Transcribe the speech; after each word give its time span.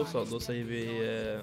då 0.00 0.06
så, 0.06 0.24
då 0.24 0.40
säger 0.40 0.64
vi 0.64 0.84
eh, 1.34 1.40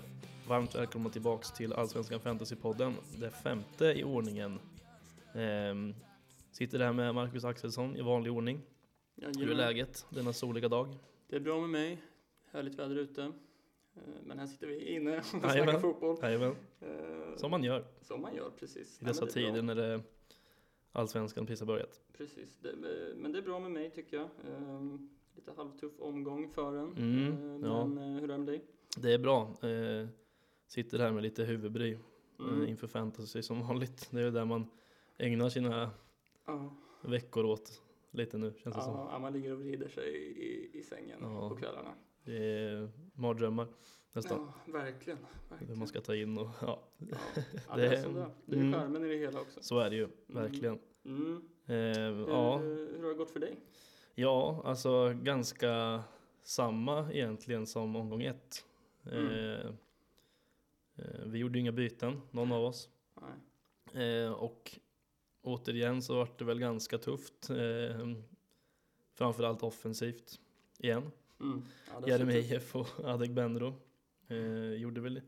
varmt 0.47 0.75
välkomna 0.75 1.09
tillbaks 1.09 1.51
till 1.51 1.73
Allsvenskan 1.73 2.19
Fantasypodden, 2.19 2.93
det 3.19 3.29
femte 3.31 3.85
i 3.85 4.03
ordningen. 4.03 4.59
Ehm, 5.33 5.93
sitter 6.51 6.79
där 6.79 6.93
med 6.93 7.15
Marcus 7.15 7.43
Axelsson 7.43 7.95
i 7.95 8.01
vanlig 8.01 8.31
ordning. 8.33 8.61
Hur 9.15 9.23
är 9.25 9.31
Jajamän. 9.33 9.57
läget 9.57 10.05
denna 10.09 10.33
soliga 10.33 10.69
dag? 10.69 10.95
Det 11.27 11.35
är 11.35 11.39
bra 11.39 11.59
med 11.61 11.69
mig. 11.69 12.01
Härligt 12.51 12.75
väder 12.79 12.95
ute. 12.95 13.23
Eh, 13.23 14.01
Men 14.23 14.39
här 14.39 14.47
sitter 14.47 14.67
vi 14.67 14.85
inne 14.95 15.17
och 15.17 15.23
Jajamän. 15.33 15.51
snackar 15.65 15.79
fotboll. 15.79 16.17
Jajamän, 16.21 16.55
Eh, 16.81 17.35
som 17.37 17.51
man 17.51 17.63
gör 17.63 17.85
Som 18.01 18.21
man 18.21 18.35
gör, 18.35 18.49
precis. 18.59 19.01
i 19.01 19.03
Nej, 19.05 19.07
dessa 19.13 19.25
bra. 19.25 19.33
tider 19.33 19.61
när 19.61 19.75
det 19.75 20.01
Allsvenskan 20.91 21.45
precis 21.45 21.59
har 21.59 21.67
börjat. 21.67 22.01
Precis. 22.17 22.57
Det, 22.61 22.69
eh, 22.69 23.15
men 23.15 23.31
det 23.31 23.37
är 23.37 23.43
bra 23.43 23.59
med 23.59 23.71
mig 23.71 23.89
tycker 23.89 24.17
jag. 24.17 24.29
Eh, 25.37 25.41
Lite 25.45 25.51
halvtuff 25.57 25.91
omgång 25.99 26.49
för 26.49 26.75
en. 26.75 26.97
Mm, 26.97 27.63
Eh, 27.63 27.69
ja. 27.69 27.85
Men 27.85 27.97
eh, 28.15 28.21
hur 28.21 28.23
är 28.23 28.27
det 28.27 28.37
med 28.37 28.47
dig? 28.47 28.63
Det 28.97 29.13
är 29.13 29.19
bra. 29.19 29.41
Eh, 29.69 30.07
sitter 30.67 30.99
här 30.99 31.11
med 31.11 31.23
lite 31.23 31.43
huvudbry 31.43 31.97
Mm. 32.39 32.61
eh, 32.63 32.69
inför 32.69 32.87
fantasy 32.87 33.41
som 33.41 33.67
vanligt. 33.67 34.07
Det 34.11 34.19
är 34.19 34.23
ju 34.23 34.31
där 34.31 34.45
man 34.45 34.65
ägnar 35.17 35.49
sina 35.49 35.89
Ja, 36.45 36.75
veckor 37.01 37.45
åt 37.45 37.81
lite 38.11 38.37
nu 38.37 38.53
känns 38.57 38.75
det 38.75 38.81
som. 38.81 38.93
ja, 38.93 39.19
man 39.19 39.33
ligger 39.33 39.51
och 39.51 39.59
vrider 39.59 39.87
sig 39.87 40.15
i, 40.15 40.77
i 40.79 40.83
sängen 40.83 41.19
Ja. 41.21 41.49
på 41.49 41.55
kvällarna. 41.55 41.93
Det 42.23 42.37
är 42.37 42.89
mardrömmar 43.13 43.67
nästan. 44.13 44.51
Ja, 44.65 44.71
verkligen. 44.73 45.19
Verkligen. 45.49 45.77
man 45.79 45.87
ska 45.87 46.01
ta 46.01 46.15
in 46.15 46.37
och 46.37 46.47
ja, 46.61 46.83
Ja, 46.97 47.07
ja, 47.67 47.75
Det 47.75 47.87
är- 47.87 48.03
som 48.03 48.13
det. 48.13 48.29
Det 48.45 48.55
är 48.55 48.59
mm. 48.61 48.73
charmen 48.73 49.03
i 49.05 49.07
det 49.09 49.17
hela 49.17 49.41
också. 49.41 49.59
så 49.63 49.79
är 49.79 49.89
det 49.89 49.95
ju 49.95 50.07
verkligen. 50.27 50.79
Mm. 51.05 51.35
Eh, 51.65 51.73
Hur, 51.75 52.27
ja, 52.27 52.57
hur 52.57 53.01
har 53.03 53.09
det 53.09 53.15
gått 53.15 53.31
för 53.31 53.39
dig? 53.39 53.55
Ja, 54.19 54.61
alltså 54.65 55.13
ganska 55.13 56.03
samma 56.43 57.11
egentligen 57.13 57.67
som 57.67 57.95
omgång 57.95 58.23
ett. 58.23 58.65
Eh, 59.05 59.17
Mm. 59.17 59.77
eh, 60.95 61.21
vi 61.25 61.37
gjorde 61.39 61.59
inga 61.59 61.71
byten, 61.71 62.21
någon 62.31 62.51
av 62.51 62.63
oss. 62.63 62.89
Eh, 63.93 64.31
och 64.31 64.79
återigen 65.41 66.01
så 66.01 66.15
var 66.15 66.29
det 66.37 66.43
väl 66.45 66.59
ganska 66.59 66.97
tufft. 66.97 67.49
Eh, 67.49 68.07
framförallt 69.13 69.63
offensivt 69.63 70.39
igen. 70.79 71.11
Mm. 71.39 71.61
Ja, 72.01 72.07
Jeremejeff 72.07 72.75
och 72.75 72.87
Adegbenro. 73.03 73.73
Eh, 74.27 74.73
gjorde 74.73 75.01
väl 75.01 75.21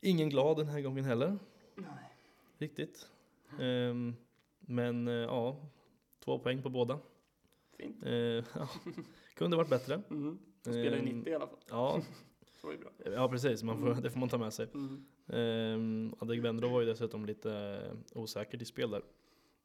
ingen 0.00 0.28
glad 0.28 0.56
den 0.56 0.68
här 0.68 0.80
gången 0.80 1.04
heller. 1.04 1.38
Nej. 1.74 2.14
Riktigt. 2.58 3.08
Ehm, 3.60 4.16
men 4.60 5.08
eh, 5.08 5.14
ja, 5.14 5.56
två 6.24 6.38
poäng 6.38 6.62
på 6.62 6.68
båda. 6.70 6.98
Fint. 7.78 8.02
Eh, 8.06 8.12
ja, 8.12 8.68
kunde 9.34 9.56
varit 9.56 9.70
bättre. 9.70 10.02
Mm. 10.10 10.38
De 10.64 10.70
spelar 10.72 10.96
ju 10.96 10.98
Ehm, 10.98 11.04
90 11.18 11.30
i 11.30 11.34
alla 11.34 11.46
fall. 11.46 11.58
Ja, 11.70 12.00
Så 12.60 12.66
bra. 12.66 13.12
ja 13.14 13.28
precis. 13.28 13.62
Man 13.62 13.78
får, 13.80 13.86
Mm. 13.90 14.02
Det 14.02 14.10
får 14.10 14.20
man 14.20 14.28
ta 14.28 14.38
med 14.38 14.52
sig. 14.52 14.68
Mm. 14.74 15.04
Um, 15.26 16.14
Adegbenro 16.18 16.68
var 16.68 16.80
ju 16.80 16.86
dessutom 16.86 17.26
lite 17.26 17.52
eh, 18.12 18.18
osäker 18.22 18.58
till 18.58 18.66
spel 18.66 18.90
där. 18.90 19.02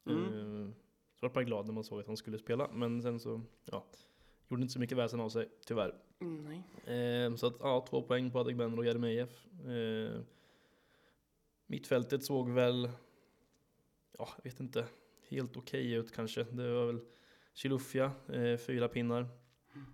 Mm. 0.06 0.24
Ehm, 0.24 0.74
så 1.20 1.26
var 1.26 1.34
bara 1.34 1.44
glad 1.44 1.66
när 1.66 1.72
man 1.72 1.84
såg 1.84 2.00
att 2.00 2.06
han 2.06 2.16
skulle 2.16 2.38
spela. 2.38 2.70
Men 2.72 3.02
sen 3.02 3.20
så, 3.20 3.40
ja, 3.64 3.84
gjorde 4.48 4.62
inte 4.62 4.72
så 4.72 4.80
mycket 4.80 4.98
väsen 4.98 5.20
av 5.20 5.28
sig, 5.28 5.48
tyvärr. 5.66 5.94
Mm. 6.20 6.62
Ehm, 6.86 7.36
så 7.36 7.46
att, 7.46 7.56
ja, 7.60 7.86
två 7.90 8.02
poäng 8.02 8.30
på 8.30 8.38
Adegbenro 8.38 8.78
och 8.78 8.86
Jeremejeff. 8.86 9.46
Ehm, 9.66 10.24
mittfältet 11.66 12.24
såg 12.24 12.50
väl, 12.50 12.88
ja, 14.18 14.28
jag 14.36 14.44
vet 14.50 14.60
inte, 14.60 14.86
helt 15.28 15.56
okej 15.56 15.92
ut 15.92 16.12
kanske. 16.12 16.42
Det 16.44 16.72
var 16.72 16.86
väl 16.86 17.00
Chilufya, 17.54 18.12
eh, 18.28 18.56
fyra 18.56 18.88
pinnar. 18.88 19.26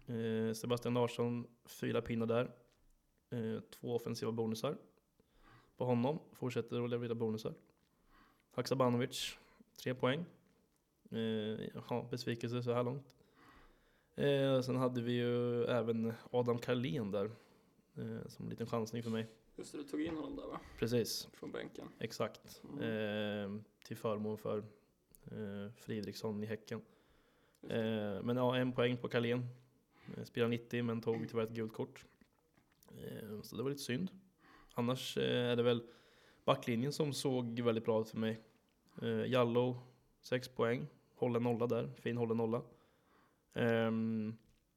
Eh, 0.07 0.53
Sebastian 0.55 0.95
Larsson, 0.95 1.47
fyra 1.65 2.03
pinnar 2.03 2.27
där. 2.27 2.51
Eh, 3.31 3.61
två 3.61 3.95
offensiva 3.97 4.33
bonusar 4.33 4.77
på 5.77 5.85
honom. 5.85 6.19
Fortsätter 6.33 6.85
att 6.85 6.91
leverera 6.91 7.15
bonusar. 7.15 7.55
Haksabanovic, 8.51 9.39
tre 9.83 9.95
poäng. 9.95 10.25
Eh, 11.11 11.19
ja, 11.19 12.09
besvikelse 12.11 12.63
så 12.63 12.73
här 12.73 12.83
långt. 12.85 13.15
Eh, 14.15 14.61
sen 14.61 14.77
hade 14.77 15.01
vi 15.03 15.13
ju 15.13 15.65
även 15.65 16.13
Adam 16.31 16.59
Karlén 16.59 17.11
där. 17.11 17.31
Eh, 17.95 18.29
som 18.29 18.45
en 18.45 18.51
liten 18.51 18.67
chansning 18.67 19.03
för 19.03 19.11
mig. 19.11 19.27
Just 19.57 19.73
det, 19.73 19.79
du 19.79 19.85
tog 19.85 20.01
in 20.03 20.17
honom 20.17 20.37
där 20.37 20.47
va? 20.47 20.61
Precis, 20.79 21.29
Från 21.33 21.53
bänken. 21.53 21.89
exakt. 21.99 22.63
Mm. 22.81 23.65
Till 23.85 23.97
förmån 23.97 24.39
för 24.39 24.59
eh, 25.25 25.73
Fridriksson 25.77 26.43
i 26.43 26.47
Häcken. 26.47 26.83
Eh, 27.63 28.23
men 28.23 28.37
ja, 28.37 28.57
en 28.57 28.73
poäng 28.73 28.97
på 28.97 29.09
Carlén. 29.09 29.47
Spelade 30.07 30.27
spelar 30.27 30.49
90 30.49 30.83
men 30.83 31.01
tog 31.01 31.29
tyvärr 31.29 31.45
ett 31.45 31.51
gult 31.51 31.73
kort. 31.73 32.05
Eh, 32.89 33.41
så 33.43 33.57
det 33.57 33.63
var 33.63 33.71
lite 33.71 33.83
synd. 33.83 34.11
Annars 34.75 35.17
eh, 35.17 35.51
är 35.51 35.57
det 35.57 35.63
väl 35.63 35.83
backlinjen 36.45 36.93
som 36.93 37.13
såg 37.13 37.61
väldigt 37.61 37.85
bra 37.85 38.01
ut 38.01 38.09
för 38.09 38.19
mig. 38.19 38.41
Eh, 39.03 39.27
Jallow, 39.27 39.79
6 40.21 40.49
poäng. 40.49 40.87
Håller 41.15 41.41
nolla 41.41 41.67
där, 41.67 41.91
fin 41.97 42.17
håller 42.17 42.35
nolla. 42.35 42.63
Ehm, 43.55 44.37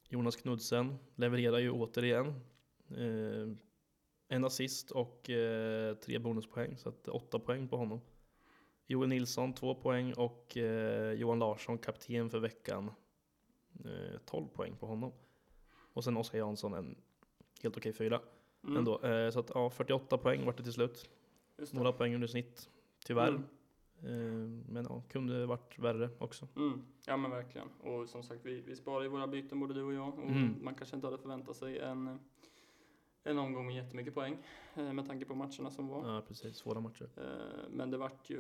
Jonas 0.09 0.35
Knudsen 0.35 0.95
levererar 1.15 1.59
ju 1.59 1.71
återigen. 1.71 2.27
Eh, 2.89 3.57
en 4.27 4.45
assist 4.45 4.91
och 4.91 5.29
eh, 5.29 5.95
tre 5.95 6.19
bonuspoäng, 6.19 6.77
så 6.77 6.89
att 6.89 7.07
åtta 7.07 7.39
poäng 7.39 7.67
på 7.67 7.77
honom. 7.77 8.01
Joel 8.87 9.09
Nilsson, 9.09 9.53
två 9.53 9.75
poäng 9.75 10.13
och 10.13 10.57
eh, 10.57 11.11
Johan 11.13 11.39
Larsson, 11.39 11.77
kapten 11.77 12.29
för 12.29 12.39
veckan, 12.39 12.91
eh, 13.85 14.19
12 14.25 14.47
poäng 14.47 14.75
på 14.79 14.85
honom. 14.85 15.11
Och 15.93 16.03
sen 16.03 16.17
Oskar 16.17 16.37
Jansson, 16.37 16.73
en 16.73 16.95
helt 17.63 17.77
okej 17.77 17.93
fyra 17.93 18.21
Mm. 18.63 18.77
ändå. 18.77 18.99
Eh, 19.01 19.29
så 19.29 19.39
att 19.39 19.51
ja, 19.53 19.69
48 19.69 20.17
poäng 20.17 20.45
vart 20.45 20.57
det 20.57 20.63
till 20.63 20.73
slut. 20.73 21.09
Några 21.71 21.91
poäng 21.91 22.15
under 22.15 22.27
snitt, 22.27 22.69
tyvärr. 23.05 23.27
Mm. 23.29 23.43
Eh, 24.03 24.63
men 24.73 24.85
ja, 24.89 25.03
kunde 25.09 25.45
varit 25.45 25.79
värre 25.79 26.09
också. 26.17 26.47
Mm. 26.55 26.81
Ja 27.07 27.17
men 27.17 27.31
verkligen. 27.31 27.67
Och 27.79 28.09
som 28.09 28.23
sagt, 28.23 28.45
vi, 28.45 28.61
vi 28.61 28.75
sparar 28.75 29.03
ju 29.03 29.07
våra 29.09 29.27
byten 29.27 29.59
både 29.59 29.73
du 29.73 29.83
och 29.83 29.93
jag. 29.93 30.19
Och 30.19 30.29
Mm. 30.29 30.55
man 30.61 30.75
kanske 30.75 30.95
inte 30.95 31.07
hade 31.07 31.17
förväntat 31.17 31.55
sig 31.55 31.79
en, 31.79 32.19
en 33.23 33.37
omgång 33.39 33.65
med 33.65 33.75
jättemycket 33.75 34.13
poäng. 34.13 34.37
eh, 34.75 34.93
Med 34.93 35.07
tanke 35.07 35.25
på 35.25 35.35
matcherna 35.35 35.71
som 35.71 35.87
var. 35.87 36.13
Ja, 36.15 36.21
precis. 36.27 36.57
Svåra 36.57 36.79
matcher. 36.79 37.09
Eh, 37.17 37.69
Men 37.69 37.91
det 37.91 37.97
vart 37.97 38.29
ju 38.29 38.39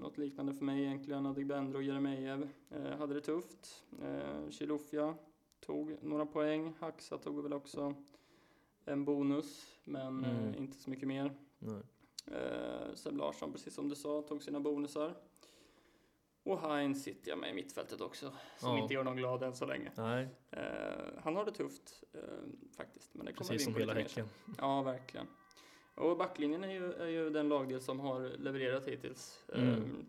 något 0.00 0.18
liknande 0.18 0.54
för 0.54 0.64
mig 0.64 0.82
egentligen. 0.82 1.26
Adegbenro 1.26 1.76
och 1.76 1.82
Jeremejeff 1.82 2.40
eh, 2.70 2.98
hade 2.98 3.14
det 3.14 3.20
tufft. 3.20 3.84
Eh, 4.02 4.50
Chilufya 4.50 5.14
tog 5.60 5.96
några 6.02 6.26
poäng. 6.26 6.74
Haxa 6.80 7.18
tog 7.18 7.42
väl 7.42 7.52
också 7.52 7.94
en 8.84 9.04
bonus, 9.04 9.78
men 9.84 10.24
Mm. 10.24 10.48
eh, 10.48 10.58
inte 10.58 10.76
så 10.76 10.90
mycket 10.90 11.08
mer. 11.08 11.32
Nej. 11.58 11.82
Eh, 12.26 12.94
Seb 12.94 13.16
Larsson, 13.16 13.52
precis 13.52 13.74
som 13.74 13.88
du 13.88 13.94
sa, 13.94 14.22
tog 14.22 14.42
sina 14.42 14.60
bonusar. 14.60 15.14
Och 16.44 16.60
Heinz 16.60 17.02
sitter 17.02 17.30
jag 17.30 17.38
med 17.38 17.50
i 17.50 17.54
mittfältet 17.54 18.00
också, 18.00 18.32
som 18.58 18.76
Ja. 18.76 18.82
inte 18.82 18.94
gör 18.94 19.04
någon 19.04 19.16
glad 19.16 19.42
än 19.42 19.54
så 19.54 19.66
länge. 19.66 19.92
Nej, 19.96 20.28
Eh, 20.50 20.62
han 21.22 21.36
har 21.36 21.44
det 21.44 21.52
tufft 21.52 22.04
eh, 22.12 22.20
faktiskt, 22.76 23.14
men 23.14 23.26
det 23.26 23.32
kommer 23.32 23.48
precis 23.50 23.64
som 23.64 23.74
hela. 23.76 23.94
Häcken. 23.94 24.26
Ja, 24.58 24.82
verkligen. 24.82 25.26
Och 25.94 26.16
backlinjen 26.16 26.64
är 26.64 26.72
ju, 26.72 26.92
är 26.92 27.06
ju 27.06 27.30
den 27.30 27.48
lagdel 27.48 27.80
som 27.80 28.00
har 28.00 28.20
levererat 28.38 28.88
hittills. 28.88 29.44
Mm. 29.54 29.68
Ehm, 29.74 30.06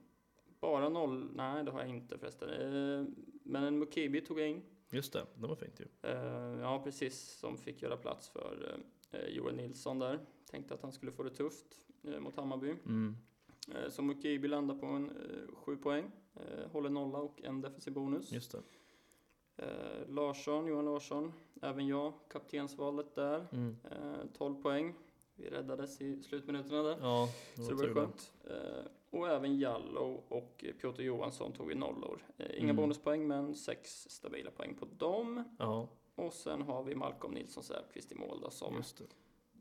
bara 0.59 0.89
noll, 0.89 1.29
nej 1.35 1.63
det 1.63 1.71
har 1.71 1.79
jag 1.79 1.89
inte 1.89 2.17
förresten. 2.17 2.49
Ehm, 2.49 3.15
men 3.43 3.63
en 3.63 3.79
Mukibi 3.79 4.21
tog 4.21 4.39
jag 4.39 4.49
in. 4.49 4.61
Just 4.89 5.13
det, 5.13 5.25
det 5.35 5.47
var 5.47 5.55
fint 5.55 5.79
ju. 5.79 6.09
Ehm, 6.09 6.59
ja, 6.59 6.81
precis, 6.83 7.37
som 7.39 7.57
fick 7.57 7.81
göra 7.81 7.97
plats 7.97 8.29
för 8.29 8.79
eh, 9.11 9.25
Joel 9.27 9.55
Nilsson 9.55 9.99
där. 9.99 10.19
Tänkte 10.51 10.73
att 10.73 10.81
han 10.81 10.91
skulle 10.91 11.11
få 11.11 11.23
det 11.23 11.29
tufft 11.35 11.87
eh, 12.07 12.19
mot 12.19 12.35
Hammarby. 12.35 12.69
Mm. 12.69 13.17
Eh, 13.71 13.89
så 13.89 14.01
Mukibi 14.01 14.47
landar 14.47 14.75
på 14.75 14.85
en 14.85 15.09
eh, 15.09 15.55
sju 15.55 15.77
poäng. 15.77 16.11
Eh, 16.35 16.71
håller 16.71 16.89
nolla 16.89 17.17
och 17.17 17.41
en 17.43 17.61
defensiv 17.61 17.93
bonus. 17.93 18.31
Just 18.31 18.51
det. 18.51 18.61
Eh, 19.57 20.07
Larsson, 20.09 20.67
Johan 20.67 20.85
Larsson, 20.85 21.33
även 21.61 21.87
jag, 21.87 22.13
kaptensvalet 22.29 23.15
där. 23.15 23.47
Mm. 23.51 23.75
Eh, 23.91 24.25
12 24.37 24.55
poäng. 24.61 24.93
Vi 25.35 25.49
räddades 25.49 26.01
i 26.01 26.23
slutminuterna 26.23 26.83
där. 26.83 26.97
Ja, 27.01 27.29
det 27.55 27.63
Så 27.63 27.75
var 27.75 27.81
det 27.81 27.87
tur 27.87 27.93
var 27.93 28.01
det. 28.01 28.07
skönt. 28.07 28.33
Eh, 28.43 29.19
och 29.19 29.29
även 29.29 29.59
Jallow 29.59 30.23
och 30.27 30.65
Piotr 30.81 31.01
Johansson 31.01 31.51
tog 31.51 31.67
vi 31.67 31.75
nollor. 31.75 32.21
Eh, 32.37 32.51
inga 32.57 32.63
Mm. 32.63 32.75
bonuspoäng 32.75 33.27
men 33.27 33.55
sex 33.55 34.07
stabila 34.09 34.51
poäng 34.51 34.75
på 34.75 34.85
dem. 34.97 35.43
Ja, 35.59 35.87
Och 36.15 36.33
sen 36.33 36.61
har 36.61 36.83
vi 36.83 36.95
Malcolm 36.95 37.33
Nilsson 37.33 37.63
Säfqvist 37.63 38.11
i 38.11 38.15
mål 38.15 38.39
då, 38.41 38.49
som 38.49 38.75
det. 38.97 39.03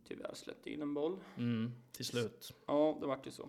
tyvärr 0.04 0.34
släppte 0.34 0.70
in 0.70 0.82
en 0.82 0.94
boll. 0.94 1.20
Mm, 1.37 1.70
till 1.93 2.04
slut. 2.04 2.54
Ja, 2.66 2.99
det 3.00 3.06
vart 3.06 3.26
ju 3.26 3.31
så. 3.31 3.49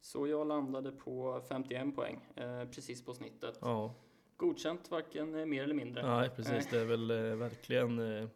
Så 0.00 0.26
jag 0.26 0.46
landade 0.46 0.92
på 0.92 1.40
51 1.48 1.94
poäng, 1.96 2.20
eh, 2.36 2.64
precis 2.64 3.04
på 3.04 3.14
snittet. 3.14 3.58
Ja, 3.62 3.94
Godkänt, 4.36 4.90
varken 4.90 5.34
eh, 5.34 5.46
mer 5.46 5.62
eller 5.62 5.74
mindre. 5.74 6.16
nej 6.16 6.30
precis. 6.36 6.68
Det 6.70 6.78
är 6.80 6.84
väl 6.84 7.10
eh, 7.10 7.16
verkligen 7.36 7.98
eh, 7.98 8.28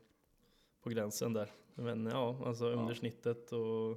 på 0.83 0.91
gränsen 0.91 1.33
där. 1.33 1.51
Men 1.75 2.07
ja, 2.07 2.37
alltså 2.47 2.67
under 2.67 2.89
Ja. 2.89 2.95
snittet 2.95 3.53
och 3.53 3.97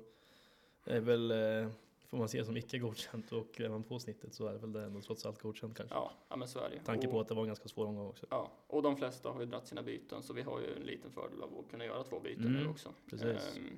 är 0.85 0.99
väl 0.99 1.31
eh, 1.31 1.69
får 2.05 2.17
man 2.17 2.29
se 2.29 2.45
som 2.45 2.57
icke 2.57 2.79
godkänt 2.79 3.31
och 3.31 3.61
är 3.61 3.69
man 3.69 3.83
på 3.83 3.99
snittet 3.99 4.33
så 4.33 4.47
är 4.47 4.53
det 4.53 4.59
väl 4.59 4.73
det 4.73 4.83
ändå 4.83 5.01
trots 5.01 5.25
allt 5.25 5.41
godkänt 5.41 5.77
kanske. 5.77 5.95
Ja, 5.95 6.11
ja 6.29 6.35
men 6.35 6.47
så 6.47 6.59
är 6.59 6.69
det 6.69 6.75
ju. 6.75 6.81
Tanke 6.81 7.07
på 7.07 7.19
att 7.19 7.27
det 7.27 7.33
var 7.33 7.41
en 7.41 7.47
ganska 7.47 7.67
svår 7.67 7.85
omgång 7.85 8.07
också. 8.07 8.25
Ja, 8.29 8.51
och 8.67 8.81
de 8.81 8.97
flesta 8.97 9.29
har 9.29 9.39
ju 9.39 9.45
dratt 9.45 9.67
sina 9.67 9.83
byten 9.83 10.23
så 10.23 10.33
vi 10.33 10.41
har 10.41 10.59
ju 10.59 10.75
en 10.75 10.83
liten 10.83 11.11
fördel 11.11 11.41
av 11.41 11.59
att 11.59 11.71
kunna 11.71 11.85
göra 11.85 12.03
två 12.03 12.19
byten 12.19 12.45
Mm, 12.47 12.63
nu 12.63 12.69
också. 12.69 12.93
precis. 13.09 13.55
Ehm, 13.57 13.77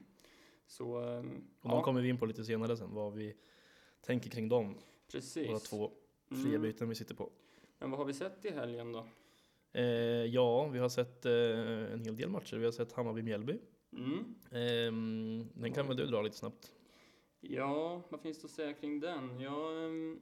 så, 0.67 0.97
ehm, 1.01 1.41
Och 1.61 1.69
de 1.69 1.75
ja, 1.77 1.83
kommer 1.83 2.01
vi 2.01 2.09
in 2.09 2.17
på 2.17 2.25
lite 2.25 2.43
senare 2.43 2.77
sen, 2.77 2.93
vad 2.93 3.13
vi 3.13 3.35
tänker 4.01 4.29
kring 4.29 4.49
dem. 4.49 4.75
precis. 5.11 5.49
Våra 5.49 5.59
två 5.59 5.91
fria 6.29 6.47
Mm. 6.49 6.61
byten 6.61 6.89
vi 6.89 6.95
sitter 6.95 7.15
på. 7.15 7.29
Men 7.79 7.89
vad 7.91 7.97
har 7.99 8.05
vi 8.05 8.13
sett 8.13 8.45
i 8.45 8.49
helgen 8.51 8.91
då? 8.91 9.05
Eh, 9.71 9.83
ja, 10.25 10.67
vi 10.67 10.79
har 10.79 10.89
sett 10.89 11.25
eh, 11.25 11.93
en 11.93 12.01
hel 12.05 12.15
del 12.15 12.29
matcher. 12.29 12.57
Vi 12.57 12.65
har 12.65 12.71
sett 12.71 12.93
Hammarby-Mjällby. 12.93 13.59
Mm. 13.93 14.35
Eh, 14.51 14.91
den 15.61 15.73
kan 15.73 15.87
väl 15.87 15.97
du 15.97 16.05
dra 16.05 16.21
lite 16.21 16.35
snabbt? 16.37 16.71
Ja, 17.41 18.01
vad 18.09 18.21
finns 18.21 18.39
det 18.41 18.45
att 18.45 18.51
säga 18.51 18.73
kring 18.73 18.99
den? 18.99 19.39
Ja, 19.39 19.71
ehm, 19.85 20.19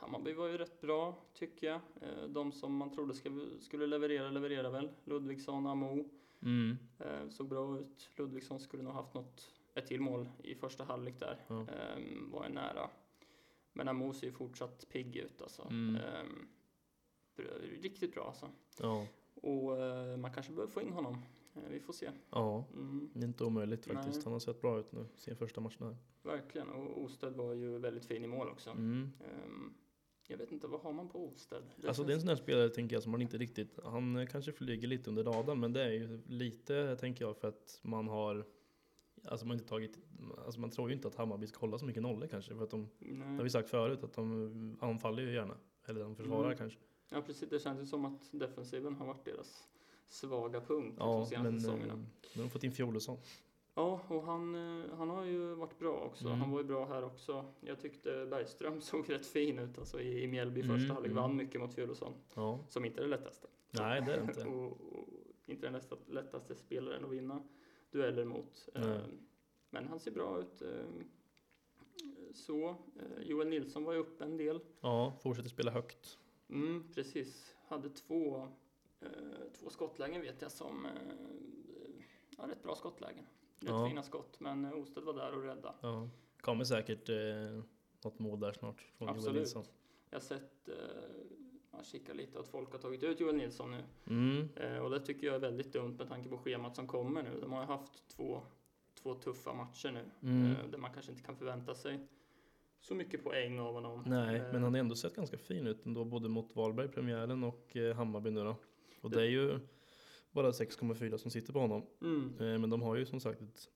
Hammarby 0.00 0.32
var 0.32 0.46
ju 0.48 0.58
rätt 0.58 0.80
bra, 0.80 1.16
tycker 1.34 1.66
jag. 1.66 1.80
Eh, 2.00 2.28
De 2.28 2.52
som 2.52 2.76
man 2.76 2.90
trodde 2.90 3.14
skulle, 3.14 3.60
skulle 3.60 3.86
leverera, 3.86 4.30
levererade 4.30 4.70
väl. 4.70 4.88
Ludvigsson, 5.04 5.66
Amo. 5.66 6.04
Mm. 6.42 6.76
Eh, 6.98 7.28
såg 7.28 7.48
bra 7.48 7.78
ut. 7.78 8.10
Ludvigsson 8.16 8.60
skulle 8.60 8.82
nog 8.82 8.92
haft 8.92 9.14
något, 9.14 9.50
ett 9.78 9.86
till 9.86 10.00
mål 10.00 10.28
i 10.42 10.54
första 10.54 10.84
halvlek 10.84 11.20
där. 11.20 11.44
Ja. 11.48 11.66
Ehm, 11.68 12.30
var 12.30 12.44
ju 12.48 12.54
nära. 12.54 12.90
Men 13.72 13.88
Amo 13.88 14.12
ser 14.12 14.26
ju 14.26 14.32
fortsatt 14.32 14.88
pigg 14.88 15.16
ut 15.16 15.42
alltså. 15.42 15.62
Mm. 15.62 15.96
Ehm, 15.96 16.48
riktigt 17.82 18.14
bra 18.14 18.26
alltså. 18.26 18.50
Ja, 18.78 19.06
Och 19.34 19.78
eh, 19.78 20.16
man 20.16 20.32
kanske 20.32 20.52
behöver 20.52 20.72
få 20.72 20.82
in 20.82 20.92
honom. 20.92 21.14
Eh, 21.54 21.62
vi 21.70 21.80
får 21.80 21.92
se. 21.92 22.10
ja, 22.30 22.64
Mm, 22.74 23.10
det 23.14 23.20
är 23.20 23.28
inte 23.28 23.44
omöjligt 23.44 23.86
faktiskt. 23.86 24.14
Nej. 24.16 24.24
Han 24.24 24.32
har 24.32 24.40
sett 24.40 24.60
bra 24.60 24.78
ut 24.78 24.92
nu, 24.92 25.06
sin 25.16 25.36
första 25.36 25.60
match 25.60 25.76
här. 25.80 25.96
verkligen. 26.22 26.68
Och 26.68 27.02
Osted 27.04 27.32
var 27.32 27.54
ju 27.54 27.78
väldigt 27.78 28.04
fin 28.06 28.24
i 28.24 28.26
mål 28.26 28.48
också. 28.48 28.70
Mm. 28.70 29.12
Ehm, 29.20 29.74
jag 30.28 30.38
vet 30.38 30.52
inte, 30.52 30.66
vad 30.66 30.80
har 30.80 30.92
man 30.92 31.08
på 31.08 31.26
Osted? 31.28 31.62
Alltså 31.86 32.04
det 32.04 32.12
är 32.12 32.14
en 32.14 32.20
sån 32.20 32.28
här 32.28 32.36
spelare 32.36 32.68
tänker 32.68 32.96
jag 32.96 33.02
som 33.02 33.12
man 33.12 33.22
inte 33.22 33.38
riktigt, 33.38 33.78
han 33.84 34.16
eh, 34.16 34.26
kanske 34.26 34.52
flyger 34.52 34.88
lite 34.88 35.10
under 35.10 35.24
radarn 35.24 35.60
men 35.60 35.72
det 35.72 35.82
är 35.84 35.90
ju 35.92 36.20
lite 36.26 36.96
tänker 36.96 37.24
jag 37.24 37.36
för 37.36 37.48
att 37.48 37.80
man 37.82 38.08
har 38.08 38.46
Alltså 39.24 39.46
man 39.46 39.50
har 39.50 39.54
inte 39.60 39.68
tagit, 39.68 39.98
alltså 40.44 40.60
man 40.60 40.70
tror 40.70 40.88
ju 40.88 40.94
inte 40.94 41.08
att 41.08 41.14
Hammarby 41.14 41.46
ska 41.46 41.60
hålla 41.60 41.78
så 41.78 41.84
mycket 41.84 42.02
nollor 42.02 42.26
kanske 42.26 42.54
för 42.54 42.64
att 42.64 42.70
de, 42.70 42.88
det 42.98 43.24
har 43.36 43.42
vi 43.42 43.50
sagt 43.50 43.68
förut 43.70 44.04
att 44.04 44.12
de 44.12 44.76
anfaller 44.80 45.22
ju 45.22 45.32
gärna. 45.34 45.56
Eller 45.86 46.00
de 46.00 46.16
försvarar 46.16 46.44
Mm. 46.44 46.58
kanske. 46.58 46.78
Ja, 47.10 47.22
precis. 47.22 47.48
Det 47.50 47.58
känns 47.58 47.80
ju 47.80 47.86
som 47.86 48.04
att 48.04 48.28
defensiven 48.32 48.94
har 48.94 49.06
varit 49.06 49.24
deras 49.24 49.68
svaga 50.08 50.60
punkt 50.60 50.96
Ja, 50.98 51.04
de 51.06 51.26
senaste 51.26 51.42
men 51.42 51.54
eh, 51.54 51.60
säsongerna. 51.60 51.94
nu 51.94 52.02
har 52.34 52.42
de 52.42 52.50
fått 52.50 52.64
in 52.64 52.72
Fjolosson. 52.72 53.18
Ja, 53.74 54.00
och 54.08 54.22
han, 54.22 54.54
eh, 54.54 54.84
han 54.96 55.10
har 55.10 55.24
ju 55.24 55.54
varit 55.54 55.78
bra 55.78 55.92
också. 55.96 56.26
Mm. 56.26 56.40
Han 56.40 56.50
var 56.50 56.58
ju 56.60 56.64
bra 56.64 56.86
här 56.86 57.04
också. 57.04 57.44
Jag 57.60 57.80
tyckte 57.80 58.26
Bergström 58.30 58.80
såg 58.80 59.10
rätt 59.10 59.26
fin 59.26 59.58
ut 59.58 59.78
alltså 59.78 60.00
i, 60.00 60.22
i 60.22 60.26
Mjällby 60.26 60.60
Mm, 60.62 60.76
första 60.78 60.92
halvlek. 60.94 61.12
mm. 61.12 61.22
Vann 61.22 61.36
mycket 61.36 61.60
mot 61.60 61.74
Fjolosson, 61.74 62.12
Ja, 62.34 62.58
som 62.68 62.84
inte 62.84 63.00
är 63.00 63.02
det 63.02 63.08
lättaste. 63.10 63.46
nej 63.70 64.02
det 64.06 64.12
är 64.12 64.16
det 64.16 64.22
inte. 64.22 64.44
och, 64.48 64.72
och 64.72 65.08
inte 65.46 65.66
den 65.66 65.72
lätta, 65.72 65.96
lättaste 66.06 66.54
spelaren 66.54 67.04
att 67.04 67.10
vinna 67.10 67.42
dueller 67.90 68.24
mot. 68.24 68.68
Nej. 68.74 68.84
Eh, 68.88 69.00
Men 69.70 69.88
han 69.88 70.00
ser 70.00 70.10
bra 70.10 70.38
ut. 70.40 70.62
eh, 70.62 70.84
Så. 72.32 72.68
Eh, 72.68 73.22
Joel 73.22 73.48
Nilsson 73.48 73.84
var 73.84 73.92
ju 73.92 73.98
uppe 73.98 74.24
en 74.24 74.36
del. 74.36 74.60
Ja, 74.80 75.12
fortsätter 75.22 75.48
spela 75.48 75.70
högt. 75.70 76.18
Mm, 76.48 76.84
precis. 76.94 77.56
Hade 77.68 77.88
två, 77.90 78.48
två 79.58 79.70
skottlägen 79.70 80.20
vet 80.22 80.42
jag 80.42 80.52
som, 80.52 80.86
ja, 82.36 82.48
rätt 82.48 82.62
bra 82.62 82.74
skottlägen. 82.74 83.24
Rätt 83.60 83.68
Ja. 83.70 83.88
fina 83.88 84.02
skott, 84.02 84.40
men 84.40 84.64
Osted 84.74 85.02
var 85.04 85.14
där 85.14 85.32
och 85.34 85.42
rädda. 85.42 85.74
Ja. 85.80 86.08
Kommer 86.40 86.64
säkert 86.64 87.08
eh, 87.08 87.62
något 88.04 88.18
mål 88.18 88.40
där 88.40 88.52
snart 88.52 88.80
från 88.80 89.08
Joel 89.08 89.16
Absolut. 89.18 89.36
Nilsson. 89.40 89.64
Jag 90.10 90.16
har 90.18 90.24
sett, 90.24 90.68
eh, 90.68 90.74
jag 91.78 91.86
kikar 91.86 92.14
lite 92.14 92.38
att 92.40 92.48
folk 92.48 92.72
har 92.72 92.78
tagit 92.78 93.02
ut 93.02 93.20
Joel 93.20 93.36
Nilsson 93.36 93.70
nu. 93.70 93.84
Mm. 94.06 94.48
Eh, 94.56 94.78
och 94.78 94.90
det 94.90 95.00
tycker 95.00 95.26
jag 95.26 95.36
är 95.36 95.40
väldigt 95.40 95.72
dumt 95.72 95.94
med 95.98 96.08
tanke 96.08 96.28
på 96.28 96.38
schemat 96.38 96.76
som 96.76 96.86
kommer 96.86 97.22
nu. 97.22 97.40
De 97.40 97.52
har 97.52 97.60
ju 97.60 97.66
haft 97.66 98.08
två, 98.08 98.42
två 99.02 99.14
tuffa 99.14 99.52
matcher 99.54 99.90
nu, 99.92 100.04
Mm. 100.28 100.50
eh, 100.52 100.66
där 100.70 100.78
man 100.78 100.92
kanske 100.92 101.12
inte 101.12 101.24
kan 101.24 101.36
förvänta 101.36 101.74
sig 101.74 102.00
så 102.80 102.94
mycket 102.94 103.24
poäng 103.24 103.58
av 103.58 103.74
honom. 103.74 104.02
Nej, 104.06 104.36
Eh, 104.36 104.52
men 104.52 104.62
han 104.62 104.72
har 104.74 104.80
ändå 104.80 104.94
sett 104.96 105.16
ganska 105.16 105.38
fin 105.38 105.66
ut 105.66 105.86
ändå, 105.86 106.04
både 106.04 106.28
mot 106.28 106.56
Varberg, 106.56 106.88
premiären 106.88 107.44
och 107.44 107.76
eh, 107.76 107.96
Hammarby 107.96 108.30
nu 108.30 108.44
då. 108.44 108.56
Och 109.00 109.10
Det- 109.10 109.16
det 109.16 109.22
är 109.22 109.30
ju 109.30 109.58
bara 110.30 110.52
6,4 110.52 111.18
som 111.18 111.30
sitter 111.30 111.52
på 111.52 111.58
honom. 111.58 111.86
Mm, 112.02 112.32
Eh, 112.40 112.58
men 112.58 112.70
de 112.70 112.82
har 112.82 112.96
ju 112.96 113.06
som 113.06 113.20
sagt 113.20 113.40
ett 113.42 113.68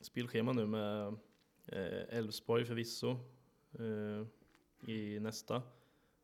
spelschema 0.00 0.52
nu 0.52 0.66
med 0.66 1.16
Elfsborg 2.08 2.64
förvisso 2.64 3.16
i 4.86 5.20
nästa. 5.20 5.62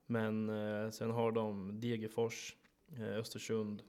Men 0.06 0.48
eh, 0.48 0.90
sen 0.90 1.10
har 1.10 1.32
de 1.32 1.80
Degerfors, 1.80 2.56
eh, 2.96 3.16
Östersund 3.18 3.82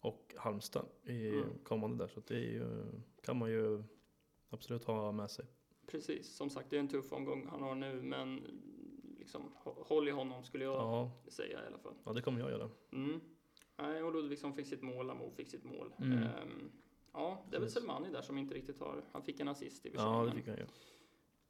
och 0.00 0.34
Halmstad 0.36 0.86
i 1.04 1.28
Mm. 1.28 1.48
kommande 1.64 2.04
där. 2.04 2.08
Så 2.08 2.20
det 2.26 2.38
ju, 2.40 2.84
kan 3.22 3.38
man 3.38 3.50
ju 3.50 3.82
absolut 4.50 4.84
ha 4.84 5.12
med 5.12 5.30
sig. 5.30 5.44
precis, 5.86 6.36
som 6.36 6.50
sagt 6.50 6.70
det 6.70 6.76
är 6.76 6.80
en 6.80 6.88
tuff 6.88 7.12
omgång 7.12 7.46
han 7.50 7.62
har 7.62 7.74
nu, 7.74 8.02
men 8.02 8.40
liksom, 9.18 9.42
hå- 9.64 9.84
håll 9.86 10.08
i 10.08 10.10
honom 10.10 10.44
skulle 10.44 10.64
jag 10.64 10.74
Ja, 10.74 11.10
säga 11.28 11.64
i 11.64 11.66
alla 11.66 11.78
fall. 11.78 11.94
ja 12.04 12.12
det 12.12 12.22
kommer 12.22 12.40
jag 12.40 12.50
göra. 12.50 12.70
Mm. 12.92 13.20
Nej, 13.76 14.02
och 14.02 14.12
Ludvigsson 14.14 14.54
fick 14.54 14.66
sitt 14.66 14.82
mål, 14.82 15.10
Amo 15.10 15.30
fick 15.30 15.48
sitt 15.48 15.64
mål. 15.64 15.92
Mm. 15.98 16.18
Ehm, 16.18 16.70
ja, 17.12 17.44
det 17.50 17.56
är 17.56 17.60
väl. 17.60 17.70
Selmani 17.70 18.10
där 18.12 18.22
som 18.22 18.38
inte 18.38 18.54
riktigt 18.54 18.78
har, 18.80 19.04
han 19.12 19.22
fick 19.22 19.40
en 19.40 19.48
assist 19.48 19.86
i 19.86 19.90
Ja, 19.94 20.24
det 20.24 20.32
fick 20.32 20.46
han 20.48 20.56
ju. 20.56 20.62
eh, 20.62 20.68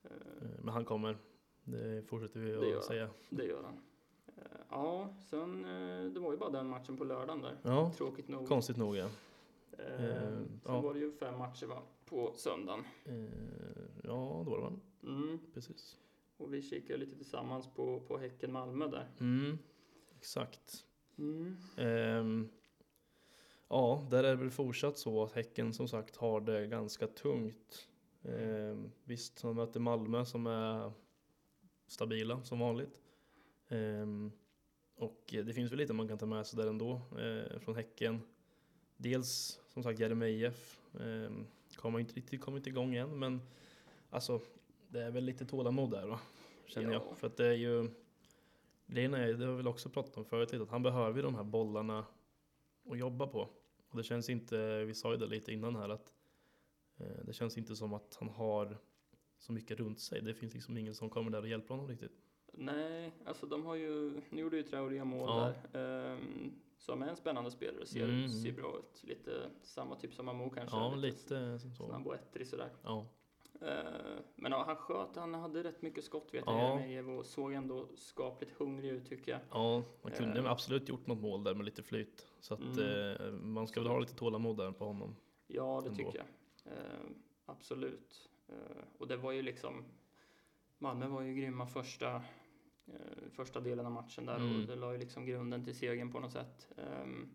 Eh, 0.05 0.49
Men 0.63 0.69
han 0.75 0.85
kommer. 0.85 1.19
Det 1.65 2.03
fortsätter 2.09 2.41
vi 2.41 2.53
Det 2.53 2.79
att 2.79 2.85
säga. 2.85 3.09
det 3.31 3.45
gör 3.45 3.63
han. 3.63 3.81
Eh, 4.37 4.43
ja, 4.71 5.15
sen, 5.31 5.65
eh, 5.65 6.13
det 6.13 6.21
var 6.21 6.33
ju 6.33 6.39
bara 6.39 6.51
den 6.51 6.67
matchen 6.69 6.97
på 6.97 7.05
lördagen 7.05 7.43
där. 7.43 7.57
Ja, 7.63 7.93
Tråkigt 7.97 8.29
nog. 8.29 8.49
konstigt 8.49 8.77
nog 8.77 8.97
ja. 8.97 9.09
Eh, 9.79 10.05
Eh, 10.05 10.21
sen 10.33 10.61
ja. 10.65 10.81
var 10.81 10.95
det 10.95 11.01
ju 11.01 11.13
fem 11.13 11.39
matcher 11.39 11.67
va, 11.67 11.83
på 12.07 12.33
söndagen. 12.37 12.85
Eh, 13.05 13.15
Ja, 14.05 14.43
det 14.45 14.51
var 14.51 14.57
det 14.57 14.63
va? 14.63 14.73
Mm. 15.03 15.39
Precis. 15.55 15.99
Och 16.37 16.55
vi 16.55 16.63
kikade 16.63 16.99
lite 16.99 17.17
tillsammans 17.17 17.69
på, 17.75 18.01
på 18.01 18.19
Häcken-Malmö 18.19 18.87
där. 18.89 19.11
Mm, 19.21 19.59
exakt. 20.17 20.87
Mm. 21.19 21.57
Ehm, 21.77 22.49
ja, 23.69 24.07
där 24.11 24.25
är 24.25 24.29
det 24.31 24.37
väl 24.37 24.51
fortsatt 24.51 24.99
så 24.99 25.23
att 25.25 25.33
Häcken 25.33 25.73
som 25.73 25.89
sagt 25.89 26.17
har 26.17 26.41
det 26.41 26.67
ganska 26.67 27.07
tungt. 27.07 27.89
Ehm, 28.25 28.91
visst, 29.05 29.43
de 29.43 29.57
möter 29.57 29.81
Malmö 29.81 30.25
som 30.25 30.47
är 30.47 30.93
stabila 31.93 32.43
som 32.43 32.59
vanligt. 32.59 33.01
Ehm, 33.69 34.33
och 34.95 35.21
det 35.29 35.53
finns 35.55 35.73
väl 35.73 35.79
lite 35.79 35.93
man 35.93 36.09
kan 36.09 36.19
ta 36.19 36.27
med 36.27 36.47
sig 36.47 36.57
där 36.57 36.67
ändå 36.69 37.01
eh, 37.19 37.59
från 37.59 37.75
Häcken. 37.75 38.21
Dels 38.97 39.61
som 39.69 39.83
sagt 39.83 39.99
Jeremejeff 40.01 40.81
eh, 40.95 41.31
kommer 41.77 41.99
inte 41.99 42.15
riktigt 42.15 42.41
kommit 42.41 42.67
igång 42.67 42.95
än 42.95 43.19
men 43.19 43.41
alltså 44.11 44.41
det 44.89 45.03
är 45.03 45.11
väl 45.11 45.25
lite 45.25 45.47
tålamod 45.47 45.91
där 45.91 46.07
va? 46.07 46.21
Känner 46.67 46.93
Ja. 46.93 47.05
jag. 47.09 47.19
För 47.19 47.27
att 47.27 47.37
det 47.37 47.47
är 47.47 47.53
ju 47.53 47.91
Grejen 48.87 49.15
är, 49.15 49.33
det 49.33 49.45
har 49.45 49.53
vi 49.53 49.57
väl 49.57 49.69
också 49.69 49.89
pratat 49.89 50.17
om 50.17 50.25
förut 50.25 50.53
lite, 50.53 50.63
att 50.63 50.71
han 50.71 50.83
behöver 50.83 51.17
ju 51.17 51.23
de 51.23 51.35
här 51.35 51.45
bollarna 51.45 52.05
att 52.91 52.99
jobba 52.99 53.27
på. 53.27 53.49
Och 53.89 53.97
det 53.97 54.03
känns 54.03 54.29
inte, 54.31 54.85
vi 54.85 54.95
sa 54.95 55.13
ju 55.13 55.19
det 55.19 55.27
lite 55.27 55.53
innan 55.53 55.77
här 55.77 55.89
att 55.89 56.13
eh, 56.97 57.25
det 57.25 57.33
känns 57.33 57.59
inte 57.59 57.77
som 57.77 57.95
att 57.95 58.17
han 58.21 58.29
har 58.29 58.79
så 59.43 59.53
mycket 59.53 59.79
runt 59.79 60.01
sig. 60.01 60.21
Det 60.23 60.35
finns 60.35 60.55
liksom 60.55 60.77
ingen 60.77 60.95
som 60.95 61.11
kommer 61.11 61.31
där 61.31 61.41
och 61.41 61.49
hjälper 61.49 61.69
honom 61.75 61.89
riktigt. 61.89 62.13
Nej, 62.53 63.13
alltså 63.25 63.47
de 63.47 63.65
har 63.67 63.75
ju, 63.75 64.21
nu 64.31 64.41
gjorde 64.43 64.57
ju 64.57 64.63
Traoré 64.63 65.05
mål 65.05 65.29
Ja. 65.29 65.53
där. 65.73 66.13
Um, 66.13 66.53
som 66.77 67.03
är 67.03 67.07
en 67.09 67.17
spännande 67.17 67.51
spelare, 67.51 67.87
ser, 67.87 68.05
Mm. 68.09 68.29
ser 68.29 68.53
bra 68.53 68.79
ut. 68.79 69.05
Lite 69.05 69.51
samma 69.63 69.97
typ 69.97 70.15
som 70.15 70.29
Amo 70.29 70.51
kanske. 70.51 70.77
Ja, 70.77 70.95
lite 70.95 71.59
så. 71.59 71.87
Snabb 71.87 72.07
och 72.07 72.15
ettrig 72.15 72.47
sådär. 72.47 72.71
Ja. 72.83 73.07
Eh, 73.61 74.19
men 74.37 74.53
ja, 74.53 74.63
han 74.67 74.77
sköt, 74.77 75.17
han 75.17 75.35
hade 75.35 75.65
rätt 75.65 75.83
mycket 75.83 76.05
skott 76.05 76.29
vet 76.35 76.43
jag, 76.47 76.55
Ja. 76.55 76.81
Jeremejeff, 76.81 77.07
och 77.21 77.27
såg 77.27 77.53
ändå 77.53 77.89
skapligt 77.97 78.53
hungrig 78.59 78.91
ut 78.91 79.07
tycker 79.09 79.33
jag. 79.33 79.41
Ja, 79.51 79.83
man 80.03 80.13
kunde 80.13 80.39
Eh. 80.41 80.51
absolut 80.51 80.89
gjort 80.89 81.07
något 81.07 81.21
mål 81.21 81.45
där 81.45 81.55
med 81.55 81.65
lite 81.65 81.83
flyt. 81.83 82.27
Så 82.41 82.55
att 82.55 82.61
Mm. 82.79 83.17
eh, 83.21 83.33
man 83.33 83.67
ska 83.69 83.81
väl 83.81 83.89
ha 83.91 83.99
lite 83.99 84.15
tålamod 84.15 84.57
där 84.57 84.73
på 84.73 84.85
honom. 84.85 85.17
Ja, 85.47 85.81
det 85.81 85.89
Ändå. 85.89 85.97
tycker 86.05 86.19
jag. 86.19 86.27
Absolut. 87.47 88.29
Eh, 88.49 88.85
och 88.99 89.09
det 89.09 89.17
var 89.17 89.33
ju 89.33 89.43
liksom, 89.43 89.85
Malmö 90.79 91.07
var 91.09 91.23
ju 91.23 91.35
grymma 91.35 91.67
första, 91.67 92.15
eh, 92.87 93.31
första 93.33 93.61
delen 93.61 93.87
av 93.87 93.93
matchen 93.93 94.27
där 94.27 94.37
Mm. 94.37 94.61
och 94.61 94.67
det 94.67 94.77
la 94.77 94.93
ju 94.93 94.99
liksom 94.99 95.27
grunden 95.27 95.65
till 95.65 95.75
segern 95.75 96.13
på 96.13 96.21
något 96.21 96.33
sätt. 96.33 96.69
Ehm, 96.77 97.29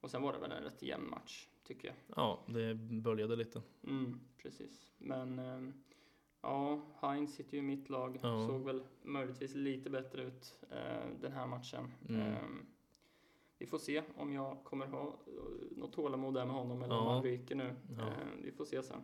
och 0.00 0.10
sen 0.10 0.22
var 0.22 0.32
det 0.32 0.38
väl 0.38 0.52
en 0.52 0.62
rätt 0.64 0.82
jämn 0.82 1.10
match, 1.10 1.48
tycker 1.64 1.88
jag. 1.88 1.96
Ja, 2.16 2.44
det 2.46 2.74
böljade 2.74 3.36
lite. 3.36 3.62
Mm, 3.86 4.20
precis. 4.36 4.90
Men 4.98 5.38
ehm, 5.38 5.72
ja, 6.42 6.80
Heinz 7.00 7.34
sitter 7.34 7.52
ju 7.52 7.58
i 7.58 7.62
mitt 7.66 7.88
lag. 7.90 8.18
Ja. 8.22 8.46
Såg 8.46 8.64
väl 8.64 8.82
möjligtvis 9.02 9.54
lite 9.54 9.90
bättre 9.90 10.22
ut 10.22 10.54
eh, 10.70 11.06
den 11.20 11.32
här 11.32 11.46
matchen. 11.46 11.92
Mm. 12.08 12.20
Ehm, 12.20 12.66
vi 13.58 13.66
får 13.66 13.78
se 13.78 14.02
om 14.16 14.32
jag 14.32 14.64
kommer 14.64 14.86
ha 14.86 15.16
något 15.70 15.92
tålamod 15.92 16.34
där 16.34 16.46
med 16.46 16.54
honom 16.54 16.82
eller 16.82 16.98
om 16.98 17.06
Ja. 17.06 17.12
han 17.14 17.22
ryker 17.22 17.54
nu. 17.54 17.74
Ja. 17.98 18.12
Vi 18.42 18.52
får 18.52 18.64
se 18.64 18.82
sen. 18.82 19.02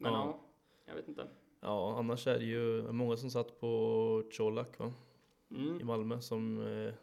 Men 0.00 0.12
Ja. 0.12 0.18
ja. 0.26 0.40
jag 0.86 0.94
vet 0.94 1.08
inte. 1.08 1.28
Ja, 1.60 1.98
annars 1.98 2.26
är 2.26 2.38
det 2.38 2.44
ju 2.44 2.92
många 2.92 3.16
som 3.16 3.30
satt 3.30 3.60
på 3.60 4.22
Colak 4.36 4.78
va? 4.78 4.92
i 5.48 5.54
Mm. 5.54 5.86
Malmö 5.86 6.20
som 6.20 6.60
eh, 6.60 6.94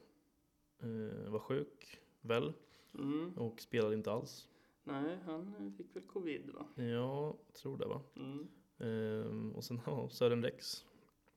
eh, 0.80 1.30
var 1.32 1.39
sjuk, 1.39 2.00
väl, 2.22 2.54
Mm. 2.94 3.34
och 3.38 3.62
spelade 3.62 3.96
inte 3.96 4.12
alls. 4.12 4.48
Nej, 4.84 5.18
han 5.25 5.74
fick 5.77 5.96
väl 5.96 6.04
covid 6.04 6.50
va? 6.54 6.84
Ja, 6.84 7.36
tror 7.54 7.77
det 7.77 7.86
va. 7.86 8.01
Mm. 8.16 8.48
Ehm, 8.77 9.51
och 9.56 9.63
sen 9.63 9.80
ja, 9.86 10.10
Sören 10.10 10.44
Rex 10.44 10.86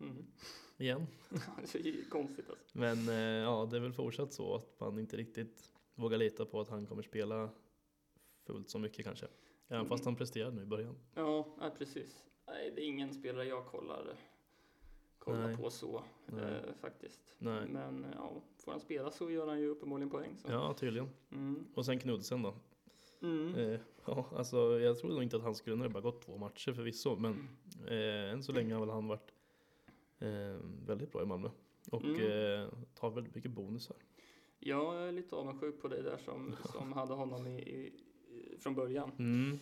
Mm. 0.00 0.26
igen. 0.76 1.06
det 1.72 1.74
är 1.88 2.10
konstigt 2.10 2.50
alltså. 2.50 2.78
Men 2.78 3.08
eh, 3.08 3.14
ja, 3.16 3.68
det 3.70 3.76
är 3.76 3.80
väl 3.80 3.92
fortsatt 3.92 4.32
så 4.32 4.54
att 4.54 4.80
man 4.80 4.98
inte 4.98 5.16
riktigt 5.16 5.72
vågar 5.94 6.18
lita 6.18 6.44
på 6.44 6.60
att 6.60 6.68
han 6.68 6.86
kommer 6.86 7.02
spela 7.02 7.50
fullt 8.46 8.70
så 8.70 8.78
mycket 8.78 9.04
kanske. 9.06 9.26
Även 9.72 9.86
fast 9.86 10.02
Mm. 10.04 10.06
han 10.12 10.16
presterade 10.16 10.56
nu 10.56 10.62
i 10.62 10.66
början. 10.66 10.96
Ja, 11.14 11.46
nej, 11.60 11.70
precis. 11.78 12.24
Nej, 12.46 12.72
det 12.76 12.82
är 12.82 12.86
ingen 12.86 13.14
spelare 13.14 13.44
jag 13.44 13.66
kollar, 13.66 14.16
kollar 15.18 15.46
Nej. 15.46 15.56
på 15.56 15.70
så 15.70 16.02
eh, 16.38 16.74
faktiskt. 16.80 17.34
Nej. 17.38 17.68
Men 17.68 18.06
ja, 18.16 18.42
får 18.64 18.70
han 18.72 18.80
spela 18.80 19.10
så 19.10 19.30
gör 19.30 19.46
han 19.46 19.60
ju 19.60 19.66
uppenbarligen 19.68 20.10
poäng. 20.10 20.36
Så. 20.36 20.50
Ja, 20.52 20.74
tydligen. 20.74 21.08
Mm. 21.32 21.66
Och 21.74 21.84
sen 21.86 21.98
Knudsen 21.98 22.42
då. 22.42 22.54
Mm. 23.22 23.54
Eh, 23.54 23.80
ja, 24.06 24.26
alltså 24.36 24.80
jag 24.80 24.98
trodde 24.98 25.14
nog 25.14 25.22
inte 25.22 25.36
att 25.36 25.42
han 25.42 25.54
skulle, 25.54 25.76
nu 25.76 25.88
bara 25.88 26.00
gått 26.00 26.22
två 26.22 26.36
matcher 26.36 26.72
förvisso, 26.72 27.16
men 27.16 27.48
eh, 27.86 28.32
än 28.32 28.42
så 28.42 28.52
länge 28.52 28.74
har 28.74 28.80
väl 28.80 28.90
han 28.90 29.06
varit 29.08 29.32
eh, 30.18 30.56
väldigt 30.86 31.12
bra 31.12 31.22
i 31.22 31.26
Malmö. 31.26 31.48
Och 31.90 32.04
Mm. 32.04 32.16
eh, 32.62 32.68
tar 32.94 33.10
väldigt 33.10 33.34
mycket 33.34 33.50
bonusar. 33.50 33.96
Jag 34.58 35.08
är 35.08 35.12
lite 35.12 35.34
avundsjuk 35.36 35.80
på 35.82 35.88
dig 35.88 36.02
där 36.02 36.16
som, 36.16 36.56
som 36.72 36.92
hade 36.92 37.14
honom 37.14 37.46
i, 37.46 37.58
i, 37.60 37.92
från 38.60 38.74
början. 38.74 39.12
Mm. 39.18 39.58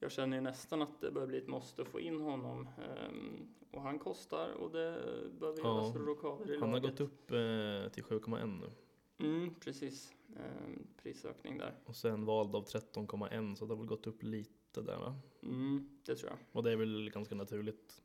Jag 0.00 0.12
känner 0.12 0.36
ju 0.36 0.40
nästan 0.40 0.82
att 0.82 1.00
det 1.00 1.10
börjar 1.10 1.28
bli 1.28 1.38
ett 1.38 1.48
måste 1.48 1.82
att 1.82 1.88
få 1.88 2.00
in 2.00 2.20
honom. 2.20 2.68
ehm, 2.78 3.48
och 3.70 3.82
han 3.82 3.98
kostar 3.98 4.52
och 4.52 4.70
det 4.70 5.02
behöver 5.40 5.58
Ja, 5.62 5.82
göras 5.82 5.96
rockader 5.96 6.54
i 6.54 6.58
Han 6.60 6.72
har 6.72 6.80
laget. 6.80 6.90
gått 6.90 7.00
upp 7.00 7.30
eh, 7.30 7.92
till 7.92 8.04
7,1 8.04 8.60
nu. 8.60 8.70
Mm, 9.26 9.54
precis. 9.54 10.14
Ehm, 10.36 10.86
prisökning 11.02 11.58
där. 11.58 11.74
Och 11.84 11.96
sen 11.96 12.24
vald 12.24 12.54
av 12.54 12.64
13,1 12.64 13.54
så 13.54 13.64
det 13.64 13.72
har 13.72 13.76
väl 13.78 13.86
gått 13.86 14.06
upp 14.06 14.22
lite 14.22 14.82
där 14.82 14.98
va? 14.98 15.14
Mm, 15.42 15.88
det 16.06 16.14
tror 16.16 16.30
jag. 16.30 16.38
Och 16.52 16.62
det 16.62 16.72
är 16.72 16.76
väl 16.76 17.10
ganska 17.10 17.34
naturligt. 17.34 18.02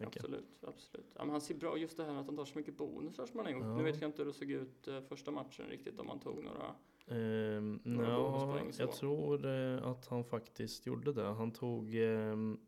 Absolut, 0.00 0.64
absolut. 0.66 1.06
Ja, 1.14 1.20
men 1.24 1.30
han 1.30 1.40
ser 1.40 1.54
bra 1.54 1.78
just 1.78 1.96
det 1.96 2.04
här 2.04 2.14
att 2.14 2.26
han 2.26 2.36
tar 2.36 2.44
så 2.44 2.58
mycket 2.58 2.76
bonusar 2.76 3.26
som 3.26 3.36
han 3.38 3.46
har 3.46 3.52
gjort. 3.52 3.62
Ja. 3.62 3.76
Nu 3.76 3.82
vet 3.82 4.00
jag 4.00 4.08
inte 4.08 4.22
hur 4.22 4.26
det 4.26 4.32
såg 4.32 4.50
ut 4.50 4.88
eh, 4.88 5.00
första 5.00 5.30
matchen 5.30 5.66
riktigt 5.68 5.98
om 5.98 6.08
han 6.08 6.20
tog 6.20 6.44
några. 6.44 6.74
Ehm, 7.08 7.80
ja, 7.84 7.90
bonuspoäng 8.16 8.72
så. 8.72 8.82
jag 8.82 8.92
tror 8.92 9.46
eh, 9.46 9.86
att 9.86 10.06
han 10.06 10.24
faktiskt 10.24 10.86
gjorde 10.86 11.12
det. 11.12 11.22
Han 11.24 11.50
tog 11.52 11.94
ehm, 11.94 12.58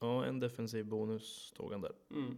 ja, 0.00 0.24
en 0.24 0.40
defensiv 0.40 0.86
bonus 0.86 1.52
tog 1.56 1.72
han 1.72 1.80
där. 1.80 1.92
Mm. 2.10 2.36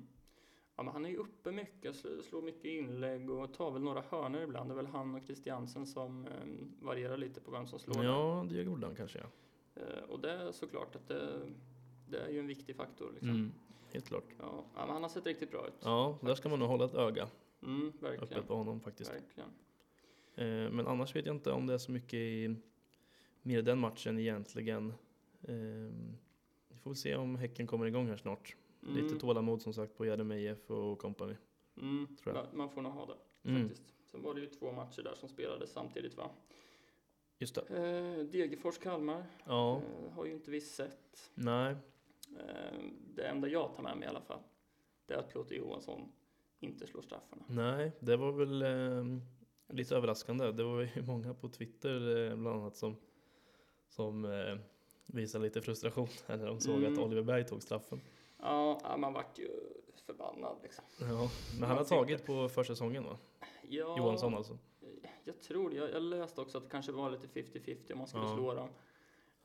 Ja, 0.77 0.83
men 0.83 0.93
han 0.93 1.05
är 1.05 1.11
ju 1.11 1.17
uppe 1.17 1.53
mycket, 1.53 1.97
slår, 1.97 2.43
mycket 2.43 2.65
inlägg 2.65 3.31
och 3.31 3.55
tar 3.55 3.71
väl 3.71 3.83
några 3.83 4.01
hörnor 4.11 4.41
ibland. 4.43 4.71
Det 4.71 4.73
är 4.73 4.77
väl 4.77 4.87
han 4.87 5.15
och 5.15 5.23
Christiansen 5.23 5.87
som 5.87 6.27
eh, 6.27 6.33
varierar 6.81 7.17
lite 7.17 7.41
på 7.41 7.51
vem 7.51 7.67
som 7.67 7.79
slår. 7.79 8.05
Ja, 8.05 8.47
det 8.51 8.63
gjorde 8.63 8.87
han 8.87 8.95
kanske 8.97 9.19
ja. 9.19 9.27
Eh, 9.83 10.03
och 10.11 10.21
det 10.21 10.31
är 10.33 10.53
såklart 10.53 10.97
att 10.97 11.09
det, 11.09 11.41
det 12.09 12.19
är 12.19 12.29
ju 12.29 12.39
en 12.39 12.47
viktig 12.47 12.77
faktor. 12.77 13.11
Liksom. 13.13 13.29
Mm, 13.31 13.53
helt 13.93 14.05
klart. 14.09 14.25
Ja, 14.39 14.65
men 14.75 14.89
han 14.89 15.03
har 15.03 15.09
sett 15.09 15.27
riktigt 15.27 15.51
bra 15.51 15.67
ut. 15.67 15.75
Ja, 15.83 16.19
där 16.23 16.35
ska 16.35 16.49
man 16.49 16.59
nog 16.59 16.69
hålla 16.69 16.85
ett 16.85 16.95
öga 16.95 17.29
Mm, 17.63 17.89
uppe 17.89 18.07
verkligen. 18.09 18.45
på 18.45 18.55
honom 18.55 18.81
faktiskt. 18.81 19.11
verkligen. 19.13 19.49
Eh, 20.35 20.71
men 20.71 20.87
annars 20.87 21.17
vet 21.17 21.27
jag 21.27 21.37
inte 21.37 21.53
om 21.53 21.67
det 21.67 21.75
är 21.75 21.79
så 21.79 21.93
mycket 21.93 22.15
i 22.15 22.57
mer 23.43 23.63
den 23.63 23.79
matchen 23.79 24.19
egentligen. 24.19 24.95
Ehm, 25.49 26.17
vi 26.69 26.77
får 26.77 26.91
väl 26.91 26.97
se 26.97 27.17
om 27.17 27.37
Häcken 27.37 27.67
kommer 27.67 27.87
igång 27.87 28.09
här 28.09 28.17
snart. 28.17 28.57
Mm, 28.83 28.95
Lite 28.97 29.17
tålamod 29.17 29.63
som 29.63 29.75
sagt 29.75 29.97
på 29.97 30.07
Jeremejeff 30.07 30.71
och 30.71 30.99
company. 30.99 31.35
mm, 31.77 32.17
Man 32.53 32.71
får 32.71 32.83
nog 32.83 32.93
ha 32.93 33.07
det 33.07 33.17
Mm, 33.51 33.69
faktiskt. 33.69 33.95
Sen 34.11 34.23
var 34.23 34.35
det 34.35 34.41
ju 34.41 34.47
två 34.47 34.73
matcher 34.73 35.03
där 35.03 35.15
som 35.15 35.29
spelades 35.29 35.73
samtidigt 35.73 36.17
va? 36.17 36.31
just 37.39 37.55
det. 37.55 37.61
Eh, 37.61 38.25
Degerfors-Kalmar 38.27 39.25
Ja, 39.47 39.77
eh, 39.77 40.13
har 40.13 40.25
ju 40.25 40.33
inte 40.33 40.51
vi 40.51 40.61
sett. 40.61 41.31
nej. 41.35 41.77
Eh, 42.39 42.79
det 43.15 43.23
enda 43.27 43.49
jag 43.49 43.75
tar 43.75 43.83
med 43.83 43.97
mig 43.97 44.07
i 44.07 44.09
alla 44.09 44.21
fall, 44.21 44.41
det 45.07 45.15
är 45.15 45.19
att 45.19 45.33
Piotr 45.33 45.55
Johansson 45.55 46.13
inte 46.61 46.87
slår 46.87 47.03
straffarna. 47.03 47.45
Nej, 47.49 47.93
det 48.01 48.17
var 48.17 48.33
väl 48.33 48.63
ehm, 48.63 49.21
lite 49.73 49.97
överraskande. 49.97 50.53
Det 50.53 50.63
var 50.65 50.81
ju 50.81 50.89
många 51.07 51.35
på 51.35 51.49
Twitter 51.49 52.17
eh, 52.31 52.37
bland 52.37 52.61
annat 52.61 52.77
som, 52.77 52.97
som 53.89 54.25
eh, 54.25 54.57
visade 55.07 55.45
lite 55.45 55.63
frustration 55.63 56.09
när 56.27 56.47
de 56.47 56.61
såg 56.61 56.79
Mm. 56.79 56.93
att 56.93 56.99
Oliver 56.99 57.23
Berg 57.23 57.45
tog 57.47 57.63
straffen. 57.63 58.01
Ja, 58.39 58.97
man 58.99 59.13
vart 59.13 59.39
ju 59.39 59.49
förbannad 60.07 60.57
liksom. 60.63 60.85
Ja, 61.01 61.07
men 61.07 61.61
Man 61.61 61.69
han 61.69 61.79
har 61.79 61.85
tagit 61.85 62.27
på 62.27 62.49
försäsongen 62.49 63.05
va? 63.05 63.19
Ja, 63.69 63.99
Johansson 63.99 64.35
alltså. 64.35 64.59
Jag 65.25 65.41
tror 65.41 65.71
det. 65.71 65.77
Jag, 65.77 65.91
jag 65.91 66.03
läste 66.03 66.41
också 66.41 66.59
att 66.59 66.65
det 66.65 66.71
kanske 66.71 66.93
var 66.93 67.11
lite 67.11 67.27
50-50 67.27 67.93
om 67.93 67.99
man 67.99 68.07
skulle 68.07 68.25
Ja. 68.25 68.35
slå 68.35 68.55
dem. 68.55 68.69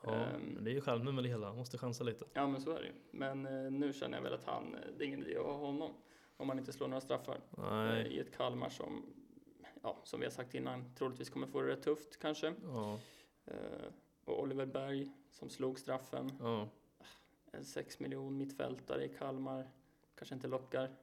Ja, 0.03 0.25
men 0.53 0.63
det 0.63 0.71
är 0.71 0.73
ju 0.73 0.81
charmen 0.81 1.15
med 1.15 1.23
det 1.23 1.27
hela. 1.29 1.47
Han 1.47 1.57
måste 1.57 1.77
chansa 1.77 2.03
lite. 2.03 2.25
Ja, 2.33 2.47
men 2.47 2.61
så 2.61 2.71
är 2.71 2.79
det 2.79 2.85
ju. 2.85 2.93
Men 3.11 3.45
eh, 3.65 3.71
nu 3.71 3.93
känner 3.93 4.17
jag 4.17 4.23
väl 4.23 4.33
att 4.33 4.43
han, 4.43 4.75
det 4.97 5.03
är 5.03 5.07
ingen 5.07 5.23
idé 5.23 5.37
att 5.37 5.45
ha 5.45 5.53
honom 5.53 5.91
om 6.37 6.47
man 6.47 6.59
inte 6.59 6.73
slår 6.73 6.87
några 6.87 7.01
straffar. 7.01 7.39
Nej. 7.57 8.07
I 8.07 8.19
ett 8.19 8.37
Kalmar 8.37 8.69
som, 8.69 9.05
ja, 9.87 9.97
som 10.03 10.19
vi 10.19 10.25
har 10.25 10.31
sagt 10.31 10.55
innan, 10.55 10.95
troligtvis 10.95 11.29
kommer 11.29 11.47
få 11.47 11.61
det 11.61 11.67
rätt 11.67 11.83
tufft 11.83 12.19
kanske. 12.19 12.53
Ja, 12.63 12.99
Eh, 13.45 13.87
och 14.25 14.41
Oliver 14.41 14.65
Berg 14.65 15.11
som 15.31 15.49
slog 15.49 15.79
straffen. 15.79 16.31
ja. 16.39 16.67
En 17.51 17.65
6 17.65 17.99
miljon 17.99 18.37
mittfältare 18.37 19.05
i 19.05 19.09
Kalmar. 19.09 19.69
Kanske 20.15 20.35
inte 20.35 20.47
lockar. 20.47 20.95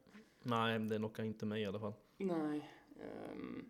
Nej, 0.43 0.79
det 0.79 0.99
lockar 0.99 1.23
inte 1.25 1.47
mig 1.47 1.63
i 1.63 1.67
alla 1.67 1.79
fall. 1.79 1.93
Nej. 2.17 2.71
ehm, 3.01 3.65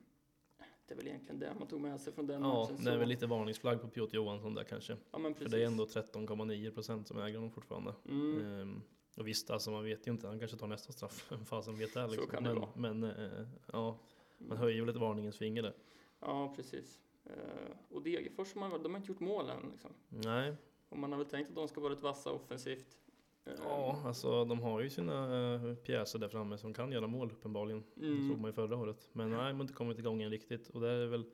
det 0.86 0.94
är 0.94 0.96
väl 0.96 1.06
egentligen 1.06 1.38
det 1.38 1.54
man 1.58 1.68
tog 1.68 1.80
med 1.80 2.00
sig 2.00 2.12
från 2.12 2.26
den 2.26 2.42
Ja, 2.42 2.48
matchen. 2.62 2.76
det 2.84 2.90
är 2.90 2.94
så- 2.94 2.98
väl 2.98 3.08
lite 3.08 3.26
varningsflagg 3.26 3.80
på 3.80 3.88
Piotr 3.88 4.14
Johansson 4.16 4.54
där 4.54 4.64
kanske. 4.64 4.96
Ja, 5.10 5.18
men 5.18 5.34
För 5.34 5.38
precis. 5.44 5.52
det 5.52 5.62
är 5.62 5.66
ändå 5.66 5.86
13,9 5.86 6.70
procent 6.70 7.08
som 7.08 7.18
äger 7.18 7.34
honom 7.36 7.50
fortfarande. 7.50 7.94
Mm. 8.08 8.60
Ehm, 8.60 8.82
och 9.14 9.28
visst, 9.28 9.50
alltså 9.50 9.70
man 9.70 9.84
vet 9.84 10.06
ju 10.06 10.10
inte. 10.10 10.26
Han 10.26 10.38
kanske 10.38 10.56
tar 10.56 10.66
nästa 10.66 10.92
straff. 10.92 11.26
Vem 11.30 11.44
fasen 11.44 11.78
vet 11.78 11.94
det 11.94 12.06
liksom. 12.06 12.26
kan 12.28 12.42
det 12.44 12.50
men, 12.50 12.60
vara. 12.60 12.70
men 12.74 13.04
eh, 13.04 13.46
ja, 13.72 13.98
man 14.38 14.58
höjer 14.58 14.80
väl 14.80 14.88
ett 14.94 15.00
varningens 15.00 15.38
finger 15.38 15.62
där. 15.62 15.74
Ja, 16.20 16.52
precis. 16.56 17.00
Eh, 17.24 17.76
och 17.90 18.02
Degerfors, 18.02 18.52
de 18.52 18.62
har, 18.62 18.78
de 18.78 18.92
har 18.94 18.96
inte 19.00 19.12
gjort 19.12 19.20
mål 19.20 19.48
än. 19.50 19.70
Liksom. 19.70 19.90
Nej, 20.08 20.54
Och 20.88 20.98
man 20.98 21.12
har 21.12 21.18
väl 21.18 21.26
tänkt 21.28 21.48
att 21.48 21.54
de 21.54 21.68
ska 21.68 21.80
vara 21.80 21.92
rätt 21.92 22.02
vassa 22.02 22.32
offensivt. 22.32 22.98
Eh, 23.44 23.52
ja, 23.58 24.02
alltså 24.04 24.44
de 24.44 24.60
har 24.60 24.80
ju 24.80 24.90
sina 24.90 25.44
eh, 25.54 25.74
pjäser 25.74 26.18
där 26.18 26.28
framme 26.28 26.58
som 26.58 26.74
kan 26.74 26.92
göra 26.92 27.06
mål 27.06 27.30
uppenbarligen. 27.30 27.84
Det 27.94 28.06
Mm. 28.06 28.28
såg 28.28 28.38
man 28.40 28.48
ju 28.48 28.52
förra 28.52 28.76
året. 28.76 29.08
Men 29.12 29.30
nej, 29.30 29.38
man 29.38 29.54
har 29.54 29.60
inte 29.62 29.74
kommit 29.74 29.98
igång 29.98 30.22
än 30.22 30.30
riktigt. 30.30 30.68
Och 30.68 30.80
där 30.80 30.88
är 30.96 31.06
väl 31.06 31.24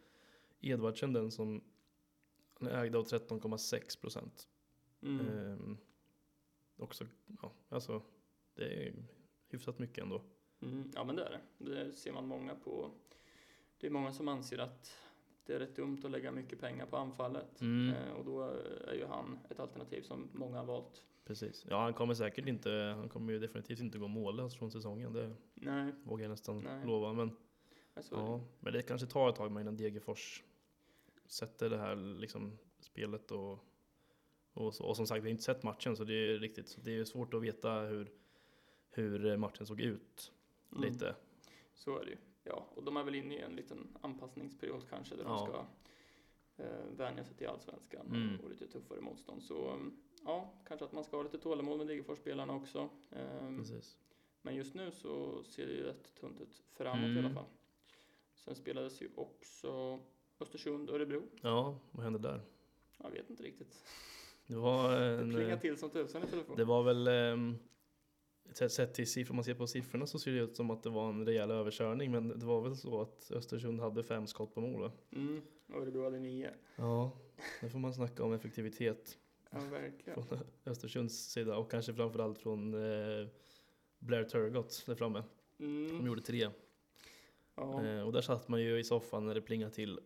Edvardsen 0.61 1.13
den 1.13 1.31
som 1.31 1.65
han 2.55 2.69
är 2.69 2.85
ägd 2.85 2.97
av 2.97 3.05
13,6 3.05 4.01
procent. 4.01 4.49
Mm. 5.03 5.27
Ehm, 5.29 5.77
också, 6.77 7.07
ja, 7.43 7.53
alltså 7.69 8.03
det 8.55 8.65
är 8.65 8.95
hyfsat 9.49 9.79
mycket 9.79 9.99
ändå. 10.05 10.23
Mm. 10.63 10.91
Ja, 10.95 11.05
men 11.05 11.17
det 11.17 11.25
är 11.25 11.31
det. 11.59 11.71
Det 11.71 11.93
ser 11.93 12.13
man 12.13 12.27
många 12.27 12.55
på. 12.55 12.91
Det 13.79 13.87
är 13.87 13.91
många 13.91 14.13
som 14.13 14.29
anser 14.29 14.59
att 14.59 14.97
det 15.47 15.55
är 15.55 15.59
rätt 15.59 15.77
dumt 15.77 16.01
att 16.05 16.11
lägga 16.11 16.33
mycket 16.33 16.61
pengar 16.61 16.87
på 16.87 16.97
anfallet. 16.97 17.61
Mm. 17.61 17.95
Eh, 17.95 18.13
och 18.13 18.25
då 18.25 18.43
är 18.89 18.95
ju 18.95 19.07
han 19.07 19.39
ett 19.51 19.61
alternativ 19.61 20.03
som 20.03 20.29
många 20.33 20.59
har 20.59 20.65
valt. 20.65 21.05
Precis. 21.25 21.67
Ja, 21.69 21.83
han 21.83 21.95
kommer 21.95 22.15
säkert 22.15 22.47
inte, 22.47 22.71
han 22.97 23.09
kommer 23.09 23.33
ju 23.33 23.39
definitivt 23.39 23.81
inte 23.81 23.99
gå 23.99 24.09
mållös 24.09 24.57
från 24.57 24.71
säsongen. 24.71 25.13
Det 25.13 25.35
Nej, 25.55 25.93
vågar 26.05 26.25
jag 26.25 26.31
nästan 26.31 26.59
Nej. 26.59 26.87
lova. 26.87 27.13
Men, 27.13 27.37
ja. 28.11 28.41
men 28.61 28.73
det 28.73 28.83
kanske 28.83 29.07
tar 29.07 29.29
ett 29.29 29.37
tag 29.37 29.61
innan 29.61 29.77
Degerfors 29.77 30.43
sätter 31.27 31.71
det 31.71 31.79
här 31.79 31.97
liksom 31.97 32.59
spelet 32.81 33.31
och, 33.31 33.59
och, 34.53 34.75
så. 34.75 34.85
och 34.85 34.97
som 34.97 35.07
sagt, 35.07 35.23
vi 35.25 35.29
har 35.29 35.31
inte 35.31 35.43
sett 35.43 35.63
matchen 35.63 35.97
så 35.97 36.05
det 36.05 36.15
är 36.15 36.39
riktigt, 36.39 36.69
så 36.69 36.81
det 36.81 36.97
är 36.97 37.05
svårt 37.05 37.35
att 37.35 37.43
veta 37.43 37.81
hur, 37.81 38.11
hur 38.91 39.37
matchen 39.37 39.67
såg 39.67 39.81
ut 39.81 40.33
Mm. 40.73 40.93
lite. 40.93 41.15
Så 41.75 41.99
är 41.99 42.05
det 42.05 42.11
ju. 42.11 42.17
Ja, 42.45 42.67
och 42.75 42.85
de 42.85 42.97
är 42.97 43.05
väl 43.05 43.15
inne 43.15 43.35
i 43.35 43.41
en 43.41 43.57
liten 43.57 43.97
anpassningsperiod 44.01 44.89
kanske 44.91 45.17
där 45.17 45.25
Ja. 45.25 45.29
de 45.31 45.39
ska 45.47 45.67
eh, 46.65 46.85
vänja 46.97 47.25
sig 47.25 47.37
till 47.37 47.47
allsvenskan 47.49 48.07
Mm. 48.07 48.41
och 48.41 48.51
lite 48.51 48.67
tuffare 48.67 49.01
motstånd. 49.01 49.43
Så 49.43 49.71
mm, 49.71 49.97
ja, 50.25 50.53
kanske 50.67 50.85
att 50.85 50.93
man 50.93 51.05
ska 51.05 51.17
ha 51.17 51.23
lite 51.25 51.39
tålamod 51.39 51.79
med 51.79 51.87
Degerfors-spelarna 51.87 52.55
också. 52.55 52.89
Ehm, 53.11 53.59
Precis. 53.59 53.99
men 54.43 54.55
just 54.55 54.75
nu 54.75 54.91
så 54.91 55.43
ser 55.45 55.67
det 55.67 55.73
ju 55.73 55.83
rätt 55.83 56.15
tunt 56.21 56.41
ut 56.41 56.63
framåt 56.73 57.03
i 57.05 57.11
Mm. 57.11 57.25
alla 57.25 57.35
fall. 57.35 57.45
Sen 58.35 58.55
spelades 58.55 59.03
ju 59.03 59.11
också 59.15 60.01
Östersund 60.41 60.91
Örebro. 60.91 61.23
Ja, 61.41 61.79
vad 61.91 62.05
hände 62.05 62.19
där? 62.19 62.41
Jag 62.99 63.11
vet 63.11 63.31
inte 63.31 63.43
riktigt. 63.43 63.85
Det 64.47 64.57
var 64.57 64.91
Det 65.01 65.07
en, 65.21 65.31
plingar 65.35 65.57
till 65.57 65.77
som 65.77 65.91
tusan 65.91 66.23
i 66.23 66.27
telefon. 66.27 66.57
Det 66.57 66.65
var 66.65 66.83
väl, 66.83 67.09
um, 67.09 67.59
sett 68.57 68.95
till 68.95 69.07
siffror, 69.07 69.35
man 69.35 69.45
ser 69.45 69.55
på 69.55 69.67
siffrorna 69.67 70.07
så 70.07 70.19
ser 70.19 70.33
det 70.33 70.39
ut 70.39 70.57
som 70.57 70.71
att 70.71 70.83
det 70.83 70.91
var 70.91 71.09
en 71.09 71.27
rejäl 71.27 71.51
överkörning. 71.51 72.11
Men 72.11 72.29
det 72.39 72.47
var 72.47 72.61
väl 72.61 72.77
så 72.77 73.01
att 73.01 73.31
Östersund 73.31 73.81
hade 73.81 74.03
fem 74.03 74.27
skott 74.27 74.55
på 74.55 74.61
mål 74.61 74.81
va? 74.83 74.93
Mm, 75.13 75.41
och 75.69 75.83
Örebro 75.83 76.05
hade 76.05 76.19
nio. 76.19 76.51
Ja, 76.77 77.11
det 77.61 77.69
får 77.71 77.79
man 77.79 77.95
snacka 77.95 78.25
om 78.25 78.33
effektivitet. 78.33 79.19
Ja, 79.51 79.59
verkligen. 79.71 80.23
från 80.27 80.39
Östersunds 80.67 81.31
sida 81.33 81.57
och 81.57 81.71
kanske 81.71 81.95
framförallt 81.95 82.39
från 82.39 82.75
eh, 82.75 83.29
Blair 83.99 84.25
Turgott 84.25 84.83
där 84.87 84.95
framme. 84.95 85.23
De 85.57 85.65
Mm. 85.65 86.07
gjorde 86.07 86.21
tre. 86.23 86.49
Ja. 87.57 87.85
Eh, 87.87 88.03
och 88.03 88.13
där 88.13 88.21
satt 88.21 88.49
man 88.49 88.63
ju 88.63 88.79
i 88.79 88.85
soffan 88.85 89.27
när 89.27 89.35
det 89.35 89.41
plingade 89.41 89.73
till 89.73 90.01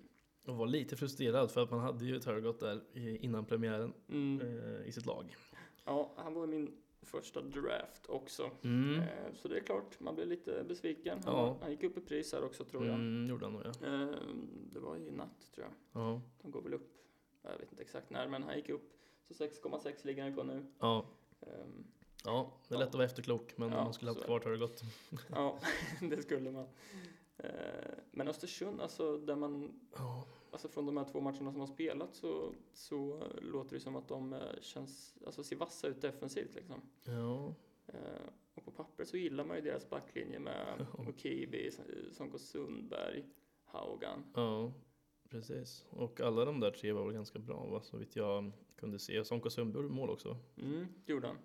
och 0.46 0.56
var 0.56 0.66
lite 0.66 0.96
frustrerad 0.96 1.50
för 1.50 1.62
att 1.62 1.70
man 1.70 1.80
hade 1.80 2.04
ju 2.04 2.20
Turgott 2.20 2.60
där 2.60 2.80
innan 3.24 3.44
premiären 3.44 3.92
Mm. 4.08 4.40
eh, 4.40 4.88
i 4.88 4.92
sitt 4.92 5.06
lag. 5.06 5.36
ja, 5.84 6.12
han 6.16 6.34
var 6.34 6.46
min 6.46 6.76
första 7.04 7.40
draft 7.40 8.06
också. 8.08 8.50
Mm. 8.62 9.00
Eh, 9.00 9.08
Så 9.34 9.48
det 9.48 9.56
är 9.56 9.60
klart, 9.60 10.00
man 10.00 10.14
blev 10.14 10.28
lite 10.28 10.64
besviken. 10.68 11.20
Han, 11.24 11.34
Ja. 11.34 11.56
han 11.60 11.70
gick 11.70 11.82
upp 11.82 11.96
i 11.96 12.00
pris 12.00 12.32
här 12.32 12.44
också 12.44 12.64
tror 12.64 12.86
jag. 12.86 12.94
Mm, 12.94 13.26
gjorde 13.30 13.44
han 13.46 13.52
nog 13.52 13.62
ja. 13.64 13.86
Eh, 13.86 14.16
Det 14.72 14.78
var 14.80 14.96
i 14.96 15.10
natt 15.10 15.52
tror 15.54 15.66
jag. 15.66 16.02
Ja, 16.02 16.20
De 16.42 16.50
går 16.50 16.62
väl 16.62 16.74
upp, 16.74 16.90
jag 17.42 17.58
vet 17.58 17.70
inte 17.72 17.82
exakt 17.82 18.10
när, 18.10 18.28
men 18.28 18.42
han 18.42 18.56
gick 18.56 18.68
upp. 18.68 18.90
Så 19.28 19.34
6,6 19.34 20.04
ligger 20.06 20.22
han 20.22 20.34
på 20.34 20.42
nu. 20.42 20.66
ja. 20.78 21.06
Ehm, 21.40 21.84
ja 22.24 22.52
det 22.68 22.74
är 22.74 22.78
lätt 22.78 22.88
att 22.88 22.94
vara 22.94 23.04
efterklok 23.04 23.56
men 23.56 23.70
Ja, 23.72 23.84
man 23.84 23.94
skulle 23.94 24.10
haft 24.10 24.20
så- 24.20 24.26
kvar 24.26 24.40
Turgott. 24.40 24.82
Ja, 25.30 25.58
det 26.10 26.22
skulle 26.22 26.50
man. 26.50 26.66
Eh, 27.36 27.50
Men 28.10 28.28
Östersund, 28.28 28.80
alltså 28.80 29.18
där 29.18 29.36
man, 29.36 29.80
Ja. 29.96 30.24
Alltså 30.54 30.68
från 30.68 30.86
de 30.86 30.96
här 30.96 31.04
två 31.04 31.20
matcherna 31.20 31.50
som 31.52 31.60
har 31.60 31.66
spelat 31.66 32.14
så, 32.14 32.52
så 32.72 33.22
låter 33.42 33.74
det 33.74 33.80
som 33.80 33.96
att 33.96 34.08
de 34.08 34.32
eh, 34.32 34.40
känns, 34.60 35.14
alltså 35.26 35.44
ser 35.44 35.56
vassa 35.56 35.88
ut 35.88 36.00
defensivt 36.00 36.54
liksom. 36.54 36.80
Ja. 37.04 37.54
Eh, 37.86 38.28
Och 38.54 38.64
på 38.64 38.70
papper 38.70 39.04
så 39.04 39.16
gillar 39.16 39.44
man 39.44 39.56
ju 39.56 39.62
deras 39.62 39.90
backlinje 39.90 40.38
med 40.38 40.86
Ja. 40.98 41.04
Okibi, 41.08 41.70
Sonko 42.12 42.38
Sundberg, 42.38 43.24
Haugan. 43.64 44.24
Ja, 44.34 44.72
precis. 45.30 45.86
Och 45.90 46.20
alla 46.20 46.44
de 46.44 46.60
där 46.60 46.70
tre 46.70 46.92
var 46.92 47.04
väl 47.04 47.14
ganska 47.14 47.38
bra 47.38 47.66
va? 47.66 47.80
så 47.82 47.96
vitt 47.96 48.16
jag 48.16 48.52
kunde 48.76 48.98
se. 48.98 49.24
Sonko 49.24 49.50
Sundberg 49.50 49.82
mål 49.88 50.10
också. 50.10 50.36
Mm, 50.62 50.86
gjorde 51.06 51.26
han. 51.26 51.38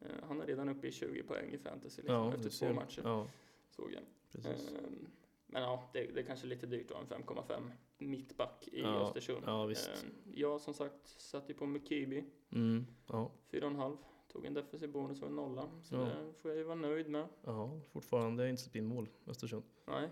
Eh, 0.00 0.24
Han 0.28 0.40
är 0.40 0.46
redan 0.46 0.68
uppe 0.68 0.86
i 0.86 0.92
20 0.92 1.22
poäng 1.22 1.50
i 1.52 1.58
fantasy 1.58 2.02
liksom, 2.02 2.14
Ja, 2.16 2.34
efter 2.34 2.50
två 2.50 2.72
matcher, 2.74 3.00
Ja, 3.04 3.26
såg 3.70 3.92
jag. 3.92 4.02
precis. 4.32 4.68
Ehm, 4.72 5.06
Men 5.46 5.62
ja, 5.62 5.90
det, 5.92 6.06
det 6.14 6.20
är 6.20 6.24
kanske 6.24 6.46
lite 6.46 6.66
dyrt 6.66 6.88
då, 6.88 6.94
en 6.96 7.06
5,5 7.06 7.70
mittback 7.98 8.68
i 8.72 8.80
Ja, 8.80 9.06
Östersund. 9.06 9.42
ja, 9.46 9.66
visst. 9.66 9.88
Ehm, 10.04 10.10
Jag 10.34 10.60
som 10.60 10.74
sagt 10.74 11.08
satt 11.20 11.50
ju 11.50 11.54
på 11.54 11.66
Mukibi, 11.66 12.24
Mm, 12.52 12.86
ja, 13.06 13.30
4,5. 13.50 13.96
Tog 14.32 14.44
en 14.44 14.54
defensiv 14.54 14.92
bonus 14.92 15.22
och 15.22 15.28
en 15.28 15.36
nolla, 15.36 15.68
så 15.82 15.94
Ja. 15.96 16.00
det 16.00 16.32
får 16.42 16.50
jag 16.50 16.58
ju 16.58 16.64
vara 16.64 16.74
nöjd 16.74 17.08
med. 17.08 17.28
ja, 17.44 17.80
fortfarande 17.92 18.50
inte 18.50 18.62
släppt 18.62 18.76
in 18.76 18.86
mål, 18.86 19.08
Östersund. 19.26 19.62
Nej, 19.86 20.10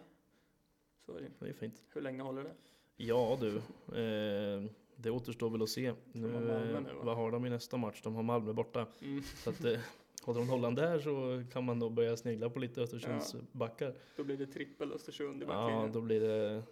så 1.07 1.13
är 1.17 1.21
det 1.21 1.31
Det 1.39 1.49
är 1.49 1.53
fint. 1.53 1.83
Hur 1.89 2.01
länge 2.01 2.23
håller 2.23 2.45
det? 2.45 2.55
Ja 2.97 3.39
du, 3.41 3.57
eh, 3.57 4.65
det 4.97 5.11
återstår 5.11 5.51
väl 5.51 5.63
att 5.63 5.69
se. 5.69 5.95
Nu, 6.13 6.29
nu, 6.29 6.73
va? 6.73 6.91
vad 7.03 7.17
har 7.17 7.31
de 7.31 7.47
i 7.47 7.51
nästa 7.51 7.77
match? 7.77 8.01
De 8.03 8.15
har 8.15 8.23
Malmö 8.23 8.53
borta. 8.53 8.87
Mm. 9.03 9.23
Så 9.23 9.51
att, 9.51 9.65
eh, 9.65 9.79
håller 10.25 10.41
de 10.41 10.47
nollan 10.47 10.75
där 10.75 10.99
så 10.99 11.43
kan 11.53 11.65
man 11.65 11.79
då 11.79 11.91
börja 11.91 12.17
snegla 12.17 12.51
på 12.51 12.59
lite 12.59 12.81
Östersunds 12.81 13.35
Ja. 13.35 13.41
backar. 13.53 13.95
Då 14.17 14.25
blir 14.25 14.37
det 14.37 14.47
trippel 14.47 14.93
Östersund 14.93 15.43
i 15.43 15.47
Ja, 15.47 15.53
backlinjen. 15.53 15.93
då 15.93 16.01
blir 16.01 16.21
det... 16.21 16.63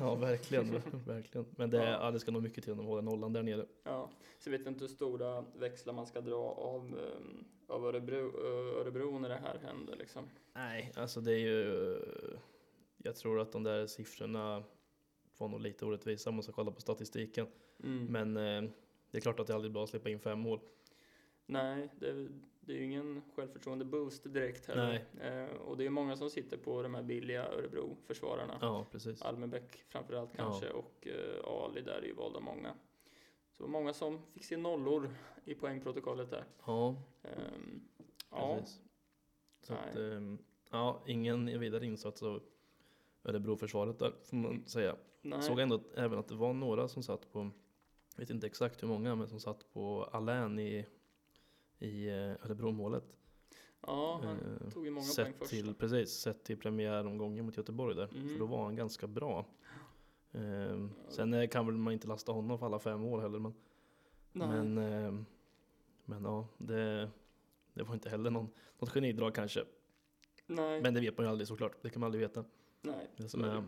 Ja, 0.00 0.14
verkligen. 0.20 0.82
verkligen. 1.06 1.46
Men 1.56 1.70
det, 1.70 1.76
Ja. 1.76 1.90
ja. 1.90 2.10
det 2.10 2.20
ska 2.20 2.30
nog 2.30 2.42
mycket 2.42 2.64
till 2.64 2.72
om 2.72 2.78
de 2.78 2.86
håller 2.86 3.02
nollan 3.02 3.32
där 3.32 3.42
nere. 3.42 3.66
Ja, 3.84 4.10
så 4.38 4.50
vet 4.50 4.60
jag 4.64 4.70
inte 4.72 4.84
hur 4.84 4.88
stora 4.88 5.44
växlar 5.56 5.92
man 5.94 6.06
ska 6.06 6.20
dra 6.20 6.36
av, 6.44 6.94
um, 7.16 7.44
av 7.66 7.86
Örebro, 7.86 8.38
Ö- 8.38 8.80
Örebro 8.80 9.18
när 9.18 9.28
det 9.28 9.34
här 9.42 9.58
händer 9.58 9.96
liksom. 9.96 10.24
Nej, 10.52 10.92
alltså 10.96 11.20
det 11.20 11.32
är 11.32 11.38
ju... 11.38 11.98
Jag 13.04 13.16
tror 13.16 13.40
att 13.40 13.52
de 13.52 13.62
där 13.62 13.86
siffrorna 13.86 14.62
var 15.38 15.48
nog 15.48 15.60
lite 15.60 15.84
orättvisa 15.86 16.30
om 16.30 16.36
man 16.36 16.42
ska 16.42 16.52
kolla 16.52 16.70
på 16.70 16.80
statistiken. 16.80 17.46
Mm. 17.84 18.04
Men 18.06 18.36
eh, 18.64 18.70
det 19.10 19.18
är 19.18 19.20
klart 19.20 19.40
att 19.40 19.46
det 19.46 19.52
är 19.52 19.54
aldrig 19.54 19.72
bra 19.72 19.84
att 19.84 19.90
släppa 19.90 20.10
in 20.10 20.20
fem 20.20 20.38
mål. 20.40 20.60
Nej, 21.46 21.88
det, 22.00 22.28
det 22.66 22.72
är 22.72 22.76
ju 22.76 22.84
ingen 22.84 23.22
självförtroende 23.36 23.84
boost 23.84 24.32
direkt 24.34 24.66
heller. 24.66 25.04
Eh, 25.20 25.56
och 25.56 25.76
det 25.76 25.86
är 25.86 25.90
många 25.90 26.16
som 26.16 26.30
sitter 26.30 26.56
på 26.56 26.82
de 26.82 26.94
här 26.94 27.02
billiga 27.02 27.46
Örebro-försvararna. 27.48 28.58
Ja, 28.60 28.86
precis. 28.90 29.22
Almenbäck 29.22 29.84
framförallt 29.88 30.30
Ja. 30.36 30.44
kanske 30.44 30.70
och 30.70 31.06
eh, 31.06 31.44
Ali 31.64 31.80
där 31.80 31.98
är 32.02 32.06
ju 32.06 32.12
vald 32.14 32.36
av 32.36 32.42
många. 32.42 32.74
Så 33.58 33.66
många 33.66 33.92
som 33.92 34.18
fick 34.32 34.44
se 34.44 34.56
nollor 34.56 35.10
i 35.44 35.54
poängprotokollet 35.54 36.30
där. 36.30 36.44
Ja, 36.66 36.96
ja, 38.30 38.56
precis. 38.60 38.80
Så 39.60 39.74
att, 39.74 39.96
ehm, 39.96 40.38
ja, 40.70 41.02
ingen 41.06 41.60
vidare 41.60 41.86
insats 41.86 42.22
av 42.22 42.42
Örebroförsvaret 43.24 43.98
där, 43.98 44.12
får 44.24 44.36
man 44.36 44.66
säga. 44.66 44.96
nej. 45.22 45.42
Såg 45.42 45.60
ändå 45.60 45.80
även 45.94 46.18
att 46.18 46.28
det 46.28 46.34
var 46.34 46.52
några 46.52 46.88
som 46.88 47.02
satt 47.02 47.32
på, 47.32 47.50
vet 48.16 48.30
inte 48.30 48.46
exakt 48.46 48.82
hur 48.82 48.88
många, 48.88 49.14
men 49.14 49.28
som 49.28 49.40
satt 49.40 49.72
på 49.72 50.04
Alain 50.04 50.58
i, 50.58 50.86
i 51.82 52.08
eh, 52.08 52.14
Örebro-målet. 52.46 53.04
ja, 53.86 54.20
han 54.24 54.36
Eh, 54.62 54.70
tog 54.70 54.84
ju 54.84 54.90
många 54.90 55.04
poäng 55.04 55.14
sett 55.26 55.38
först. 55.38 55.50
till, 55.50 55.74
precis, 55.74 56.10
sett 56.10 56.44
till 56.44 56.56
premiäromgången 56.56 57.44
mot 57.44 57.56
Göteborg 57.56 57.96
där. 57.96 58.08
Mm. 58.14 58.28
För 58.28 58.38
då 58.38 58.46
var 58.46 58.64
han 58.64 58.76
ganska 58.76 59.06
bra. 59.06 59.46
Ehm, 60.32 60.90
sen 61.08 61.34
eh, 61.34 61.48
kan 61.48 61.66
väl 61.66 61.76
man 61.76 61.92
inte 61.92 62.06
lasta 62.08 62.32
honom 62.32 62.58
för 62.58 62.66
alla 62.66 62.78
fem 62.78 63.04
år 63.04 63.20
heller. 63.20 63.38
Men, 63.38 63.54
Nej. 64.32 64.48
men, 64.48 64.78
ehm, 64.78 65.24
men 66.04 66.24
ja, 66.24 66.48
det, 66.58 67.10
det 67.74 67.82
var 67.82 67.94
inte 67.94 68.08
heller 68.08 68.30
någon, 68.30 68.48
något 68.78 68.90
genidrag 68.90 69.34
kanske. 69.34 69.64
nej, 70.46 70.82
Men 70.82 70.94
det 70.94 71.00
vet 71.00 71.16
man 71.18 71.26
ju 71.26 71.30
aldrig 71.30 71.48
såklart. 71.48 71.72
Det 71.82 71.90
kan 71.90 72.00
man 72.00 72.06
aldrig 72.06 72.20
veta. 72.20 72.44
nej. 72.82 73.08
Det 73.16 73.28
som 73.28 73.44
är. 73.44 73.64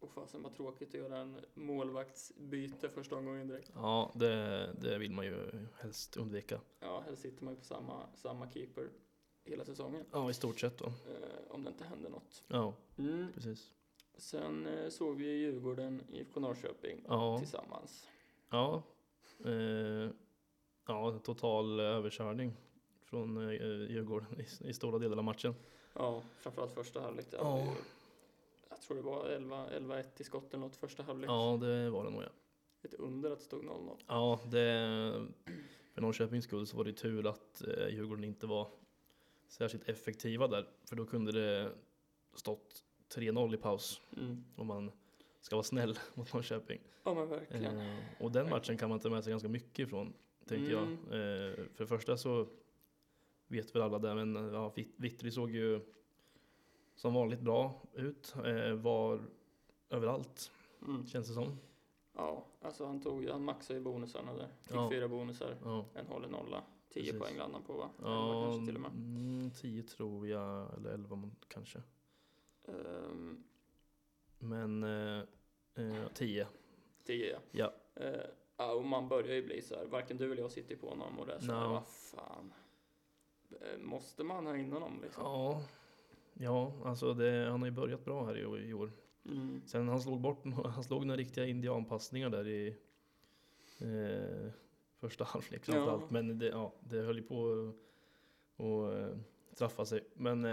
Och 0.00 0.10
fasen 0.10 0.42
vad 0.42 0.54
tråkigt 0.56 0.88
att 0.88 0.94
göra 0.94 1.18
en 1.18 1.36
målvaktsbyte 1.54 2.88
första 2.88 3.16
omgången 3.16 3.48
direkt. 3.48 3.70
ja, 3.74 4.12
det, 4.14 4.70
det 4.80 4.98
vill 4.98 5.10
man 5.12 5.24
ju 5.26 5.50
helst 5.78 6.16
undvika. 6.16 6.60
Ja, 6.80 7.02
här 7.06 7.14
sitter 7.14 7.44
man 7.44 7.52
ju 7.54 7.58
på 7.58 7.64
samma, 7.64 8.06
samma 8.14 8.50
keeper 8.50 8.88
hela 9.44 9.64
säsongen. 9.64 10.04
Ja, 10.12 10.30
i 10.30 10.34
stort 10.34 10.60
sett 10.60 10.78
då. 10.78 10.86
Eh, 10.86 10.92
om 11.48 11.64
det 11.64 11.70
inte 11.70 11.84
händer 11.84 12.10
något. 12.10 12.44
Ja, 12.48 12.74
Mm. 12.98 13.26
precis. 13.34 13.72
Sen 14.16 14.66
eh, 14.66 14.88
såg 14.88 15.16
vi 15.16 15.24
ju 15.26 15.36
Djurgården, 15.38 16.02
IFK 16.08 16.40
Norrköping 16.40 17.04
Ja, 17.08 17.38
tillsammans. 17.38 18.06
ja. 18.50 18.82
Eh, 19.44 20.10
ja, 20.86 21.18
total 21.24 21.80
överkörning 21.80 22.56
från 23.04 23.36
eh, 23.36 23.52
Djurgården 23.90 24.40
i, 24.40 24.68
i 24.68 24.72
stora 24.72 24.98
delar 24.98 25.16
av 25.18 25.24
matchen. 25.24 25.54
Ja, 25.94 26.22
framförallt 26.40 26.72
första 26.74 27.00
halvlek. 27.00 27.26
Ja. 27.32 27.74
Tror 28.80 28.96
det 28.96 29.02
var 29.02 29.26
11 29.28 29.66
11-1 29.70 30.04
i 30.16 30.24
skotten 30.24 30.62
åt 30.62 30.76
första 30.76 31.02
halvlek. 31.02 31.30
Ja, 31.30 31.58
det 31.60 31.90
var 31.90 32.04
det 32.04 32.10
nog 32.10 32.22
ja. 32.22 32.28
Ett 32.82 32.94
under 32.94 33.30
att 33.30 33.38
det 33.38 33.44
stod 33.44 33.64
0-0. 33.64 33.96
Ja, 34.06 34.40
det, 34.44 35.26
för 35.94 36.00
Norrköpings 36.02 36.44
skull 36.44 36.66
så 36.66 36.76
var 36.76 36.84
det 36.84 36.92
tur 36.92 37.26
att 37.26 37.62
eh, 37.68 37.88
Djurgården 37.88 38.24
inte 38.24 38.46
var 38.46 38.68
särskilt 39.48 39.88
effektiva 39.88 40.48
där. 40.48 40.68
För 40.84 40.96
då 40.96 41.06
kunde 41.06 41.32
det 41.32 41.72
stått 42.34 42.84
3-0 43.14 43.54
i 43.54 43.56
paus 43.56 44.00
Mm. 44.16 44.44
om 44.56 44.66
man 44.66 44.90
ska 45.40 45.56
vara 45.56 45.62
snäll 45.64 45.98
mot 46.14 46.32
Norrköping. 46.32 46.80
Ja 47.04 47.14
men 47.14 47.28
verkligen. 47.28 47.78
Eh, 47.78 47.96
och 48.20 48.32
den 48.32 48.50
matchen 48.50 48.76
kan 48.78 48.88
man 48.88 49.00
ta 49.00 49.10
med 49.10 49.24
sig 49.24 49.30
ganska 49.30 49.48
mycket 49.48 49.78
ifrån, 49.86 50.12
tänkte 50.46 50.72
Mm. 50.76 50.98
jag. 51.10 51.18
Eh, 51.20 51.54
för 51.54 51.84
det 51.84 51.86
första 51.86 52.16
så 52.16 52.48
vet 53.46 53.74
väl 53.74 53.82
alla 53.82 53.98
där, 53.98 54.14
men 54.24 54.52
ja, 54.54 54.72
Vitt- 54.76 54.94
Vittry 54.96 55.30
såg 55.30 55.50
ju 55.50 55.80
som 57.00 57.14
vanligt 57.14 57.40
bra 57.40 57.74
ut. 57.94 58.34
Eh, 58.44 58.72
var 58.74 59.20
överallt, 59.90 60.50
Mm. 60.82 61.06
känns 61.06 61.28
det 61.28 61.34
som. 61.34 61.58
Ja, 62.12 62.46
alltså 62.62 62.86
han 62.86 63.00
tog 63.02 63.24
han 63.28 63.44
maxade 63.44 63.78
ju 63.78 63.84
bonusarna 63.84 64.32
där. 64.34 64.48
Fick 64.62 64.76
Ja. 64.76 64.90
fyra 64.90 65.08
bonusar, 65.08 65.56
Ja, 65.64 65.84
en 65.94 66.06
håller 66.06 66.28
nolla. 66.28 66.62
10 66.88 67.02
Precis. 67.02 67.18
poäng 67.20 67.36
landade 67.38 67.64
på 67.64 67.72
va? 67.72 67.90
Ja 68.02 68.42
kanske 68.44 68.66
till 68.66 68.74
och 68.74 68.80
med. 68.82 68.90
mm, 68.90 69.50
10 69.50 69.82
tror 69.82 70.28
jag, 70.28 70.74
eller 70.74 70.90
11 70.90 71.16
må- 71.16 71.30
kanske. 71.48 71.82
Ehm, 72.68 73.44
Men 74.38 74.82
eh, 74.82 75.22
eh, 75.74 76.08
10. 76.14 76.46
10 77.04 77.30
ja. 77.32 77.38
Ja. 77.50 77.72
Eh, 78.04 78.20
ja, 78.56 78.72
och 78.72 78.84
man 78.84 79.08
börjar 79.08 79.34
ju 79.34 79.42
bli 79.46 79.62
så 79.62 79.74
här, 79.76 79.86
varken 79.86 80.16
du 80.16 80.32
eller 80.32 80.42
jag 80.42 80.50
sitter 80.52 80.76
på 80.76 80.88
honom 80.88 81.18
och 81.18 81.26
det 81.26 81.32
är 81.34 81.40
så 81.40 81.46
No. 81.52 81.68
vad 81.72 81.86
fan. 81.86 82.52
Eh, 83.60 83.78
Måste 83.78 84.24
man 84.24 84.46
ha 84.46 84.56
in 84.56 84.72
honom 84.72 85.00
liksom? 85.02 85.22
Ja, 85.24 85.62
ja 86.40 86.72
alltså 86.84 87.14
det, 87.14 87.48
han 87.50 87.60
har 87.60 87.66
ju 87.68 87.74
börjat 87.74 88.04
bra 88.04 88.24
här 88.26 88.38
i, 88.38 88.46
år- 88.46 88.60
i 88.62 88.74
år. 88.74 88.92
Mm. 89.26 89.62
Sen 89.66 89.88
han 89.88 90.00
slog 90.00 90.20
bort, 90.20 90.42
han 90.74 90.84
slog 90.84 91.06
några 91.06 91.18
riktiga 91.18 91.46
indianpassningar 91.46 92.30
där 92.30 92.48
i 92.48 92.76
eh, 93.78 94.50
första 94.98 95.24
halvlek 95.24 95.62
Ja. 95.68 95.72
framförallt. 95.72 96.10
Men 96.10 96.38
det, 96.38 96.46
ja, 96.46 96.72
det 96.80 96.96
höll 97.00 97.16
ju 97.16 97.22
på 97.22 97.72
att 98.56 98.94
eh, 98.98 99.16
traffa 99.54 99.84
sig. 99.84 100.04
Men 100.14 100.44
eh, 100.44 100.52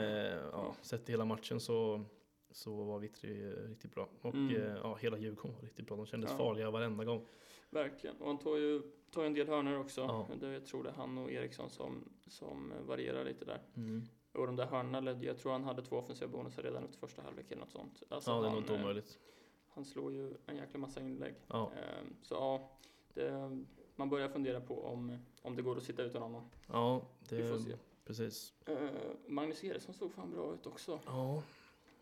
ja, 0.51 0.75
sett 0.81 1.05
till 1.05 1.13
hela 1.13 1.25
matchen 1.25 1.59
så, 1.59 2.03
så 2.51 2.83
var 2.83 2.99
Vittry 2.99 3.43
eh, 3.47 3.69
riktigt 3.69 3.95
bra. 3.95 4.09
Och 4.21 4.33
Mm. 4.35 4.55
eh, 4.55 4.75
ja, 4.83 4.95
hela 5.01 5.17
Djurgården 5.17 5.55
var 5.55 5.61
riktigt 5.61 5.87
bra. 5.87 5.97
De 5.97 6.05
kändes 6.05 6.31
Ja. 6.31 6.37
farliga 6.37 6.71
varenda 6.71 7.03
gång. 7.05 7.25
Verkligen. 7.69 8.15
Och 8.21 8.27
han 8.27 8.37
tar 8.39 8.57
ju 8.57 8.81
tar 9.11 9.23
en 9.25 9.33
del 9.33 9.47
hörnor 9.47 9.77
också. 9.79 10.01
Ja. 10.01 10.27
Det, 10.39 10.47
jag 10.53 10.65
tror 10.65 10.83
det 10.83 10.89
är 10.89 10.93
han 10.93 11.17
och 11.17 11.31
Eriksson 11.31 11.69
som, 11.69 12.09
som 12.27 12.73
varierar 12.87 13.25
lite 13.25 13.45
där. 13.45 13.61
Mm. 13.75 14.01
Och 14.33 14.47
de 14.47 14.55
där 14.55 14.65
hörnorna 14.65 15.11
jag 15.23 15.37
tror 15.37 15.51
han 15.51 15.63
hade 15.63 15.81
två 15.81 15.95
offensiva 15.97 16.31
bonusar 16.31 16.63
redan 16.63 16.83
efter 16.83 16.97
första 16.97 17.21
halvlek 17.21 17.51
eller 17.51 17.59
något 17.61 17.71
sånt. 17.71 18.03
Alltså 18.09 18.31
ja, 18.31 18.41
det 18.41 18.45
är 18.47 18.49
han, 18.49 18.57
inte 18.57 18.73
eh, 18.75 18.81
omöjligt. 18.81 19.19
Han 19.67 19.85
slår 19.85 20.11
ju 20.13 20.33
en 20.45 20.55
jäkla 20.55 20.79
massa 20.79 21.01
inlägg. 21.01 21.35
Ja, 21.47 21.71
Ehm, 21.71 22.15
Så 22.21 22.33
ja, 22.35 22.71
det, 23.13 23.57
man 23.95 24.09
börjar 24.09 24.29
fundera 24.29 24.61
på 24.61 24.83
om, 24.85 25.17
om 25.41 25.55
det 25.55 25.61
går 25.61 25.77
att 25.77 25.83
sitta 25.83 26.03
utan 26.03 26.21
honom. 26.21 26.49
Ja, 26.67 27.01
Vi 27.29 27.43
får 27.49 27.55
det, 27.57 27.59
se. 27.63 27.77
precis. 28.05 28.53
Eh, 28.65 28.89
Magnus 29.27 29.63
Eriksson 29.63 29.93
såg 29.93 30.11
fan 30.13 30.31
bra 30.31 30.53
ut 30.53 30.65
också, 30.67 30.99
Ja, 31.05 31.43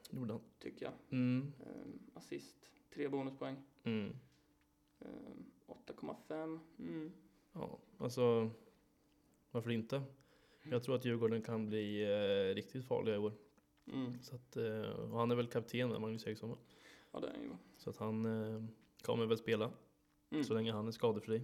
gjorde 0.10 0.34
han. 0.34 0.42
tycker 0.60 0.86
jag. 0.86 0.94
Mm. 1.10 1.54
Eh, 1.60 2.18
assist, 2.18 2.56
tre 2.94 3.08
bonuspoäng. 3.08 3.56
Mm. 3.84 4.16
Eh, 5.00 5.08
8,5. 5.68 6.60
Mm. 6.80 7.12
Ja, 7.54 7.78
alltså 7.98 8.50
varför 9.52 9.72
inte? 9.72 10.02
Jag 10.70 10.84
tror 10.84 10.96
att 10.96 11.06
Djurgården 11.06 11.42
kan 11.42 11.68
bli 11.68 12.04
eh, 12.04 12.56
riktigt 12.56 12.86
farliga 12.86 13.16
i 13.16 13.18
år. 13.18 13.34
Mm. 13.94 14.22
Så 14.22 14.36
att, 14.36 14.58
eh, 14.58 14.82
och 14.82 15.20
han 15.20 15.32
är 15.32 15.36
väl 15.36 15.48
kapten 15.48 15.90
med 15.90 16.02
Magnus 16.02 16.28
Eriksson 16.28 16.50
va? 16.50 16.58
Ja, 17.12 17.20
det 17.20 17.28
är 17.28 17.32
han 17.32 17.42
ju. 17.44 17.50
Så 17.78 17.90
att 17.90 17.98
han 17.98 18.26
eh, 18.26 18.64
kommer 19.02 19.26
väl 19.26 19.38
spela 19.38 19.72
Mm. 20.30 20.44
så 20.44 20.54
länge 20.54 20.72
han 20.72 20.88
är 20.88 20.92
skadefri. 20.92 21.42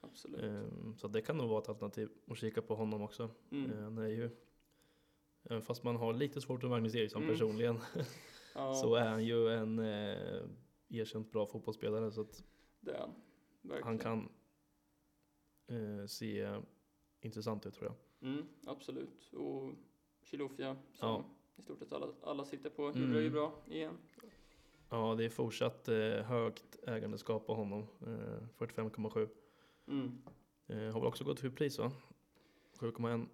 Absolut. 0.00 0.42
Eh, 0.42 0.94
så 0.96 1.08
det 1.08 1.20
kan 1.22 1.36
nog 1.36 1.48
vara 1.48 1.62
ett 1.62 1.68
alternativ 1.68 2.08
att 2.30 2.38
kika 2.38 2.62
på 2.62 2.74
honom 2.74 3.02
också. 3.02 3.30
Mm. 3.50 3.70
Eh, 3.72 3.82
han 3.82 3.98
är 3.98 4.08
ju, 4.08 4.30
även 5.42 5.62
fast 5.62 5.82
man 5.84 5.96
har 5.96 6.12
lite 6.14 6.40
svårt 6.40 6.62
med 6.62 6.70
Magnus 6.70 6.94
Eriksson 6.94 7.22
Mm. 7.22 7.34
personligen, 7.34 7.78
Ja, 8.54 8.74
så 8.74 8.94
är 8.94 9.08
han 9.08 9.24
ju 9.24 9.48
en 9.48 9.78
eh, 9.78 10.42
erkänt 10.88 11.32
bra 11.32 11.46
fotbollsspelare. 11.46 12.10
Så 12.12 12.20
att 12.20 12.44
det 12.80 12.90
är 12.92 12.98
han. 12.98 13.10
Verkligen. 13.62 13.86
han 13.86 13.98
kan 13.98 14.28
eh, 15.66 16.06
se 16.06 16.60
intressant 17.20 17.66
ut 17.66 17.74
tror 17.74 17.86
jag. 17.86 17.94
Mm, 18.24 18.46
absolut. 18.66 19.32
Och 19.32 19.72
Chilufya 20.22 20.76
som 20.92 21.08
Ja. 21.08 21.24
i 21.56 21.62
stort 21.62 21.78
sett 21.78 21.92
alla, 21.92 22.08
alla 22.22 22.44
sitter 22.44 22.70
på 22.70 22.82
gjorde 22.82 22.98
Mm. 22.98 23.12
det 23.12 23.22
ju 23.22 23.30
bra 23.30 23.52
igen. 23.66 23.98
Ja, 24.90 25.14
det 25.14 25.24
är 25.24 25.28
fortsatt 25.30 25.88
eh, 25.88 25.96
högt 26.24 26.76
ägandeskap 26.86 27.46
på 27.46 27.54
honom. 27.54 27.80
Eh, 28.06 28.46
45,7. 28.58 29.28
Mm. 29.88 30.22
Eh, 30.66 30.76
har 30.78 31.00
väl 31.00 31.06
också 31.06 31.24
gått 31.24 31.40
för 31.40 31.50
pris 31.50 31.78
va? 31.78 31.92
7,1 32.78 33.26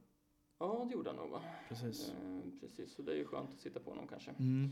Ja, 0.59 0.85
det 0.89 0.93
gjorde 0.95 1.11
han 1.11 1.17
nog 1.17 1.31
va? 1.31 1.43
precis. 1.69 2.09
Eh, 2.11 2.41
precis, 2.61 2.95
så 2.95 3.03
det 3.03 3.13
är 3.13 3.17
ju 3.17 3.25
skönt 3.25 3.51
att 3.55 3.61
sitta 3.61 3.81
på 3.81 3.91
honom 3.91 4.07
kanske. 4.09 4.31
Mm. 4.31 4.71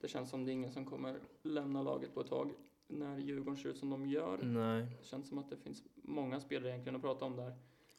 Det 0.00 0.08
känns 0.08 0.30
som 0.30 0.44
det 0.44 0.50
är 0.50 0.52
ingen 0.52 0.72
som 0.72 0.84
kommer 0.84 1.20
lämna 1.42 1.82
laget 1.82 2.14
på 2.14 2.20
ett 2.20 2.28
tag 2.28 2.50
när 2.86 3.18
Djurgården 3.18 3.56
ser 3.56 3.68
ut 3.68 3.78
som 3.78 3.90
de 3.90 4.06
gör. 4.06 4.38
Nej, 4.42 4.86
Det 5.00 5.04
känns 5.06 5.28
som 5.28 5.38
att 5.38 5.50
det 5.50 5.56
finns 5.56 5.82
många 5.94 6.40
spelare 6.40 6.70
egentligen 6.70 6.96
att 6.96 7.02
prata 7.02 7.24
om 7.24 7.36
där. 7.36 7.54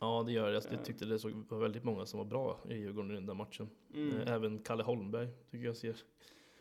Ja 0.06 0.24
det 0.24 0.32
gör 0.32 0.50
det. 0.50 0.56
Alltså, 0.56 0.70
Eh. 0.70 0.76
Jag 0.76 0.86
tyckte 0.86 1.06
det 1.06 1.20
såg, 1.20 1.32
var 1.50 1.60
väldigt 1.60 1.84
många 1.84 2.06
som 2.06 2.18
var 2.18 2.26
bra 2.26 2.60
i 2.70 2.74
Djurgården 2.74 3.12
i 3.12 3.14
den 3.14 3.26
där 3.26 3.34
matchen. 3.34 3.70
Mm. 3.94 4.18
Eh, 4.18 4.32
även 4.34 4.60
Kalle 4.60 4.84
Holmberg 4.84 5.28
tycker 5.52 5.66
jag 5.66 5.78
ser 5.78 5.96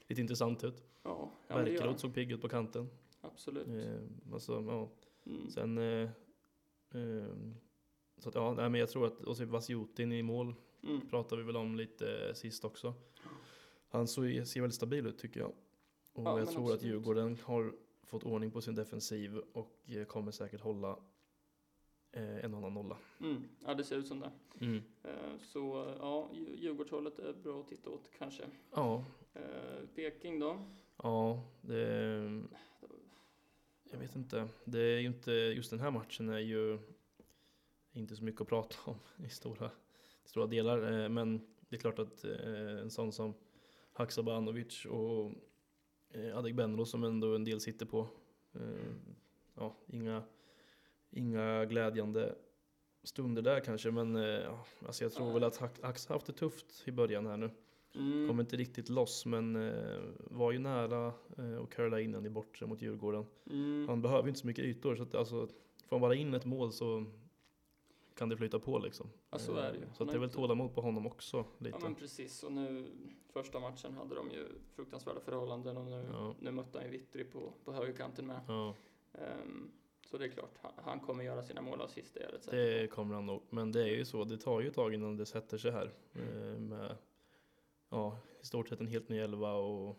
lite 0.08 0.20
intressant 0.20 0.64
ut. 0.64 0.82
Ja, 1.02 1.30
ja 1.48 1.96
såg 1.96 2.14
pigg 2.14 2.32
ut 2.32 2.40
på 2.40 2.48
kanten. 2.48 2.90
Absolut. 3.20 3.68
Eh, 3.68 4.32
alltså, 4.32 4.52
ja. 4.52 4.88
Mm. 5.26 5.50
Sen, 5.50 5.78
eh, 5.78 6.08
eh, 6.94 7.34
så 8.18 8.28
att, 8.28 8.34
ja, 8.34 8.54
nej, 8.54 8.70
men 8.70 8.80
jag 8.80 8.88
tror 8.88 9.06
att, 9.06 9.24
och 9.24 9.36
så 9.36 9.44
Vasjutin 9.44 10.12
i 10.12 10.22
mål 10.22 10.54
Mm. 10.82 11.08
pratade 11.08 11.42
vi 11.42 11.46
väl 11.46 11.56
om 11.56 11.76
lite 11.76 12.34
sist 12.34 12.64
också. 12.64 12.94
Han 13.88 14.08
så, 14.08 14.20
ser 14.22 14.60
väldigt 14.60 14.74
stabil 14.74 15.06
ut 15.06 15.18
tycker 15.18 15.40
jag. 15.40 15.52
Och 16.12 16.24
Ja, 16.24 16.38
jag 16.38 16.50
tror 16.50 16.64
att 16.64 16.72
absolut. 16.74 16.94
Djurgården 16.94 17.38
har 17.44 17.72
fått 18.02 18.24
ordning 18.24 18.50
på 18.50 18.60
sin 18.60 18.74
defensiv 18.74 19.38
och 19.52 19.90
kommer 20.08 20.32
säkert 20.32 20.60
hålla 20.60 20.98
eh, 22.14 22.44
en 22.44 22.54
annan 22.54 22.74
nolla. 22.74 22.96
Mm. 23.20 23.42
Ja, 23.64 23.74
det 23.74 23.84
ser 23.84 23.96
ut 23.96 24.06
som 24.06 24.20
det. 24.20 24.30
Mm. 24.60 24.82
Eh, 25.02 25.38
Så 25.42 25.94
ja, 25.98 26.30
Djur- 26.32 26.56
Djurgårdshållet 26.56 27.18
är 27.18 27.32
bra 27.32 27.60
att 27.60 27.68
titta 27.68 27.90
åt 27.90 28.10
kanske. 28.18 28.42
Ja, 28.74 29.04
Eh, 29.36 29.86
Peking 29.94 30.38
då? 30.40 30.58
ja, 31.02 31.42
det... 31.60 32.42
Jag 33.90 33.98
vet 33.98 34.16
inte. 34.16 34.48
Det 34.64 34.78
är 34.80 34.98
ju 35.00 35.06
inte, 35.06 35.30
just 35.32 35.70
den 35.70 35.80
här 35.80 35.90
matchen 35.90 36.28
är 36.28 36.38
ju 36.38 36.78
inte 37.92 38.16
så 38.16 38.24
mycket 38.24 38.40
att 38.40 38.48
prata 38.48 38.76
om 38.90 38.96
i 39.24 39.28
stora, 39.28 39.70
stora 40.24 40.46
delar. 40.46 41.08
Men 41.08 41.38
det 41.68 41.76
är 41.76 41.80
klart 41.80 41.98
att 41.98 42.24
en 42.24 42.90
sån 42.90 43.12
som 43.12 43.34
Haksabanovic 43.92 44.84
och 44.86 45.32
Adegbenro 46.34 46.84
som 46.84 47.04
ändå 47.04 47.34
en 47.34 47.44
del 47.44 47.60
sitter 47.60 47.86
på. 47.86 48.08
Ja, 49.54 49.74
inga, 49.86 50.22
inga 51.14 51.64
glädjande 51.64 52.34
stunder 53.02 53.42
där 53.42 53.60
kanske, 53.60 53.90
men 53.90 54.16
eh, 54.16 54.58
alltså 54.86 55.04
jag 55.04 55.12
tror 55.12 55.32
väl 55.32 55.44
att 55.44 55.56
Hax 55.82 56.06
haft 56.06 56.26
det 56.26 56.32
tufft 56.32 56.82
i 56.88 56.92
början 56.92 57.26
här 57.26 57.36
nu. 57.36 57.50
Mm. 57.94 58.28
Kom 58.28 58.40
inte 58.40 58.56
riktigt 58.56 58.88
loss, 58.88 59.26
men 59.26 59.56
eh, 59.56 60.00
var 60.18 60.52
ju 60.52 60.58
nära 60.58 61.12
eh, 61.38 61.62
att 61.62 61.70
curla 61.70 62.00
in 62.00 62.12
den 62.12 62.26
i 62.26 62.30
bortre 62.30 62.66
mot 62.66 62.82
Djurgården. 62.82 63.26
Mm. 63.50 63.88
Han 63.88 64.02
behöver 64.02 64.28
inte 64.28 64.40
så 64.40 64.46
mycket 64.46 64.64
ytor, 64.64 64.96
så 64.96 65.02
att, 65.02 65.14
alltså, 65.14 65.46
får 65.88 65.96
han 65.96 66.00
bara 66.00 66.14
in 66.14 66.34
ett 66.34 66.44
mål 66.44 66.72
så 66.72 67.04
kan 68.14 68.28
det 68.28 68.36
flyta 68.36 68.58
på 68.58 68.78
liksom. 68.78 69.10
Ja, 69.30 69.38
så 69.38 69.56
är 69.56 69.72
det 69.72 69.78
ju. 69.78 69.84
Eh, 69.84 69.92
Så 69.92 70.02
att 70.02 70.08
det 70.10 70.14
är 70.16 70.20
väl 70.20 70.30
tålamod 70.30 70.74
på 70.74 70.80
honom 70.80 71.06
också 71.06 71.44
lite. 71.58 71.76
Ja 71.80 71.84
men 71.84 71.94
precis, 71.94 72.42
och 72.42 72.52
nu 72.52 72.86
första 73.32 73.60
matchen 73.60 73.94
hade 73.94 74.14
de 74.14 74.30
ju 74.30 74.44
fruktansvärda 74.76 75.20
förhållanden 75.20 75.76
och 75.76 75.84
nu, 75.84 76.06
Ja. 76.12 76.34
nu 76.40 76.50
mötte 76.50 76.78
han 76.78 76.84
ju 76.84 76.90
Vittry 76.90 77.24
på, 77.24 77.52
på 77.64 77.72
högerkanten 77.72 78.26
med. 78.26 78.40
Ja, 78.48 78.74
Ehm, 79.18 79.70
så 80.14 80.18
det 80.18 80.24
är 80.24 80.28
klart, 80.28 80.58
han, 80.76 81.00
kommer 81.00 81.24
göra 81.24 81.42
sina 81.42 81.60
mål 81.60 81.78
och 81.78 81.84
assist, 81.84 82.14
det 82.14 82.20
är 82.22 82.28
rätt 82.28 82.50
det 82.50 82.90
kommer 82.90 83.14
han 83.14 83.26
nog. 83.26 83.42
Men 83.50 83.72
det 83.72 83.82
är 83.82 83.86
ju 83.96 84.04
så, 84.04 84.24
det 84.24 84.38
tar 84.38 84.60
ju 84.60 84.68
ett 84.68 84.74
tag 84.74 84.94
innan 84.94 85.16
det 85.16 85.26
sätter 85.26 85.58
sig 85.58 85.70
här. 85.70 85.90
Eh, 86.14 86.58
med 86.60 86.96
ja, 87.90 88.18
i 88.42 88.46
stort 88.46 88.68
sett 88.68 88.80
en 88.80 88.86
helt 88.86 89.08
ny 89.08 89.18
elva 89.18 89.52
och 89.54 89.98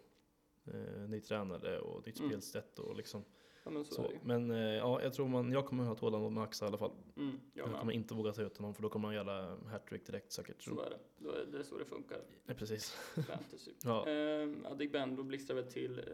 eh, 0.66 1.10
ny 1.10 1.22
tränare 1.22 1.80
och 1.80 2.06
nytt 2.08 2.20
Mm. 2.20 2.30
spelsätt 2.32 2.80
och 2.80 2.96
liksom 2.96 3.24
Ja 3.64 3.72
men 3.72 3.86
så, 3.86 3.94
så. 3.94 4.12
Men 4.24 4.52
eh, 4.52 4.58
ja, 4.60 5.02
jag 5.02 5.14
tror 5.14 5.28
man, 5.28 5.52
jag 5.52 5.66
kommer 5.66 5.84
ha 5.84 5.96
tålamod 5.96 6.32
med 6.32 6.44
Axa 6.44 6.66
i 6.66 6.68
alla 6.68 6.78
fall. 6.78 6.92
Mm, 7.18 7.40
jag 7.54 7.80
kommer 7.80 7.92
inte 7.94 8.14
våga 8.14 8.32
ta 8.34 8.42
ut 8.42 8.58
honom 8.58 8.74
för 8.74 8.82
då 8.82 8.90
kommer 8.90 9.08
han 9.08 9.16
göra 9.16 9.58
hattrick 9.68 10.06
direkt 10.06 10.32
säkert. 10.32 10.62
Så 10.62 10.82
är 10.82 10.90
det. 10.90 11.00
Då 11.18 11.32
är 11.32 11.46
det 11.46 11.64
så 11.64 11.78
det 11.78 11.86
funkar. 11.86 12.22
Nej, 12.46 12.58
precis. 12.58 12.90
Fantasy. 13.28 13.72
Ja. 13.84 14.08
Ehm, 14.08 14.66
Adegbenro 14.66 15.24
blixtrar 15.24 15.56
väl 15.56 15.66
till 15.72 16.00
eh, 16.00 16.06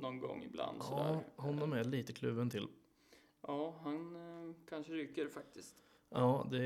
någon 0.00 0.18
gång 0.18 0.42
ibland 0.44 0.76
Ja, 0.80 0.84
sådär. 0.84 1.20
honom 1.36 1.72
är 1.72 1.76
jag 1.76 1.86
lite 1.86 2.12
kluven 2.12 2.50
till. 2.50 2.66
Ja, 3.40 3.74
han 3.82 4.16
eh, 4.16 4.54
kanske 4.68 4.92
ryker 4.92 5.28
faktiskt. 5.28 5.76
Ja, 6.08 6.46
det 6.50 6.64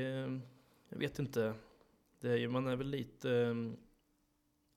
jag 0.89 0.97
vet 0.97 1.19
inte. 1.19 1.53
Det 2.19 2.29
är, 2.29 2.47
man 2.47 2.67
är 2.67 2.75
väl 2.75 2.87
lite 2.87 3.55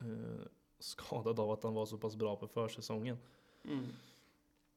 eh, 0.01 0.45
skadad 0.79 1.39
av 1.39 1.51
att 1.51 1.63
han 1.63 1.73
var 1.73 1.85
så 1.85 1.97
pass 1.97 2.15
bra 2.15 2.35
på 2.35 2.47
försäsongen. 2.47 3.17
Mm. 3.63 3.85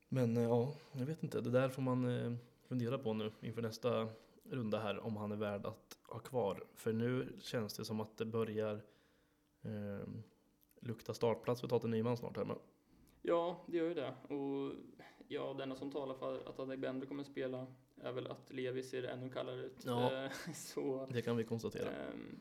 Men 0.08 0.36
eh, 0.36 0.42
ja, 0.42 0.74
jag 0.92 1.06
vet 1.06 1.22
inte. 1.22 1.40
Det 1.40 1.50
där 1.50 1.68
får 1.68 1.82
man 1.82 2.04
eh, 2.04 2.32
fundera 2.62 2.98
på 2.98 3.14
nu 3.14 3.32
inför 3.40 3.62
nästa 3.62 4.08
runda 4.44 4.78
här 4.78 5.06
om 5.06 5.16
han 5.16 5.32
är 5.32 5.36
värd 5.36 5.66
att 5.66 5.98
ha 6.08 6.18
kvar. 6.18 6.64
För 6.74 6.92
nu 6.92 7.32
känns 7.40 7.74
det 7.74 7.84
som 7.84 8.00
att 8.00 8.16
det 8.16 8.24
börjar 8.24 8.74
eh, 9.62 10.08
lukta 10.80 11.14
startplats 11.14 11.60
för 11.60 11.68
Totte 11.68 11.88
Nyman 11.88 12.16
snart 12.16 12.36
här. 12.36 12.44
Men, 12.44 12.58
Ja, 13.24 13.64
det 13.66 13.76
gör 13.76 13.88
ju 13.88 13.94
det. 13.94 14.14
Och 14.34 14.74
ja, 15.32 15.54
det 15.56 15.62
enda 15.62 15.76
som 15.76 15.90
talar 15.90 16.14
för 16.14 16.48
att 16.48 16.60
Adegbenro 16.60 17.06
kommer 17.06 17.24
spela 17.24 17.66
är 18.02 18.12
väl 18.12 18.26
att 18.26 18.52
Levi 18.52 18.82
ser 18.82 19.02
ännu 19.02 19.30
kallare 19.30 19.60
ut. 19.60 19.82
Ja. 19.86 20.24
Eh, 20.24 20.30
så 20.54 21.06
det 21.12 21.22
kan 21.22 21.36
vi 21.36 21.44
konstatera. 21.44 21.88
ehm, 21.90 22.40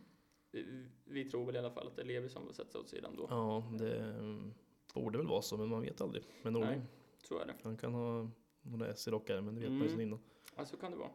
vi, 0.51 0.85
vi 1.05 1.29
tror 1.29 1.45
väl 1.45 1.55
i 1.55 1.59
alla 1.59 1.71
fall 1.71 1.87
att 1.87 1.95
det 1.95 2.01
är 2.01 2.05
Levi 2.05 2.29
som 2.29 2.45
får 2.45 2.53
sätta 2.53 2.71
sig 2.71 2.79
åt 2.81 2.89
sidan 2.89 3.15
då. 3.15 3.27
Ja, 3.29 3.63
det 3.79 3.99
mm, 3.99 4.53
borde 4.93 5.17
väl 5.17 5.27
vara 5.27 5.41
så, 5.41 5.57
men 5.57 5.69
man 5.69 5.81
vet 5.81 6.01
aldrig. 6.01 6.23
Men 6.41 6.53
Nej. 6.53 6.61
Norling, 6.61 6.81
Så 7.23 7.39
är 7.39 7.45
det. 7.45 7.53
han 7.63 7.77
kan 7.77 7.93
ha 7.93 8.29
några 8.61 8.87
S 8.87 9.07
i 9.07 9.11
rockaren, 9.11 9.45
men 9.45 9.55
det 9.55 9.61
vet 9.61 9.69
man 9.69 9.77
ju 9.79 9.83
Mm. 9.85 9.91
sedan 9.97 10.01
innan. 10.01 10.19
Ja, 10.57 10.65
så 10.65 10.77
kan 10.77 10.91
det 10.91 10.97
vara. 10.97 11.09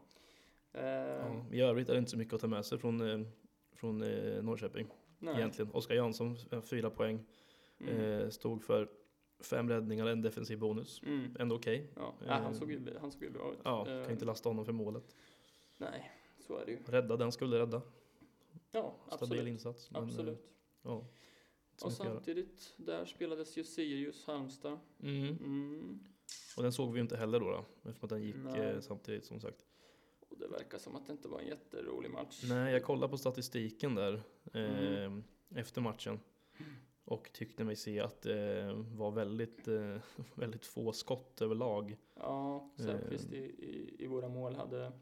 Ehm, 0.72 1.44
Ja, 1.50 1.56
I 1.56 1.60
övrigt 1.60 1.88
är 1.88 1.92
det 1.92 1.98
inte 1.98 2.10
så 2.10 2.18
mycket 2.18 2.34
att 2.34 2.40
ta 2.40 2.46
med 2.46 2.64
sig 2.66 2.78
från, 2.78 3.00
eh, 3.00 3.26
från 3.72 4.02
eh, 4.02 4.42
Norrköping 4.42 4.86
nej. 5.18 5.34
egentligen. 5.36 5.70
Oskar 5.72 5.94
Jansson, 5.94 6.36
fyra 6.62 6.90
poäng, 6.90 7.24
Mm. 7.80 8.30
stod 8.30 8.62
för 8.62 8.88
fem 9.40 9.68
räddningar, 9.68 10.06
en 10.06 10.22
defensiv 10.22 10.58
bonus. 10.58 11.02
Mm. 11.02 11.36
Ändå 11.38 11.56
okej. 11.56 11.90
Ja, 11.96 12.14
Eh, 12.20 12.26
nej, 12.26 12.40
han, 12.42 12.54
såg 12.54 12.70
ju, 12.70 12.98
han 13.00 13.12
såg 13.12 13.22
ju 13.22 13.30
bra 13.30 13.52
ut. 13.52 13.58
Ja, 13.64 13.84
kan 13.84 13.94
Ehm, 13.94 14.10
inte 14.10 14.24
lasta 14.24 14.48
honom 14.48 14.64
för 14.64 14.72
målet. 14.72 15.16
Nej, 15.78 16.10
så 16.38 16.56
är 16.58 16.66
det 16.66 16.72
ju. 16.72 16.78
Rädda 16.86 17.16
den 17.16 17.32
skulle 17.32 17.58
rädda. 17.58 17.82
Ja, 18.72 18.94
Stabil 19.06 19.22
absolut. 19.22 19.48
insats. 19.48 19.90
men, 19.90 20.02
eh, 20.02 20.08
absolut. 20.08 20.46
Ja, 20.82 21.06
Och 21.82 21.92
samtidigt, 21.92 22.74
där 22.76 23.04
spelades 23.04 23.58
ju 23.58 23.64
Sirius 23.64 24.24
Halmstad. 24.26 24.78
Mm. 25.02 25.26
Mm. 25.36 26.00
Och 26.56 26.62
den 26.62 26.72
såg 26.72 26.92
vi 26.92 26.96
ju 26.98 27.02
inte 27.02 27.16
heller 27.16 27.40
då, 27.40 27.46
då 27.82 27.88
eftersom 27.88 28.06
att 28.06 28.10
den 28.10 28.22
gick 28.22 28.36
Nej. 28.44 28.60
eh, 28.60 28.80
samtidigt 28.80 29.24
som 29.24 29.40
sagt. 29.40 29.66
Och 30.30 30.38
det 30.38 30.48
verkar 30.48 30.78
som 30.78 30.96
att 30.96 31.06
det 31.06 31.12
inte 31.12 31.28
var 31.28 31.40
en 31.40 31.46
jätterolig 31.46 32.10
match. 32.10 32.42
Nej, 32.48 32.72
jag 32.72 32.84
kollade 32.84 33.10
på 33.10 33.18
statistiken 33.18 33.94
där 33.94 34.22
eh, 34.52 35.04
Mm. 35.04 35.24
efter 35.54 35.80
matchen 35.80 36.20
och 37.06 37.32
tyckte 37.32 37.64
mig 37.64 37.76
se 37.76 38.00
att 38.00 38.22
det 38.22 38.72
var 38.92 39.10
väldigt, 39.10 39.68
eh, 39.68 39.96
väldigt 40.34 40.66
få 40.66 40.92
skott 40.92 41.42
överlag. 41.42 41.96
Ja, 42.14 42.70
Säfqvist 42.76 43.32
i, 43.32 43.36
i, 43.38 43.96
i 44.04 44.06
våra 44.06 44.28
mål 44.28 44.54
hade 44.54 44.92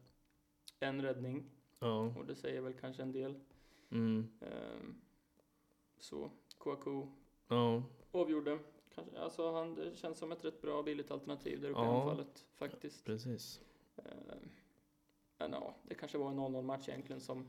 en 0.81 1.03
räddning 1.03 1.45
Ja, 1.79 2.15
och 2.19 2.27
det 2.27 2.35
säger 2.35 2.61
väl 2.61 2.75
kanske 2.75 3.03
en 3.03 3.13
del. 3.13 3.35
mm, 3.91 4.29
Ehm, 4.41 5.01
så 5.99 6.31
Kouakou 6.59 7.09
ja, 7.49 7.83
avgjorde. 8.11 8.59
Kanske, 8.95 9.19
alltså 9.19 9.53
han, 9.53 9.75
det 9.75 9.97
känns 9.97 10.19
som 10.19 10.33
ett 10.33 10.45
rätt 10.45 10.63
bra 10.63 10.83
billigt 10.83 11.11
alternativ 11.11 11.61
där 11.61 11.71
uppe 11.71 11.81
i 11.81 11.85
Ja. 11.85 12.03
anfallet 12.03 12.47
faktiskt. 12.55 13.05
precis. 13.05 13.61
Ehm, 13.97 14.49
Men 15.39 15.53
ja, 15.53 15.75
det 15.83 15.95
kanske 15.95 16.19
var 16.19 16.31
en 16.31 16.39
0-0 16.39 16.63
match 16.63 16.89
egentligen 16.89 17.21
som, 17.21 17.49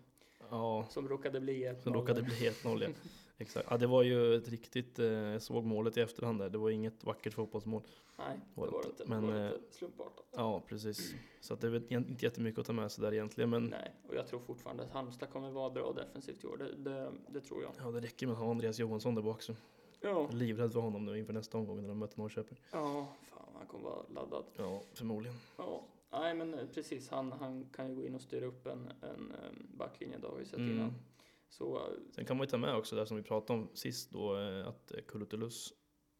Ja, 0.49 0.85
som 0.89 1.09
råkade 1.09 1.39
bli 1.39 1.65
1-0. 1.67 1.81
som 1.81 1.93
råkade 1.93 2.21
bli 2.21 2.35
helt 2.35 2.63
noll 2.63 2.81
ja. 2.81 2.87
Exakt. 3.37 3.67
Ja, 3.69 3.77
det 3.77 3.87
var 3.87 4.03
ju 4.03 4.35
ett 4.35 4.49
riktigt, 4.49 4.99
eh, 4.99 5.05
jag 5.07 5.41
såg 5.41 5.65
målet 5.65 5.97
i 5.97 6.01
efterhand 6.01 6.39
där. 6.39 6.49
Det 6.49 6.57
var 6.57 6.69
inget 6.69 7.03
vackert 7.03 7.33
fotbollsmål. 7.33 7.81
Nej, 8.17 8.39
det 8.55 8.61
Var 8.61 8.67
det 8.67 8.75
inte. 8.77 8.87
inte. 8.89 9.03
det 9.03 9.09
Men, 9.09 9.27
var 9.27 9.45
eh, 9.45 9.51
lite 9.51 9.73
slumpartat. 9.75 10.25
Ja, 10.31 10.61
precis. 10.67 11.13
Så 11.41 11.53
att 11.53 11.61
det 11.61 11.67
är 11.67 11.71
väl 11.71 11.83
inte 11.89 12.25
jättemycket 12.25 12.59
att 12.59 12.65
ta 12.65 12.73
med 12.73 12.91
sig 12.91 13.01
där 13.01 13.13
egentligen, 13.13 13.49
men 13.49 13.63
Nej, 13.65 13.91
och 14.07 14.15
jag 14.15 14.27
tror 14.27 14.39
fortfarande 14.39 14.83
att 14.83 14.91
Halmstad 14.91 15.29
kommer 15.29 15.49
vara 15.51 15.69
bra 15.69 15.93
defensivt 15.93 16.43
i 16.43 16.47
år. 16.47 16.57
Det, 16.57 16.75
det, 16.89 17.11
det 17.27 17.41
tror 17.41 17.61
jag. 17.63 17.71
ja, 17.79 17.91
det 17.91 17.99
räcker 17.99 18.27
med 18.27 18.33
att 18.33 18.39
ha 18.39 18.51
Andreas 18.51 18.79
Johansson 18.79 19.15
där 19.15 19.21
bak 19.21 19.41
så. 19.41 19.53
Ja. 20.01 20.29
Livrädd 20.31 20.73
för 20.73 20.79
honom 20.79 21.05
nu 21.05 21.19
inför 21.19 21.33
nästa 21.33 21.57
omgång 21.57 21.81
när 21.81 21.87
de 21.89 21.99
möter 21.99 22.19
Norrköping. 22.19 22.57
Ja, 22.71 23.07
fan 23.21 23.49
han 23.57 23.67
kommer 23.67 23.83
vara 23.83 24.03
laddad. 24.13 24.43
Ja, 24.57 24.81
förmodligen. 24.93 25.37
Ja, 25.57 25.83
nej 26.19 26.33
men 26.35 26.53
eh, 26.53 26.67
precis. 26.67 27.09
Han, 27.09 27.31
han 27.31 27.65
kan 27.73 27.89
ju 27.89 27.95
gå 27.95 28.05
in 28.05 28.15
och 28.15 28.21
styra 28.21 28.45
upp 28.45 28.65
en, 28.67 28.87
en 29.01 29.31
em, 29.31 29.67
backlinje, 29.77 30.17
det 30.17 30.27
har 30.27 30.35
vi 30.35 30.45
sett 30.45 30.59
Mm. 30.59 30.71
innan. 30.71 30.93
Så 31.49 31.75
eh, 31.77 31.93
Sen 32.11 32.25
kan 32.25 32.37
man 32.37 32.45
ju 32.45 32.49
ta 32.49 32.57
med 32.57 32.75
också 32.75 32.95
det 32.95 33.05
som 33.05 33.17
vi 33.17 33.23
pratade 33.23 33.59
om 33.59 33.69
sist 33.73 34.11
då, 34.11 34.37
eh, 34.39 34.67
att 34.67 34.91
Kurtulus 35.07 35.73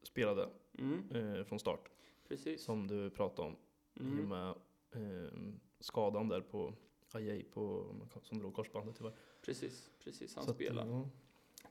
spelade 0.03 0.49
mm, 0.77 1.45
från 1.45 1.59
start, 1.59 1.89
precis. 2.27 2.63
som 2.63 2.87
du 2.87 3.09
pratade 3.09 3.47
om, 3.47 3.55
Mm, 3.99 4.29
med 4.29 4.47
eh, 4.91 5.31
skadan 5.79 6.27
där 6.27 6.41
på 6.41 6.73
Ajay 7.11 7.43
på, 7.43 7.95
som 8.23 8.39
drog 8.39 8.53
korsbandet 8.53 8.95
tyvärr. 8.97 9.13
precis, 9.45 9.89
precis. 10.03 10.35
Han 10.35 10.49
att, 10.49 10.61
ja. 10.61 11.09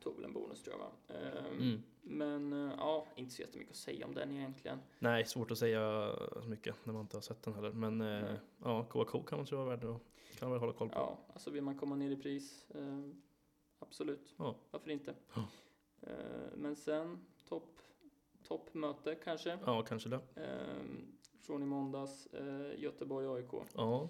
Tog 0.05 0.17
väl 0.17 0.25
en 0.25 0.33
bonus 0.33 0.63
tror 0.63 0.77
jag 0.77 0.85
va? 0.85 0.91
Em, 1.09 1.57
Mm. 1.61 1.83
Men 2.07 2.53
eh, 2.53 2.75
ja, 2.79 3.07
inte 3.17 3.35
så 3.35 3.43
jättemycket 3.43 3.71
att 3.71 3.77
säga 3.77 4.07
om 4.07 4.15
den 4.15 4.31
egentligen. 4.31 4.79
Nej, 4.99 5.25
svårt 5.25 5.51
att 5.51 5.59
säga 5.59 6.13
så 6.43 6.49
mycket 6.49 6.87
när 6.87 6.93
man 6.93 7.03
inte 7.03 7.17
har 7.17 7.23
sett 7.23 7.43
den 7.43 7.55
heller. 7.55 7.73
Men 7.73 7.99
Nej. 7.99 8.37
ja, 8.65 8.85
KK 8.85 9.23
kan 9.23 9.39
man 9.39 9.47
tror 9.47 9.59
vara 9.65 9.77
värd 9.77 9.85
att 9.85 10.01
kan 10.39 10.49
man 10.49 10.51
väl 10.51 10.61
hålla 10.61 10.73
koll 10.73 10.89
på. 10.89 10.95
Ja, 10.95 11.19
alltså 11.33 11.51
vill 11.51 11.63
man 11.63 11.79
komma 11.79 11.97
ner 11.97 12.11
i 12.11 12.17
pris, 12.17 12.67
eh, 12.75 13.01
absolut. 13.79 14.35
Ja. 14.37 14.55
Varför 14.71 14.91
inte? 14.91 15.15
Ja. 15.35 15.43
Eh, 16.01 16.57
men 16.57 16.77
sen, 16.77 17.19
topp 17.49 17.79
toppmöte 18.43 19.15
kanske. 19.15 19.59
Ja, 19.67 19.83
kanske 19.83 20.09
det. 20.09 20.21
Eh, 20.35 20.85
från 21.41 21.63
i 21.63 21.67
måndags, 21.67 22.27
eh, 22.27 22.81
Göteborg-AIK. 22.83 23.53
Ja. 23.75 24.09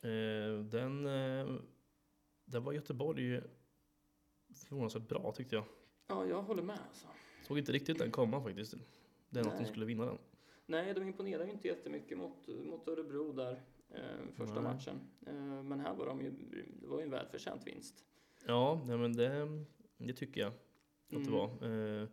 Eh, 0.00 0.58
den, 0.64 1.06
eh, 1.06 1.54
den 2.44 2.64
var 2.64 2.72
Göteborg 2.72 3.40
förvånansvärt 4.66 5.08
bra 5.08 5.32
tyckte 5.32 5.54
jag. 5.54 5.64
Ja, 6.06 6.26
jag 6.26 6.42
håller 6.42 6.62
med 6.62 6.78
alltså. 6.88 7.06
Såg 7.42 7.58
inte 7.58 7.72
riktigt 7.72 7.98
den 7.98 8.10
komma 8.10 8.42
faktiskt. 8.42 8.74
Den 9.30 9.46
att 9.48 9.58
de 9.58 9.64
skulle 9.64 9.86
vinna 9.86 10.06
den. 10.06 10.18
Nej, 10.66 10.94
de 10.94 11.02
imponerade 11.02 11.44
ju 11.44 11.50
inte 11.52 11.68
jättemycket 11.68 12.18
mot, 12.18 12.48
mot 12.48 12.88
Örebro 12.88 13.32
där 13.32 13.62
eh, 13.90 14.00
första 14.34 14.54
Nej. 14.60 14.62
matchen. 14.74 15.00
Eh, 15.26 15.62
men 15.62 15.80
här 15.80 15.94
var 15.94 16.06
de 16.06 16.20
ju, 16.20 16.30
det 16.80 16.86
var 16.86 16.98
ju 16.98 17.04
en 17.04 17.10
välförtjänt 17.10 17.66
vinst. 17.66 18.04
Ja, 18.46 18.82
nej, 18.86 18.96
men 18.96 19.12
det, 19.12 19.48
det 19.98 20.12
tycker 20.12 20.40
jag 20.40 20.48
att 20.48 20.58
det 21.08 21.16
Mm. 21.16 21.32
var. 21.32 21.44
Eh, 22.02 22.08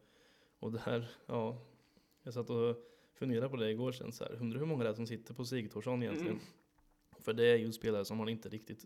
och 0.60 0.72
det 0.72 0.80
här, 0.80 1.10
ja. 1.26 1.58
Jag 2.24 2.34
satt 2.34 2.50
och 2.50 2.76
funderade 3.14 3.50
på 3.50 3.56
det 3.56 3.72
igår 3.72 3.92
sen 3.92 4.12
så 4.12 4.24
här. 4.24 4.38
Undrar 4.42 4.60
hur 4.60 4.66
många 4.66 4.84
det 4.84 4.90
är 4.90 4.94
som 4.94 5.08
sitter 5.08 5.34
på 5.34 5.46
Sigthorsson 5.46 6.04
egentligen. 6.04 6.34
Mm. 6.34 6.46
För 7.20 7.34
det 7.34 7.46
är 7.46 7.56
ju 7.56 7.72
spelare 7.72 8.06
som 8.06 8.18
man 8.18 8.30
inte 8.30 8.50
riktigt, 8.50 8.86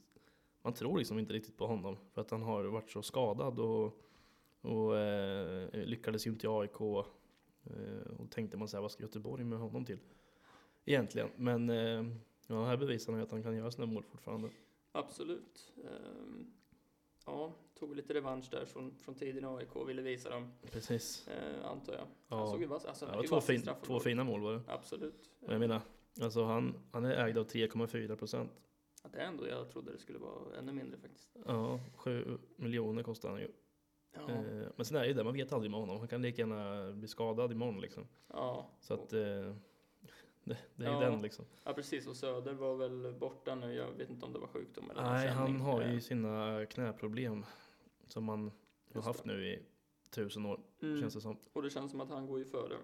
man 0.63 0.73
tror 0.73 0.97
liksom 0.97 1.19
inte 1.19 1.33
riktigt 1.33 1.57
på 1.57 1.67
honom. 1.67 1.97
För 2.13 2.21
att 2.21 2.31
han 2.31 2.41
har 2.41 2.63
varit 2.63 2.89
så 2.91 3.01
skadad 3.01 3.59
och, 3.59 3.99
och 4.61 4.97
eh, 4.97 5.67
lyckades 5.85 6.27
ju 6.27 6.31
inte 6.31 6.47
i 6.47 6.49
AIK. 6.49 6.81
Eh, 6.81 8.11
och 8.19 8.31
tänkte 8.31 8.57
man 8.57 8.67
så 8.67 8.77
här, 8.77 8.81
vad 8.81 8.91
ska 8.91 9.03
Göteborg 9.03 9.43
med 9.43 9.59
honom 9.59 9.85
till? 9.85 9.99
Egentligen, 10.85 11.29
men 11.35 11.69
eh, 11.69 12.05
ja, 12.47 12.65
här 12.65 12.77
bevisar 12.77 13.13
han 13.13 13.21
att 13.21 13.31
han 13.31 13.43
kan 13.43 13.55
göra 13.55 13.71
sina 13.71 13.85
mål 13.85 14.03
fortfarande. 14.03 14.49
Absolut. 14.91 15.73
Ehm, 15.77 16.53
ja, 17.25 17.53
tog 17.79 17.95
lite 17.95 18.13
revansch 18.13 18.47
där 18.51 18.65
från, 18.65 18.95
från 18.97 19.15
tiden 19.15 19.43
i 19.43 19.47
AIK 19.47 19.87
ville 19.87 20.01
visa 20.01 20.29
dem, 20.29 20.51
Precis. 20.71 21.27
eh, 21.27 21.65
antar 21.65 21.93
jag. 21.93 22.05
Han 22.27 22.39
Ja. 22.39 22.47
såg 22.51 22.61
ju 22.61 22.67
vass, 22.67 22.85
alltså, 22.85 23.05
Ja, 23.05 23.09
han 23.09 23.17
var 23.17 23.27
två, 23.27 23.41
fin, 23.41 23.69
två 23.83 23.99
fina 23.99 24.23
mål 24.23 24.41
var 24.41 24.53
det. 24.53 24.61
Absolut. 24.67 25.29
Och 25.39 25.53
jag 25.53 25.59
menar, 25.59 25.81
alltså 26.21 26.43
han, 26.43 26.75
han 26.91 27.05
är 27.05 27.25
ägd 27.27 27.37
av 27.37 27.45
3,4 27.47 28.15
procent. 28.15 28.51
Det 29.11 29.17
är 29.19 29.25
ändå, 29.25 29.47
jag 29.47 29.69
trodde 29.69 29.91
det 29.91 29.97
skulle 29.97 30.19
vara 30.19 30.57
ännu 30.57 30.71
mindre 30.73 30.97
faktiskt. 30.99 31.29
Ja, 31.45 31.79
7 31.95 32.37
miljoner 32.55 33.03
kostar 33.03 33.29
han 33.29 33.39
ju. 33.39 33.51
Ja, 34.13 34.29
Eh, 34.31 34.67
men 34.75 34.85
sen 34.85 34.97
är 34.97 35.01
det 35.01 35.07
ju 35.07 35.13
det, 35.13 35.23
man 35.23 35.33
vet 35.33 35.53
aldrig 35.53 35.71
med 35.71 35.79
honom. 35.79 35.97
Han 35.99 36.07
kan 36.07 36.21
lika 36.21 36.41
gärna 36.41 36.91
bli 36.91 37.07
skadad 37.07 37.51
imorgon 37.51 37.81
liksom. 37.81 38.07
ja. 38.27 38.69
Så 38.81 38.93
att 38.93 39.13
eh, 39.13 39.19
det, 40.43 40.57
det 40.75 40.85
är 40.85 40.89
ju 40.89 40.93
Ja. 40.93 40.99
den 40.99 41.21
liksom. 41.21 41.45
ja, 41.63 41.73
precis. 41.73 42.07
Och 42.07 42.15
Söder 42.15 42.53
var 42.53 42.75
väl 42.75 43.13
borta 43.19 43.55
nu. 43.55 43.73
Jag 43.73 43.91
vet 43.91 44.09
inte 44.09 44.25
om 44.25 44.33
det 44.33 44.39
var 44.39 44.47
sjukdom 44.47 44.89
eller 44.91 45.01
Nej, 45.03 45.27
han 45.27 45.61
har 45.61 45.81
Eh, 45.81 45.93
ju 45.93 46.01
sina 46.01 46.65
knäproblem 46.65 47.45
som 48.07 48.29
han 48.29 48.51
har 48.93 49.01
haft 49.01 49.25
nu 49.25 49.47
i 49.47 49.59
tusen 50.09 50.45
år, 50.45 50.59
mm, 50.81 51.01
känns 51.01 51.13
det 51.13 51.21
som. 51.21 51.37
Och 51.53 51.61
det 51.61 51.69
känns 51.69 51.91
som 51.91 52.01
att 52.01 52.09
han 52.09 52.27
går 52.27 52.39
ju 52.39 52.45
före. 52.45 52.77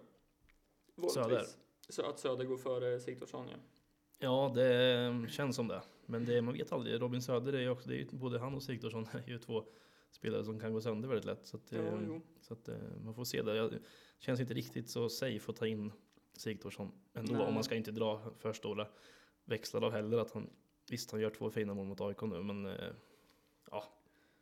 Söder. 1.13 1.45
Så 1.89 2.05
att 2.05 2.19
Söder 2.19 2.45
går 2.45 2.57
före 2.57 2.99
Sigthorsson 2.99 3.47
ja. 3.51 3.57
Ja, 4.19 4.51
det 4.55 5.29
känns 5.29 5.55
som 5.55 5.67
det. 5.67 5.81
Men 6.09 6.25
det, 6.25 6.41
man 6.41 6.53
vet 6.53 6.71
aldrig. 6.71 7.01
Robin 7.01 7.21
Söder 7.21 7.53
är 7.53 7.59
ju 7.61 7.69
också, 7.69 7.89
det 7.89 7.95
är 7.95 7.97
ju, 7.97 8.07
både 8.11 8.39
han 8.39 8.53
och 8.55 8.63
Sigthorsson 8.63 9.07
är 9.25 9.29
ju 9.29 9.37
två 9.39 9.63
spelare 10.11 10.43
som 10.43 10.59
kan 10.59 10.73
gå 10.73 10.81
sönder 10.81 11.09
väldigt 11.09 11.25
lätt. 11.25 11.47
Så 11.47 11.57
att, 11.57 11.71
Ja, 11.71 11.79
eh, 11.79 12.17
så 12.41 12.53
att 12.53 12.67
eh, 12.67 12.77
man 13.03 13.13
får 13.15 13.23
se 13.23 13.41
det. 13.41 13.55
Jag, 13.55 13.73
känns 14.19 14.39
inte 14.39 14.53
riktigt 14.53 14.89
så 14.89 15.09
safe 15.09 15.51
att 15.51 15.55
ta 15.55 15.67
in 15.67 15.91
Sigthorsson 16.33 16.91
ändå. 17.13 17.33
Nej. 17.33 17.47
Och 17.47 17.53
man 17.53 17.63
ska 17.63 17.75
inte 17.75 17.91
dra 17.91 18.21
för 18.37 18.53
stora 18.53 18.87
växlar 19.45 19.81
av 19.81 19.91
heller. 19.91 20.17
Att 20.17 20.31
han, 20.31 20.49
visst, 20.89 21.11
han 21.11 21.21
gör 21.21 21.29
två 21.29 21.49
fina 21.49 21.73
mål 21.73 21.85
mot 21.87 22.01
AIK 22.01 22.21
nu, 22.21 22.43
men 22.43 22.65
eh, 22.65 22.93
ja, 23.71 23.83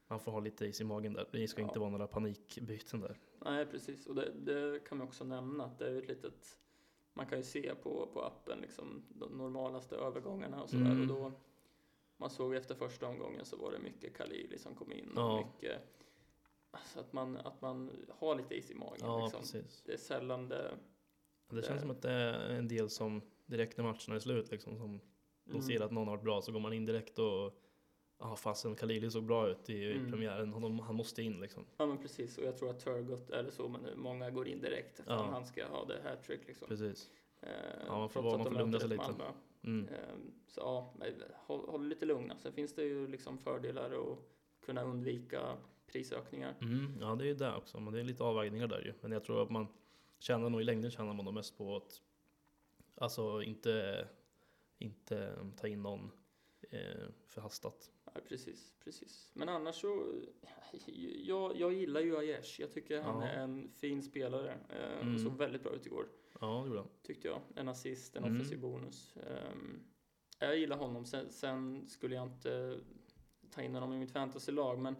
man 0.08 0.20
får 0.20 0.32
ha 0.32 0.40
lite 0.40 0.66
is 0.66 0.82
i 0.82 0.84
magen 0.84 1.14
där. 1.14 1.28
Det 1.32 1.48
ska 1.48 1.62
Ja. 1.62 1.68
inte 1.68 1.80
vara 1.80 1.90
några 1.90 2.08
panikbyten 2.08 3.00
där. 3.00 3.18
Nej, 3.46 3.66
precis. 3.66 4.06
Och 4.08 4.16
det, 4.16 4.32
det 4.34 4.80
kan 4.88 4.98
man 4.98 5.08
också 5.08 5.24
nämna 5.24 5.66
att 5.66 5.80
det 5.80 5.88
är 5.88 5.96
ett 5.98 6.08
litet... 6.08 6.58
Man 7.14 7.26
kan 7.26 7.38
ju 7.38 7.44
se 7.44 7.76
på, 7.76 8.10
på 8.14 8.22
appen 8.22 8.60
liksom 8.62 9.04
de 9.10 9.38
normalaste 9.38 9.96
övergångarna 9.96 10.64
och 10.64 10.70
sådär. 10.70 10.86
Mm. 10.86 11.02
Och 11.02 11.08
då, 11.08 11.32
man 12.18 12.30
såg 12.30 12.56
efter 12.56 12.76
första 12.76 13.08
omgången 13.08 13.46
så 13.46 13.58
var 13.58 13.72
det 13.72 13.80
mycket 13.80 14.18
Khalili 14.18 14.58
som 14.58 14.76
kom 14.76 14.92
in. 14.92 15.12
Ja. 15.16 15.40
Och 15.40 15.46
mycket, 15.48 15.82
alltså 16.72 17.00
att, 17.00 17.14
man, 17.14 17.38
att 17.38 17.62
man 17.62 17.92
har 18.20 18.36
lite 18.36 18.56
is 18.56 18.72
i 18.72 18.76
magen. 18.76 18.98
Ja, 19.02 19.22
liksom. 19.24 19.40
precis. 19.42 19.82
Det 19.86 19.94
är 19.94 19.98
sällan 19.98 20.50
det... 20.50 20.78
Det 21.50 21.56
Det- 21.56 21.68
känns 21.68 21.82
som 21.82 21.92
att 21.92 22.02
det 22.02 22.12
är 22.12 22.50
en 22.50 22.68
del 22.68 22.90
som 22.90 23.22
direkt 23.46 23.78
när 23.78 23.84
matcherna 23.84 24.16
är 24.16 24.20
slut, 24.20 24.52
liksom, 24.52 24.78
som 24.78 25.00
de 25.44 25.52
Mm. 25.52 25.62
ser 25.62 25.82
att 25.82 25.92
någon 25.92 26.08
har 26.08 26.16
varit 26.16 26.24
bra 26.24 26.42
så 26.42 26.52
går 26.52 26.60
man 26.60 26.74
in 26.74 26.86
direkt 26.86 27.20
och 27.20 27.54
Ja 28.20 28.36
fasen, 28.36 28.76
Khalili 28.76 29.12
såg 29.12 29.24
bra 29.24 29.48
ut 29.50 29.70
i, 29.70 29.92
Mm. 29.92 30.12
premiären. 30.12 30.54
Han, 30.54 30.80
han 30.80 30.96
måste 30.96 31.22
in 31.24 31.40
liksom. 31.42 31.66
Ja 31.78 31.86
men 31.86 31.98
precis, 31.98 32.38
och 32.38 32.44
jag 32.44 32.58
tror 32.58 32.70
att 32.70 32.80
Turgott 32.80 33.30
är 33.30 33.44
det 33.44 33.52
så, 33.52 33.68
men 33.68 34.00
många 34.00 34.30
går 34.30 34.48
in 34.48 34.62
direkt. 34.62 34.98
Fan, 34.98 35.06
Ja. 35.26 35.32
han 35.32 35.46
ska 35.46 35.68
ha 35.68 35.86
det 35.86 36.00
här 36.04 36.16
trick 36.16 36.48
liksom. 36.48 36.68
Precis. 36.68 37.10
Eh, 37.42 37.50
Ja, 37.88 37.98
man 37.98 38.10
får 38.10 38.22
vara- 38.22 38.38
man 38.38 38.46
får 38.48 38.54
lugna 38.60 38.80
sig 38.80 38.90
lite. 38.90 39.02
Malmö. 39.04 39.24
Mm. 39.68 39.88
Ehm, 39.88 40.32
Så 40.48 40.60
ja, 40.62 40.94
håll, 41.34 41.70
håll 41.70 41.88
lite 41.88 42.06
lugna. 42.06 42.38
Sen 42.38 42.54
finns 42.54 42.74
det 42.76 42.84
ju 42.84 43.08
liksom 43.08 43.38
fördelar 43.38 44.12
att 44.12 44.18
kunna 44.66 44.84
undvika 44.84 45.58
prisökningar. 45.88 46.56
Mm, 46.62 46.98
ja 47.02 47.16
det 47.16 47.24
är 47.24 47.28
ju 47.28 47.34
det 47.36 47.56
också, 47.56 47.80
men 47.80 47.94
det 47.94 48.00
är 48.00 48.04
lite 48.04 48.24
avvägningar 48.24 48.68
där 48.68 48.82
ju. 48.82 48.94
Men 49.02 49.12
jag 49.12 49.24
tror 49.24 49.44
att 49.44 49.50
man 49.50 49.68
tjänar 50.20 50.50
nog 50.50 50.62
i 50.62 50.64
längden 50.64 50.92
tjänar 50.92 51.14
man 51.14 51.26
nog 51.26 51.34
mest 51.34 51.58
på 51.58 51.76
att 51.76 52.02
alltså 52.96 53.42
inte, 53.44 54.08
inte 54.78 55.36
ta 55.58 55.68
in 55.68 55.82
någon 55.84 56.12
eh, 56.70 57.08
förhastat. 57.26 57.92
Ja, 58.06 58.12
precis, 58.28 58.74
precis. 58.84 59.32
Men 59.34 59.50
annars 59.50 59.76
så, 59.76 60.14
jag, 61.16 61.56
jag 61.56 61.74
gillar 61.74 62.02
ju 62.02 62.18
Aiesh. 62.18 62.62
Jag 62.62 62.72
tycker 62.72 63.02
han 63.02 63.22
Ja. 63.22 63.28
är 63.28 63.44
en 63.44 63.70
fin 63.72 64.04
spelare. 64.04 64.52
Eh, 64.70 65.02
Mm. 65.02 65.20
Såg 65.20 65.38
väldigt 65.38 65.64
bra 65.64 65.72
ut 65.74 65.86
igår, 65.86 66.08
Ja, 66.40 66.62
det 66.62 66.68
gjorde 66.68 66.80
han. 66.80 66.90
tyckte 67.04 67.28
jag. 67.28 67.42
En 67.56 67.68
assist, 67.68 68.16
en 68.16 68.24
Mm. 68.24 68.36
offensiv 68.36 68.60
bonus. 68.60 69.16
Ehm, 69.18 69.84
jag 70.40 70.58
gillar 70.58 70.78
honom. 70.78 71.06
Sen, 71.06 71.32
sen 71.32 71.88
skulle 71.88 72.16
jag 72.16 72.24
inte 72.28 72.80
ta 73.50 73.62
in 73.62 73.74
honom 73.74 73.94
i 73.94 73.98
mitt 74.00 74.12
fantasylag, 74.12 74.80
men 74.80 74.96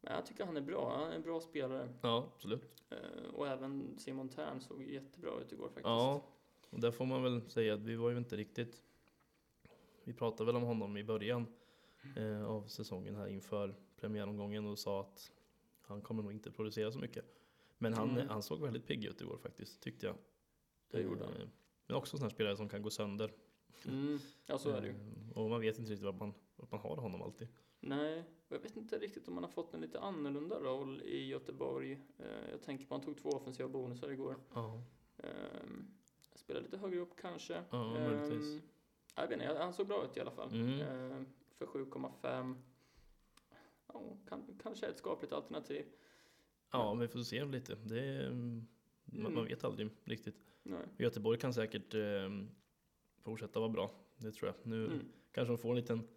jag 0.00 0.26
tycker 0.26 0.44
han 0.44 0.56
är 0.56 0.60
bra. 0.60 0.96
Han 0.98 1.10
är 1.10 1.16
en 1.16 1.22
bra 1.22 1.40
spelare. 1.40 1.88
Ja, 2.00 2.28
absolut. 2.34 2.82
Eh, 2.90 3.34
och 3.34 3.48
även 3.48 3.98
Simon 3.98 4.28
Tern 4.28 4.60
såg 4.60 4.82
jättebra 4.82 5.30
ut 5.40 5.52
igår 5.52 5.64
faktiskt. 5.66 5.84
Ja, 5.84 6.22
och 6.70 6.80
där 6.80 6.90
får 6.90 7.06
man 7.06 7.22
väl 7.22 7.50
säga 7.50 7.74
att 7.74 7.80
vi 7.82 7.94
var 7.96 8.10
ju 8.10 8.18
inte 8.18 8.36
riktigt 8.36 8.82
Vi 10.04 10.12
pratade 10.12 10.46
väl 10.46 10.56
om 10.56 10.62
honom 10.62 10.96
i 10.96 11.04
början 11.04 11.46
eh, 12.16 12.44
av 12.46 12.66
säsongen 12.66 13.14
här 13.16 13.26
inför 13.26 13.74
premiäromgången 14.00 14.66
och 14.66 14.78
sa 14.78 15.00
att 15.00 15.32
han 15.82 16.00
kommer 16.02 16.22
nog 16.22 16.32
inte 16.32 16.50
producera 16.50 16.92
så 16.92 16.98
mycket. 16.98 17.24
Men 17.78 17.94
han, 17.94 18.10
Mm. 18.10 18.28
han 18.28 18.42
såg 18.42 18.60
väldigt 18.60 18.86
pigg 18.86 19.04
ut 19.04 19.20
igår 19.20 19.36
faktiskt, 19.36 19.80
tyckte 19.80 20.06
jag. 20.06 20.16
Det 20.92 21.00
gjorde 21.02 21.24
han. 21.24 21.34
Men 21.86 21.96
också 21.96 22.14
en 22.14 22.18
sån 22.18 22.24
här 22.24 22.30
spelare 22.34 22.56
som 22.56 22.68
kan 22.68 22.82
gå 22.82 22.90
sönder. 22.90 23.32
Mm, 23.88 24.18
ja, 24.46 24.58
så 24.58 24.70
är 24.70 24.80
det 24.80 24.86
ju. 24.86 24.92
Eh, 24.92 25.38
Och 25.38 25.50
man 25.50 25.60
vet 25.60 25.78
inte 25.78 25.90
riktigt 25.90 26.04
vad 26.04 26.14
man, 26.14 26.34
vad 26.56 26.70
man 26.72 26.80
har 26.80 26.96
honom 26.96 27.22
alltid. 27.22 27.48
Nej, 27.80 28.18
och 28.48 28.54
jag 28.56 28.60
vet 28.60 28.76
inte 28.76 28.98
riktigt 28.98 29.28
om 29.28 29.34
han 29.34 29.44
har 29.44 29.50
fått 29.50 29.74
en 29.74 29.80
lite 29.80 30.00
annorlunda 30.00 30.60
roll 30.60 31.02
i 31.02 31.26
Göteborg. 31.26 31.92
Eh, 32.18 32.50
jag 32.50 32.62
tänker 32.62 32.86
på 32.86 32.94
att 32.94 33.04
han 33.04 33.14
tog 33.14 33.22
två 33.22 33.28
offensiva 33.28 33.68
bonusar 33.68 34.10
igår. 34.10 34.36
Ja, 34.54 34.82
Um, 35.64 35.94
spelar 36.34 36.60
lite 36.60 36.76
högre 36.78 37.00
upp 37.00 37.16
kanske. 37.20 37.62
Ja, 37.70 37.96
Ehm, 37.96 38.02
möjligtvis. 38.02 38.62
Jag 39.16 39.28
vet 39.28 39.40
inte, 39.40 39.58
han 39.58 39.72
såg 39.72 39.86
bra 39.86 40.04
ut 40.04 40.16
i 40.16 40.20
alla 40.20 40.30
fall. 40.30 40.52
Mm. 40.54 40.80
Eh, 40.80 41.22
för 41.58 41.66
7,5. 41.66 42.54
Ja, 43.86 44.16
kan, 44.28 44.58
kanske 44.62 44.86
ett 44.86 44.98
skapligt 44.98 45.32
alternativ. 45.32 45.84
Ja, 46.72 46.94
vi 46.94 47.08
får 47.08 47.20
se 47.20 47.44
lite. 47.44 47.74
Det 47.74 48.00
är, 48.00 48.30
man, 48.30 48.66
Mm. 49.12 49.34
man 49.34 49.44
vet 49.44 49.64
aldrig 49.64 49.88
riktigt. 50.04 50.36
Nej. 50.62 50.80
Göteborg 50.98 51.38
kan 51.38 51.54
säkert 51.54 51.94
eh, 51.94 52.30
fortsätta 53.24 53.60
vara 53.60 53.70
bra. 53.70 53.90
Det 54.16 54.32
tror 54.32 54.48
jag. 54.48 54.66
Nu 54.70 54.86
Mm. 54.86 55.00
kanske 55.32 55.52
de 55.52 55.58
får 55.58 55.70
en 55.70 55.76
liten 55.76 56.08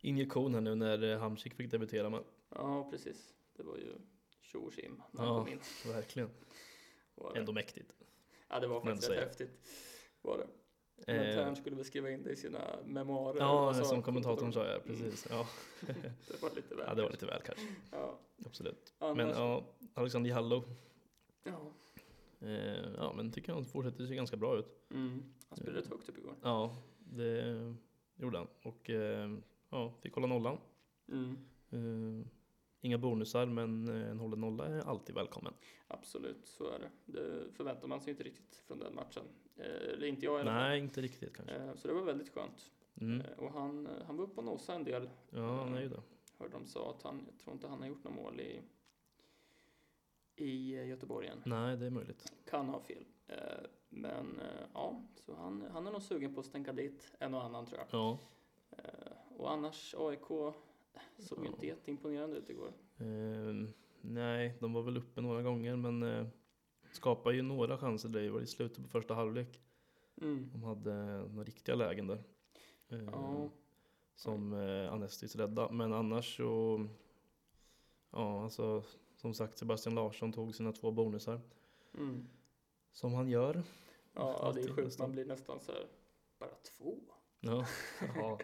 injektion 0.00 0.54
här 0.54 0.60
nu 0.60 0.74
när 0.74 1.02
eh, 1.02 1.18
Hamsik 1.18 1.54
fick 1.54 1.70
debutera. 1.70 2.10
Men 2.10 2.24
Ja, 2.48 2.90
precis. 2.90 3.34
Det 3.56 3.62
var 3.62 3.76
ju 3.76 3.92
tjo 4.40 4.70
när 4.78 4.88
han 5.18 5.26
Ja. 5.26 5.38
kom 5.44 5.48
in. 5.52 5.60
verkligen, 5.92 6.30
ändå 7.34 7.52
mäktigt. 7.52 7.92
Ja, 8.48 8.60
det 8.60 8.66
var 8.66 8.80
faktiskt 8.80 9.10
rätt 9.10 9.18
häftigt. 9.24 9.50
Var 10.22 10.38
det. 10.38 10.46
Men 11.06 11.16
Eh, 11.16 11.34
Tern 11.34 11.56
skulle 11.56 11.76
väl 11.76 11.84
skriva 11.84 12.10
in 12.10 12.22
det 12.22 12.30
i 12.30 12.36
sina 12.36 12.78
memoarer. 12.84 13.38
ja, 13.38 13.74
sa 13.74 13.84
som 13.84 14.02
kommentatorn 14.02 14.52
sa, 14.52 14.66
ja, 14.66 14.74
Mm. 14.74 14.82
precis. 14.86 15.26
Ja, 15.30 15.46
Det 16.28 16.42
var 16.42 16.50
lite 16.56 16.74
väl. 16.74 16.84
ja, 16.88 16.94
det 16.94 17.02
var 17.02 17.10
lite 17.10 17.26
väl 17.26 17.42
kanske. 17.44 17.66
Ja. 17.90 18.18
Absolut. 18.46 18.92
Annars, 18.98 19.16
Men 19.16 19.28
ja, 19.28 19.64
Alexander 19.94 20.30
Jallow, 20.30 20.64
ja. 21.44 21.72
Eh, 22.42 22.92
ja 22.96 23.12
men 23.16 23.32
tycker 23.32 23.52
han 23.52 23.64
fortsätter 23.64 24.06
se 24.06 24.14
ganska 24.14 24.36
bra 24.36 24.58
ut. 24.58 24.66
Mm. 24.90 25.22
Han 25.48 25.56
spelade 25.56 25.78
rätt 25.78 25.90
högt 25.90 26.08
upp 26.08 26.18
igår. 26.18 26.34
Ja, 26.42 26.76
det 26.98 27.74
gjorde 28.16 28.38
han. 28.38 28.46
Och 28.62 28.90
eh, 28.90 29.30
ja, 29.70 29.92
fick 30.00 30.14
hålla 30.14 30.26
nollan. 30.26 30.58
Mm. 31.08 31.36
Eh, 31.70 32.26
inga 32.80 32.98
bonusar, 32.98 33.46
men 33.46 33.88
eh, 33.88 34.10
en 34.10 34.18
hållen 34.20 34.40
nolla 34.40 34.66
är 34.66 34.80
alltid 34.88 35.14
välkommen. 35.14 35.54
Absolut, 35.88 36.46
så 36.48 36.64
är 36.70 36.78
det. 36.78 36.90
Det 37.12 37.52
förväntar 37.56 37.88
man 37.88 38.00
sig 38.00 38.10
inte 38.10 38.22
riktigt 38.22 38.56
från 38.66 38.78
den 38.78 38.94
matchen. 38.94 39.22
Eh, 39.56 39.64
Eller 39.92 40.06
inte 40.06 40.24
jag 40.24 40.38
i 40.38 40.40
alla 40.40 40.50
fall. 40.50 40.60
Nej, 40.62 40.78
inte 40.78 41.00
riktigt 41.02 41.36
kanske. 41.36 41.54
Eh, 41.56 41.74
Så 41.74 41.88
det 41.88 41.94
var 41.94 42.02
väldigt 42.02 42.28
skönt. 42.34 42.70
Mm. 43.00 43.20
Eh, 43.20 43.38
Och 43.38 43.52
han, 43.52 43.86
eh, 43.86 43.92
han 44.06 44.16
var 44.16 44.24
uppe 44.24 44.36
och 44.40 44.44
nosade 44.44 44.78
en 44.78 44.84
del. 44.84 45.10
Ja, 45.30 45.56
han 45.64 45.74
är 45.74 45.80
ju 45.82 45.88
det. 45.88 46.02
Hörde 46.38 46.52
de 46.52 46.66
sa 46.66 46.90
att 46.90 47.02
han, 47.02 47.26
jag 47.30 47.38
tror 47.38 47.54
inte 47.54 47.66
han 47.68 47.80
har 47.80 47.88
gjort 47.88 48.04
något 48.04 48.14
mål 48.14 48.40
i, 48.40 48.60
i 50.36 50.74
eh, 50.74 50.88
Göteborg 50.88 51.26
än. 51.28 51.42
Nej, 51.44 51.76
det 51.76 51.86
är 51.86 51.90
möjligt. 51.90 52.32
Kan 52.50 52.68
ha 52.68 52.80
fel. 52.80 53.04
Eh, 53.26 53.36
Men 53.88 54.40
eh, 54.40 54.66
ja, 54.74 55.02
så 55.16 55.34
han, 55.34 55.64
han 55.72 55.86
är 55.86 55.90
nog 55.92 56.02
sugen 56.02 56.34
på 56.34 56.40
att 56.40 56.46
stänka 56.46 56.72
dit 56.72 57.12
en 57.18 57.34
och 57.34 57.44
annan 57.44 57.66
tror 57.66 57.78
jag. 57.80 57.86
Ja. 58.00 58.18
Och 59.36 59.52
annars 59.52 59.94
AIK 59.98 60.26
såg 61.18 61.38
Ja. 61.38 61.46
inte 61.46 61.66
jätteimponerande 61.66 62.36
ut 62.36 62.50
igår. 62.50 62.72
Eh, 62.98 63.68
nej, 64.00 64.56
de 64.60 64.72
var 64.72 64.82
väl 64.82 64.96
uppe 64.96 65.20
några 65.20 65.42
gånger, 65.42 65.76
men 65.76 66.02
eh, 66.02 66.26
skapade 66.92 67.36
ju 67.36 67.42
några 67.42 67.78
chanser. 67.78 68.08
Det 68.08 68.30
var 68.30 68.40
i 68.40 68.46
slutet 68.46 68.82
på 68.84 68.88
första 68.88 69.14
halvlek. 69.14 69.60
Mm. 70.20 70.50
De 70.52 70.62
hade 70.62 70.94
några 71.28 71.44
riktiga 71.44 71.74
lägen 71.74 72.06
där. 72.06 72.22
Eh, 72.88 73.02
Ja. 73.04 73.48
Som 74.14 74.52
eh, 74.52 74.92
Anestis 74.92 75.36
rädda. 75.36 75.70
Men 75.70 75.92
annars 75.92 76.36
så, 76.36 76.86
ja 78.10 78.44
alltså 78.44 78.82
som 79.22 79.34
sagt 79.34 79.58
Sebastian 79.58 79.94
Larsson 79.94 80.32
tog 80.32 80.54
sina 80.54 80.72
två 80.72 80.90
bonusar. 80.90 81.40
Mm. 81.94 82.28
Som 82.92 83.14
han 83.14 83.28
gör. 83.28 83.62
Ja, 84.14 84.22
det 84.22 84.30
är 84.42 84.46
Alltid 84.46 84.68
sjukt. 84.70 84.84
nästan. 84.84 85.04
Man 85.04 85.12
blir 85.12 85.24
nästan 85.24 85.60
så 85.60 85.72
här, 85.72 85.86
bara 86.38 86.50
två. 86.78 86.98
Ja, 87.40 87.66
ja. 88.16 88.38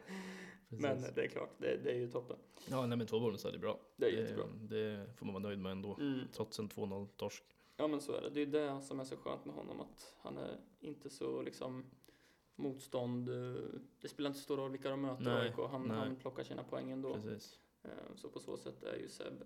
Men 0.69 1.03
det 1.15 1.25
är 1.25 1.29
klart, 1.29 1.51
det, 1.59 1.77
det 1.77 1.91
är 1.91 1.95
ju 1.99 2.11
toppen. 2.11 2.37
ja, 2.71 2.87
nej 2.87 2.99
men 2.99 3.07
två 3.07 3.21
bonusar 3.21 3.53
är 3.53 3.59
bra. 3.59 3.81
Det 3.97 4.07
är 4.07 4.11
jättebra. 4.11 4.45
Det 4.61 5.07
får 5.17 5.27
man 5.27 5.35
vara 5.35 5.43
nöjd 5.43 5.59
med 5.59 5.73
ändå. 5.73 5.97
Mm. 6.01 6.21
Trots 6.33 6.59
en 6.59 6.69
2-0 6.69 7.07
torsk. 7.17 7.45
Ja 7.77 7.87
men 7.89 8.01
så 8.01 8.13
är 8.13 8.21
det. 8.23 8.31
Det 8.31 8.41
är 8.43 8.47
det 8.77 8.81
som 8.83 9.01
är 9.01 9.05
så 9.05 9.17
skönt 9.17 9.45
med 9.45 9.55
honom 9.55 9.81
att 9.81 10.15
han 10.19 10.37
är 10.39 10.61
inte 10.81 11.11
så 11.11 11.43
liksom 11.43 11.85
motstånd. 12.57 13.29
eh, 13.29 13.63
Det 14.01 14.09
spelar 14.09 14.29
inte 14.31 14.39
så 14.41 14.45
stor 14.45 14.57
roll 14.57 14.71
vilka 14.71 14.91
de 14.91 15.01
möter 15.03 15.25
Nej, 15.25 15.49
AIK. 15.49 15.71
Han, 15.71 15.89
nej. 15.89 15.97
han 15.97 16.17
plockar 16.17 16.45
sina 16.45 16.65
poäng 16.65 16.91
ändå. 16.91 17.15
Precis. 17.15 17.59
Eh, 17.83 17.91
Så 18.17 18.29
på 18.29 18.41
så 18.41 18.57
sätt 18.57 18.83
är 18.83 18.97
ju 18.97 19.09
Seb 19.09 19.43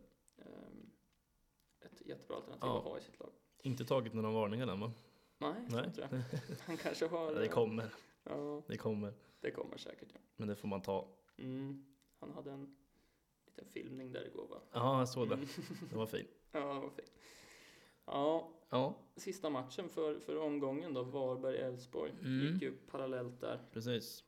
ett 2.03 2.09
jättebra 2.09 2.37
alternativ 2.37 2.69
Ja. 2.69 2.79
att 2.79 2.85
ha 2.85 2.99
i 2.99 3.01
sitt 3.01 3.21
lag. 3.21 3.31
Inte 3.63 3.85
tagit 3.85 4.15
några 4.15 4.31
varningar 4.31 4.67
än 4.67 4.81
va? 4.81 4.93
Nej, 5.39 5.55
Nej. 5.69 5.85
inte 5.87 6.01
det. 6.11 6.25
Han 6.67 6.77
kanske 6.77 7.07
har... 7.07 7.35
Det 7.35 7.49
kommer. 7.49 7.95
Ja, 8.25 8.63
Det 8.67 8.77
kommer. 8.77 9.13
det 9.41 9.51
kommer 9.51 9.77
säkert 9.77 10.09
ja. 10.13 10.21
Men 10.37 10.49
det 10.49 10.57
får 10.57 10.69
man 10.69 10.83
ta. 10.83 11.09
Mm. 11.39 11.85
Han 12.21 12.31
hade 12.33 12.51
en 12.53 12.77
liten 13.47 13.65
filmning 13.73 14.13
där 14.13 14.27
igår 14.27 14.47
va? 14.51 14.57
Ja, 14.73 14.99
jag 14.99 15.09
såg 15.09 15.29
det. 15.29 15.35
Mm. 15.35 15.49
Det 15.91 15.97
var 15.97 16.07
fint. 16.07 16.29
Ja, 16.53 16.59
det 16.61 16.81
var 16.81 16.91
fint. 16.91 17.13
Ja, 18.07 18.49
Ja, 18.71 18.95
sista 19.17 19.51
matchen 19.51 19.89
för, 19.89 20.19
för 20.21 20.37
omgången 20.39 20.95
då, 20.95 21.03
Varberg-Elfsborg. 21.03 22.11
Mm. 22.21 22.53
Gick 22.53 22.63
ju 22.63 22.73
parallellt 22.91 23.41
där. 23.41 23.61
precis. 23.73 24.25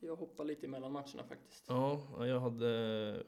Jag 0.00 0.16
hoppar 0.16 0.44
lite 0.44 0.66
emellan 0.66 0.92
matcherna 0.92 1.24
faktiskt. 1.28 1.64
Ja, 1.68 2.00
jag 2.26 2.40
hade 2.40 3.24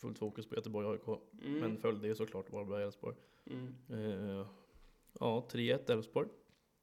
fullt 0.00 0.18
fokus 0.18 0.46
på 0.46 0.54
Göteborg 0.54 0.86
AIK. 0.88 1.20
Mm. 1.42 1.58
Men 1.60 1.78
följde 1.78 2.08
ju 2.08 2.14
såklart 2.14 2.50
Varberg 2.52 2.82
Elfsborg. 2.82 3.16
Mm. 3.46 3.74
Eh, 3.88 4.46
ja, 5.20 5.48
3-1 5.50 5.90
Elfsborg. 5.92 6.28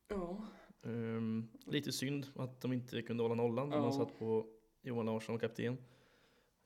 Ja. 0.07 0.41
Ehm, 0.83 1.47
lite 1.65 1.91
synd 1.91 2.25
att 2.35 2.61
de 2.61 2.73
inte 2.73 3.01
kunde 3.01 3.23
hålla 3.23 3.35
nollan. 3.35 3.69
när 3.69 3.75
Ja. 3.77 3.81
Man 3.81 3.93
satt 3.93 4.19
på 4.19 4.47
Johan 4.81 5.05
Larsson 5.05 5.35
och 5.35 5.41
kapten. 5.41 5.77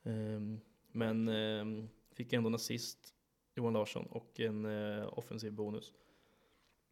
Ehm, 0.02 0.60
men 0.92 1.28
ehm, 1.28 1.88
fick 2.12 2.32
ändå 2.32 2.48
en 2.48 2.54
assist, 2.54 3.14
Johan 3.54 3.72
Larsson, 3.72 4.06
och 4.06 4.40
en 4.40 4.64
eh, 4.64 5.18
offensiv 5.18 5.52
bonus. 5.52 5.94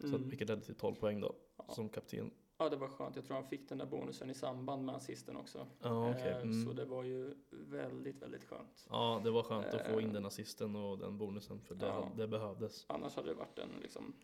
Så 0.01 0.07
att, 0.07 0.15
Mm. 0.15 0.29
vilket 0.29 0.49
ledde 0.49 0.63
till 0.63 0.75
12 0.75 0.95
poäng 0.95 1.21
då, 1.21 1.35
Ja. 1.57 1.65
som 1.75 1.89
kapten. 1.89 2.31
Ja, 2.59 2.69
det 2.69 2.77
var 2.77 2.89
skönt. 2.89 3.17
Jag 3.17 3.25
tror 3.25 3.35
han 3.37 3.45
fick 3.49 3.69
den 3.69 3.79
där 3.79 3.87
bonusen 3.87 4.31
i 4.31 4.35
samband 4.35 4.85
med 4.85 4.95
assisten 4.95 5.37
också. 5.37 5.67
Ja, 5.83 6.11
okej. 6.11 6.31
Eh, 6.33 6.39
Så 6.39 6.45
Mm. 6.47 6.77
det 6.77 6.85
var 6.85 7.05
ju 7.05 7.35
väldigt, 7.51 8.23
väldigt 8.23 8.45
skönt. 8.45 8.87
Ja, 8.91 9.21
det 9.25 9.31
var 9.31 9.43
skönt 9.43 9.67
att 9.67 9.87
få 9.87 10.01
in 10.01 10.07
Eh. 10.09 10.13
den 10.13 10.27
assisten 10.27 10.77
och 10.77 10.99
den 10.99 11.19
bonusen, 11.19 11.61
för 11.61 11.75
det, 11.75 11.87
Ja. 11.87 12.09
det 12.17 12.29
behövdes. 12.29 12.85
Annars 12.89 13.17
hade 13.17 13.29
det 13.29 13.35
varit 13.35 13.59
en 13.59 13.71
liksom 13.83 14.15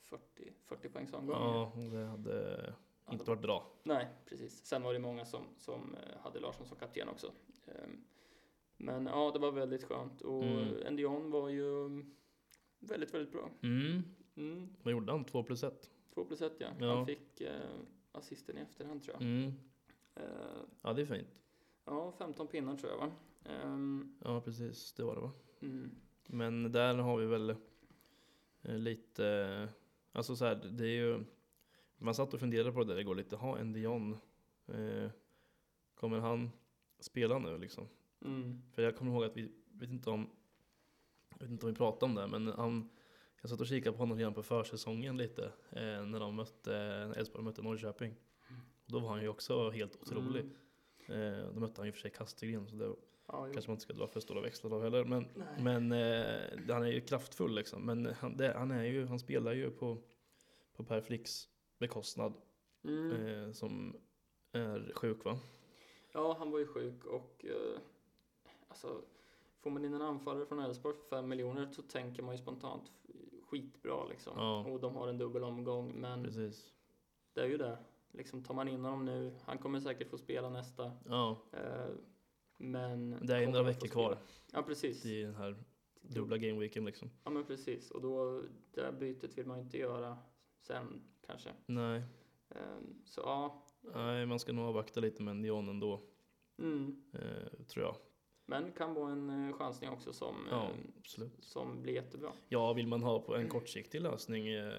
40, 0.00 0.52
40 0.64 0.88
poängs 0.88 1.12
omgång. 1.12 1.36
Ja, 1.36 1.72
det 1.92 2.06
hade 2.06 2.74
inte 3.12 3.24
varit 3.24 3.42
bra. 3.42 3.72
Nej, 3.82 4.08
precis. 4.26 4.64
Sen 4.66 4.82
var 4.82 4.92
det 4.92 4.98
många 4.98 5.24
som, 5.24 5.42
som 5.58 5.94
eh, 5.94 6.18
hade 6.20 6.40
Larsson 6.40 6.66
som 6.66 6.76
kapten 6.78 7.08
också. 7.08 7.32
Ehm, 7.66 8.04
Men 8.78 9.06
ja, 9.06 9.30
det 9.32 9.38
var 9.38 9.52
väldigt 9.52 9.84
skönt. 9.84 10.20
Och 10.20 10.42
Mm. 10.44 10.86
Endion 10.86 11.30
var 11.30 11.48
ju 11.48 11.88
väldigt, 12.78 13.14
väldigt 13.14 13.32
bra. 13.32 13.50
Mm. 13.62 14.02
Mm. 14.36 14.76
Vad 14.82 14.92
gjorde 14.92 15.12
han? 15.12 15.24
2 15.24 15.42
plus 15.42 15.62
1? 15.62 15.90
2 16.16 16.24
plus 16.24 16.40
1 16.42 16.52
ja. 16.58 16.68
Ja. 16.80 16.96
Han 16.96 17.06
fick 17.06 17.40
eh, 17.40 17.60
assisten 18.12 18.58
i 18.58 18.60
efterhand 18.60 19.02
tror 19.02 19.14
jag. 19.14 19.22
Mm. 19.22 19.52
Eh, 20.14 20.24
Ja, 20.82 20.92
det 20.92 21.02
är 21.02 21.06
fint. 21.06 21.28
ja, 21.84 22.12
15 22.18 22.46
pinnar 22.46 22.76
tror 22.76 22.92
jag 22.92 22.98
va. 22.98 23.12
Ehm, 23.44 24.16
Ja, 24.24 24.40
precis. 24.40 24.92
Det 24.92 25.02
var 25.04 25.14
det 25.14 25.20
va? 25.20 25.32
mm. 25.60 25.90
Men 26.26 26.72
där 26.72 26.94
har 26.94 27.16
vi 27.16 27.26
väl 27.26 27.50
eh, 28.62 28.78
lite, 28.78 29.68
alltså 30.12 30.36
så 30.36 30.44
här, 30.44 30.54
det 30.54 30.84
är 30.84 30.96
ju, 31.06 31.24
man 31.98 32.14
satt 32.14 32.34
och 32.34 32.40
funderade 32.40 32.72
på 32.72 32.84
det 32.84 32.94
där 32.94 33.00
igår 33.00 33.14
lite, 33.14 33.36
ha 33.36 33.58
en 33.58 33.72
Dion, 33.72 34.16
eh, 34.66 35.10
kommer 35.94 36.18
han 36.18 36.50
spela 37.00 37.38
nu 37.38 37.58
liksom? 37.58 37.88
Mm. 38.24 38.62
För 38.72 38.82
jag 38.82 38.96
kommer 38.96 39.12
ihåg 39.12 39.24
att 39.24 39.36
vi, 39.36 39.52
vet 39.72 39.90
inte 39.90 40.10
om, 40.10 40.30
jag 41.30 41.38
vet 41.38 41.50
inte 41.50 41.66
om 41.66 41.72
vi 41.72 41.76
pratade 41.78 42.04
om 42.10 42.14
det, 42.14 42.26
men 42.26 42.46
han, 42.48 42.88
jag 43.40 43.50
satt 43.50 43.60
och 43.60 43.66
kikade 43.66 43.96
på 43.96 44.02
honom 44.02 44.18
redan 44.18 44.34
på 44.34 44.42
försäsongen 44.42 45.16
lite, 45.16 45.44
eh, 45.70 46.06
när 46.06 46.20
de 46.20 46.36
mötte, 46.36 46.74
Elfsborg 47.16 47.44
mötte 47.44 47.62
Norrköping. 47.62 48.14
Och 48.86 48.92
då 48.92 48.98
var 48.98 49.08
han 49.08 49.22
ju 49.22 49.28
också 49.28 49.70
helt 49.70 49.96
otrolig. 50.02 50.50
Mm. 51.06 51.34
Eh, 51.34 51.52
då 51.54 51.60
mötte 51.60 51.80
han 51.80 51.86
ju 51.86 51.92
för 51.92 52.00
sig 52.00 52.10
Kastegren, 52.10 52.68
så 52.68 52.76
det 52.76 52.94
Ja, 53.28 53.48
kanske 53.52 53.70
man 53.70 53.74
inte 53.74 53.82
ska 53.82 53.92
dra 53.92 54.06
för 54.06 54.20
stora 54.20 54.40
växlar 54.40 54.74
av 54.74 54.82
heller. 54.82 55.04
Men, 55.04 55.28
men 55.58 55.92
eh, 55.92 56.74
han 56.74 56.82
är 56.82 56.92
ju 56.92 57.00
kraftfull 57.00 57.54
liksom. 57.54 57.82
Men 57.82 58.06
han, 58.06 58.36
det, 58.36 58.52
han, 58.52 58.70
är 58.70 58.84
ju, 58.84 59.06
han 59.06 59.18
spelar 59.18 59.52
ju 59.52 59.70
på, 59.70 59.98
på 60.76 60.84
Per 60.84 61.00
Fricks 61.00 61.48
bekostnad. 61.78 62.34
Mm. 62.84 63.54
Som 63.54 63.96
är 64.52 64.92
sjuk 64.94 65.24
va? 65.24 65.38
Ja, 66.12 66.36
han 66.38 66.50
var 66.50 66.58
ju 66.58 66.66
sjuk 66.66 67.04
och 67.04 67.44
eh, 67.44 67.80
alltså, 68.68 69.02
får 69.60 69.70
man 69.70 69.84
in 69.84 69.94
en 69.94 70.02
anfallare 70.02 70.46
från 70.46 70.58
Elfsborg 70.58 70.96
för 70.96 71.16
5 71.16 71.28
miljoner 71.28 71.68
så 71.72 71.82
tänker 71.82 72.22
man 72.22 72.34
ju 72.34 72.38
spontant 72.38 72.92
skitbra 73.46 74.04
liksom. 74.04 74.32
Ja. 74.36 74.64
Och 74.64 74.80
de 74.80 74.94
har 74.96 75.08
en 75.08 75.18
dubbel 75.18 75.44
omgång, 75.44 76.00
men 76.00 76.24
Precis. 76.24 76.72
det 77.32 77.40
är 77.40 77.46
ju 77.46 77.56
det. 77.56 77.78
Liksom, 78.12 78.42
tar 78.44 78.54
man 78.54 78.68
in 78.68 78.84
honom 78.84 79.04
nu, 79.04 79.32
han 79.44 79.58
kommer 79.58 79.80
säkert 79.80 80.10
få 80.10 80.18
spela 80.18 80.50
nästa. 80.50 80.92
Ja, 81.08 81.42
Eh, 81.52 81.88
men... 82.56 83.18
det 83.26 83.36
är 83.36 83.46
några 83.46 83.62
veckor 83.62 83.88
kvar. 83.88 84.18
Ja, 84.52 84.62
precis. 84.62 85.06
i 85.06 85.22
den 85.22 85.34
här 85.34 85.56
dubbla 86.00 86.36
gameweeken 86.38 86.84
liksom. 86.84 87.10
Ja, 87.24 87.30
men 87.30 87.44
precis. 87.44 87.90
Och 87.90 88.00
då, 88.00 88.42
det 88.74 88.82
här 88.82 88.92
bytet 88.92 89.38
vill 89.38 89.46
man 89.46 89.56
ju 89.58 89.62
inte 89.64 89.78
göra 89.78 90.18
sen 90.60 91.02
kanske. 91.26 91.50
Nej, 91.66 92.02
Eh, 92.50 92.78
så 93.04 93.20
ja. 93.20 93.62
nej, 93.94 94.26
man 94.26 94.38
ska 94.38 94.52
nog 94.52 94.64
avvakta 94.64 95.00
lite 95.00 95.22
med 95.22 95.36
Dion 95.36 95.68
ändå, 95.68 96.02
Mm. 96.58 97.02
eh, 97.12 97.64
tror 97.66 97.84
jag. 97.84 97.96
Men 98.46 98.72
kan 98.72 98.94
vara 98.94 99.12
en 99.12 99.48
eh, 99.48 99.56
chansning 99.56 99.90
också 99.90 100.12
som, 100.12 100.34
Ja, 100.50 100.70
eh, 101.18 101.24
som 101.40 101.82
blir 101.82 101.92
jättebra. 101.94 102.32
Ja, 102.48 102.72
vill 102.72 102.86
man 102.86 103.02
ha 103.02 103.20
på 103.20 103.36
en 103.36 103.48
kortsiktig 103.48 104.00
lösning 104.00 104.48
eh, 104.48 104.72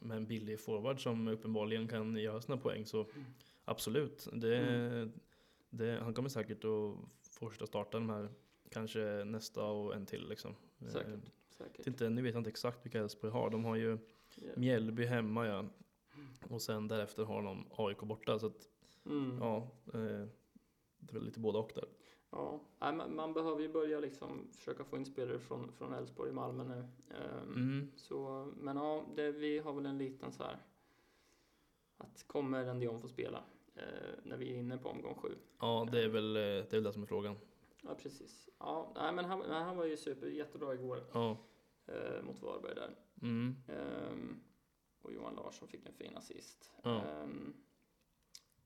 med 0.00 0.16
en 0.16 0.26
billig 0.26 0.60
forward 0.60 1.02
som 1.02 1.28
uppenbarligen 1.28 1.88
kan 1.88 2.16
göra 2.16 2.40
sina 2.40 2.56
poäng 2.56 2.86
så 2.86 3.06
Absolut. 3.64 4.28
Det, 4.32 4.56
Mm. 4.58 5.12
det, 5.70 6.00
han 6.02 6.14
kommer 6.14 6.28
säkert 6.28 6.64
att 6.64 6.96
fortsätta 7.30 7.66
starta 7.66 7.98
de 7.98 8.10
här, 8.10 8.28
kanske 8.70 9.24
nästa 9.24 9.64
och 9.64 9.94
en 9.94 10.06
till 10.06 10.28
liksom. 10.28 10.54
Säkert. 10.88 11.20
Säkert. 11.50 11.86
Inte, 11.86 12.08
nu 12.10 12.22
vet 12.22 12.34
jag 12.34 12.40
inte 12.40 12.50
exakt 12.50 12.84
vilka 12.86 12.98
Elfsborg 13.00 13.32
har. 13.32 13.50
De 13.50 13.64
har 13.64 13.76
ju 13.76 13.98
Ja. 14.34 14.48
Mjällby 14.56 15.04
hemma 15.04 15.46
ja. 15.46 15.64
Och 16.48 16.62
sen 16.62 16.88
därefter 16.88 17.24
har 17.24 17.42
de 17.42 17.66
AIK 17.70 17.98
borta. 18.00 18.38
Så 18.38 18.46
att, 18.46 18.68
Mm. 19.06 19.38
ja, 19.40 19.68
det 19.92 19.98
är 19.98 20.28
väl 21.12 21.24
lite 21.24 21.40
både 21.40 21.58
och 21.58 21.72
där. 21.74 21.84
Ja, 22.32 22.60
nej, 22.78 22.92
man, 22.92 23.14
man 23.14 23.32
behöver 23.32 23.60
ju 23.62 23.68
börja 23.68 24.00
liksom 24.00 24.48
försöka 24.52 24.84
få 24.84 24.96
in 24.96 25.04
spelare 25.06 25.38
från, 25.38 25.72
från 25.72 25.92
Elfsborg 25.92 26.30
i 26.30 26.32
Malmö 26.32 26.64
nu. 26.64 26.84
Ehm, 27.16 27.52
Mm. 27.54 27.90
så, 27.96 28.52
men 28.56 28.76
ja, 28.76 29.04
det, 29.16 29.32
vi 29.32 29.58
har 29.58 29.72
väl 29.72 29.86
en 29.86 29.98
liten 29.98 30.32
så 30.32 30.42
här 30.42 30.58
att 31.96 32.24
kommer 32.26 32.64
en 32.64 32.78
Dion 32.80 33.00
få 33.00 33.08
spela 33.08 33.42
eh, 33.74 33.82
när 34.22 34.36
vi 34.36 34.52
är 34.54 34.58
inne 34.58 34.78
på 34.78 34.88
omgång 34.88 35.14
sju? 35.14 35.34
Ja, 35.60 35.88
det 35.92 36.04
är, 36.04 36.08
väl, 36.08 36.36
eh, 36.36 36.40
det 36.42 36.46
är 36.68 36.70
väl 36.70 36.82
det 36.82 36.92
som 36.92 37.02
är 37.02 37.06
frågan. 37.06 37.36
Ja, 37.82 37.94
precis. 37.94 38.48
Ja, 38.58 38.92
nej, 38.94 39.12
men 39.12 39.24
han, 39.24 39.42
han 39.50 39.76
var 39.76 39.84
ju 39.84 39.96
super, 39.96 40.26
jättebra 40.26 40.74
igår 40.74 41.04
Ja. 41.12 41.36
eh, 41.86 42.22
mot 42.22 42.42
Varberg 42.42 42.74
där. 42.74 42.96
Mm. 43.22 43.56
Ehm, 43.68 44.40
och 45.02 45.12
Johan 45.12 45.34
Larsson 45.34 45.68
fick 45.68 45.86
en 45.86 45.92
fin 45.92 46.16
assist. 46.16 46.70
Ja. 46.82 47.02
Ehm, 47.02 47.54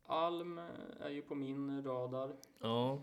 Alm 0.07 0.59
är 1.01 1.09
ju 1.09 1.23
på 1.23 1.35
min 1.35 1.83
radar. 1.85 2.37
Ja. 2.59 3.03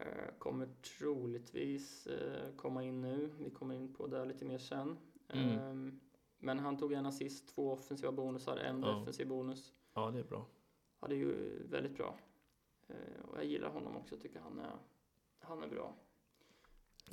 Eh, 0.00 0.34
Kommer 0.38 0.68
troligtvis 0.98 2.06
eh, 2.06 2.54
komma 2.56 2.84
in 2.84 3.00
nu. 3.00 3.30
Vi 3.38 3.50
kommer 3.50 3.74
in 3.74 3.94
på 3.94 4.06
det 4.06 4.24
lite 4.24 4.44
mer 4.44 4.58
sen. 4.58 4.96
Mm. 5.28 5.58
Ehm, 5.58 6.00
Men 6.42 6.58
han 6.58 6.76
tog 6.78 6.92
en 6.92 7.06
assist, 7.06 7.48
två 7.54 7.72
offensiva 7.72 8.12
bonusar, 8.12 8.56
en 8.56 8.82
Ja. 8.82 8.88
defensiv 8.98 9.28
bonus. 9.28 9.72
ja, 9.94 10.10
det 10.10 10.18
är 10.18 10.24
bra. 10.24 10.46
Ja, 11.00 11.08
det 11.08 11.14
är 11.14 11.18
ju 11.18 11.62
väldigt 11.70 11.96
bra. 11.96 12.18
Eh, 12.88 13.24
Och 13.30 13.38
jag 13.38 13.44
gillar 13.44 13.68
honom 13.70 13.96
också, 13.96 14.16
tycker 14.16 14.40
han 14.40 14.58
är, 14.58 14.72
han 15.40 15.62
är 15.62 15.68
bra. 15.68 15.94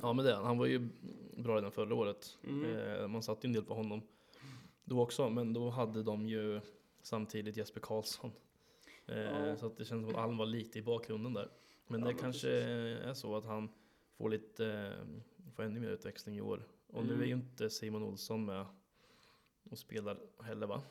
Ja, 0.00 0.12
men 0.12 0.24
det, 0.24 0.34
han 0.36 0.58
var 0.58 0.66
ju 0.66 0.88
bra 1.36 1.56
redan 1.56 1.72
förra 1.72 1.94
året. 1.94 2.38
Mm. 2.44 3.10
Man 3.12 3.22
satte 3.22 3.46
ju 3.46 3.48
en 3.48 3.52
del 3.54 3.64
på 3.64 3.74
honom 3.74 4.02
då 4.84 5.00
också, 5.02 5.30
men 5.30 5.52
då 5.52 5.70
hade 5.70 6.02
de 6.02 6.28
ju 6.28 6.60
samtidigt 7.02 7.56
Jesper 7.56 7.80
Karlsson. 7.80 8.30
Ja. 9.06 9.56
Så 9.56 9.66
att 9.66 9.76
det 9.76 9.84
känns 9.84 10.06
som 10.06 10.14
att 10.14 10.24
Alm 10.24 10.36
var 10.36 10.46
lite 10.46 10.78
i 10.78 10.82
bakgrunden 10.82 11.32
där. 11.34 11.50
Men 11.88 12.00
Ja, 12.00 12.06
det 12.06 12.12
men 12.14 12.22
kanske 12.22 12.48
precis. 12.48 13.06
är 13.06 13.14
så 13.14 13.36
att 13.36 13.44
han 13.44 13.68
får 14.16 14.30
lite, 14.30 14.66
eh, 14.66 15.50
får 15.52 15.62
ännu 15.62 15.80
mer 15.80 15.88
utväxling 15.90 16.36
i 16.36 16.40
år. 16.40 16.68
Och 16.86 17.04
nu 17.04 17.10
Mm. 17.12 17.22
är 17.22 17.26
ju 17.26 17.32
inte 17.32 17.70
Simon 17.70 18.02
Olsson 18.02 18.44
med 18.44 18.66
och 19.70 19.78
spelar 19.78 20.18
heller 20.42 20.66
va? 20.66 20.82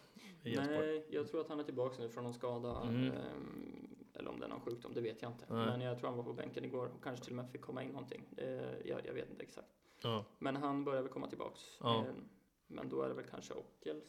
I. 0.43 0.55
Nej, 0.55 1.05
jag 1.09 1.27
tror 1.27 1.41
att 1.41 1.47
han 1.49 1.59
är 1.59 1.63
tillbaka 1.63 1.95
nu 1.99 2.09
från 2.09 2.23
någon 2.23 2.33
skada. 2.33 2.81
Mm. 2.81 3.03
ehm, 3.11 3.83
Eller 4.13 4.29
om 4.29 4.39
det 4.39 4.45
är 4.45 4.49
någon 4.49 4.61
sjukdom, 4.61 4.91
det 4.93 5.01
vet 5.01 5.21
jag 5.21 5.31
inte. 5.31 5.45
Nej. 5.49 5.65
Men 5.65 5.81
jag 5.81 5.99
tror 5.99 6.07
han 6.09 6.17
var 6.17 6.23
på 6.23 6.33
bänken 6.33 6.65
igår 6.65 6.85
och 6.95 7.03
kanske 7.03 7.25
till 7.25 7.33
och 7.33 7.37
med 7.37 7.51
fick 7.51 7.61
komma 7.61 7.83
in 7.83 7.89
någonting. 7.91 8.23
Jag, 8.85 9.05
jag 9.05 9.13
vet 9.13 9.29
inte 9.29 9.43
exakt. 9.43 9.67
Ja, 10.03 10.25
Men 10.39 10.55
han 10.55 10.83
börjar 10.83 11.01
väl 11.01 11.11
komma 11.11 11.27
tillbaks. 11.27 11.61
Ja. 11.79 12.05
Ehm, 12.05 12.29
Men 12.67 12.89
då 12.89 13.01
är 13.01 13.07
det 13.09 13.13
väl 13.13 13.25
kanske 13.25 13.53
Ockel 13.53 14.01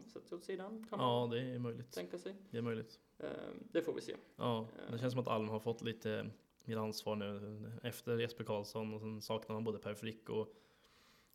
som 0.00 0.10
sätts 0.10 0.32
åt 0.32 0.44
sidan. 0.44 0.86
Kan 0.90 1.00
ja, 1.00 1.28
det 1.30 1.40
är 1.40 1.58
möjligt. 1.58 1.92
Tänka 1.92 2.18
sig. 2.18 2.34
Det 2.50 2.58
är 2.58 2.62
möjligt. 2.62 3.00
Ehm, 3.18 3.68
det 3.72 3.82
får 3.82 3.94
vi 3.94 4.00
se. 4.00 4.16
Ja, 4.36 4.58
ehm. 4.58 4.92
det 4.92 4.98
känns 4.98 5.12
som 5.12 5.20
att 5.20 5.28
Alm 5.28 5.48
har 5.48 5.60
fått 5.60 5.82
lite 5.82 6.30
mer 6.64 6.76
ansvar 6.76 7.16
nu 7.16 7.72
efter 7.82 8.18
Jesper 8.18 8.44
Karlsson 8.44 8.94
och 8.94 9.00
sen 9.00 9.22
saknar 9.22 9.54
han 9.54 9.64
både 9.64 9.78
Per 9.78 9.94
Frick 9.94 10.28
och 10.28 10.48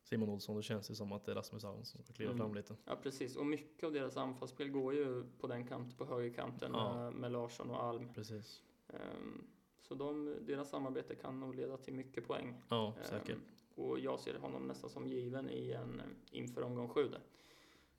Simon 0.03 0.29
Olsson. 0.29 0.55
Då 0.55 0.61
känns 0.61 0.87
det 0.87 0.95
som 0.95 1.11
att 1.11 1.25
det 1.25 1.31
är 1.31 1.35
Rasmus 1.35 1.63
Alm 1.63 1.83
som 1.83 2.03
ska 2.03 2.13
kliva 2.13 2.31
mm. 2.31 2.41
fram 2.41 2.55
lite. 2.55 2.75
Ja, 2.85 2.95
precis. 3.03 3.35
Och 3.35 3.45
mycket 3.45 3.83
av 3.83 3.93
deras 3.93 4.17
anfallsspel 4.17 4.69
går 4.69 4.93
ju 4.93 5.23
på 5.39 5.47
den 5.47 5.67
kanten, 5.67 5.97
på 5.97 6.05
högerkanten 6.05 6.71
ja. 6.73 7.11
med, 7.11 7.31
Larsson 7.31 7.69
och 7.69 7.83
Alm. 7.83 8.13
Precis. 8.13 8.63
Ehm, 8.87 9.47
så 9.81 9.95
de, 9.95 10.35
deras 10.41 10.69
samarbete 10.69 11.15
kan 11.15 11.39
nog 11.39 11.55
leda 11.55 11.77
till 11.77 11.93
mycket 11.93 12.27
poäng. 12.27 12.61
Ja, 12.69 12.93
säkert. 13.03 13.37
Och 13.75 13.99
jag 13.99 14.19
ser 14.19 14.39
honom 14.39 14.67
nästan 14.67 14.89
som 14.89 15.07
given 15.07 15.49
i 15.49 15.71
en, 15.71 16.01
inför 16.31 16.61
omgång 16.61 16.89
7 16.89 17.09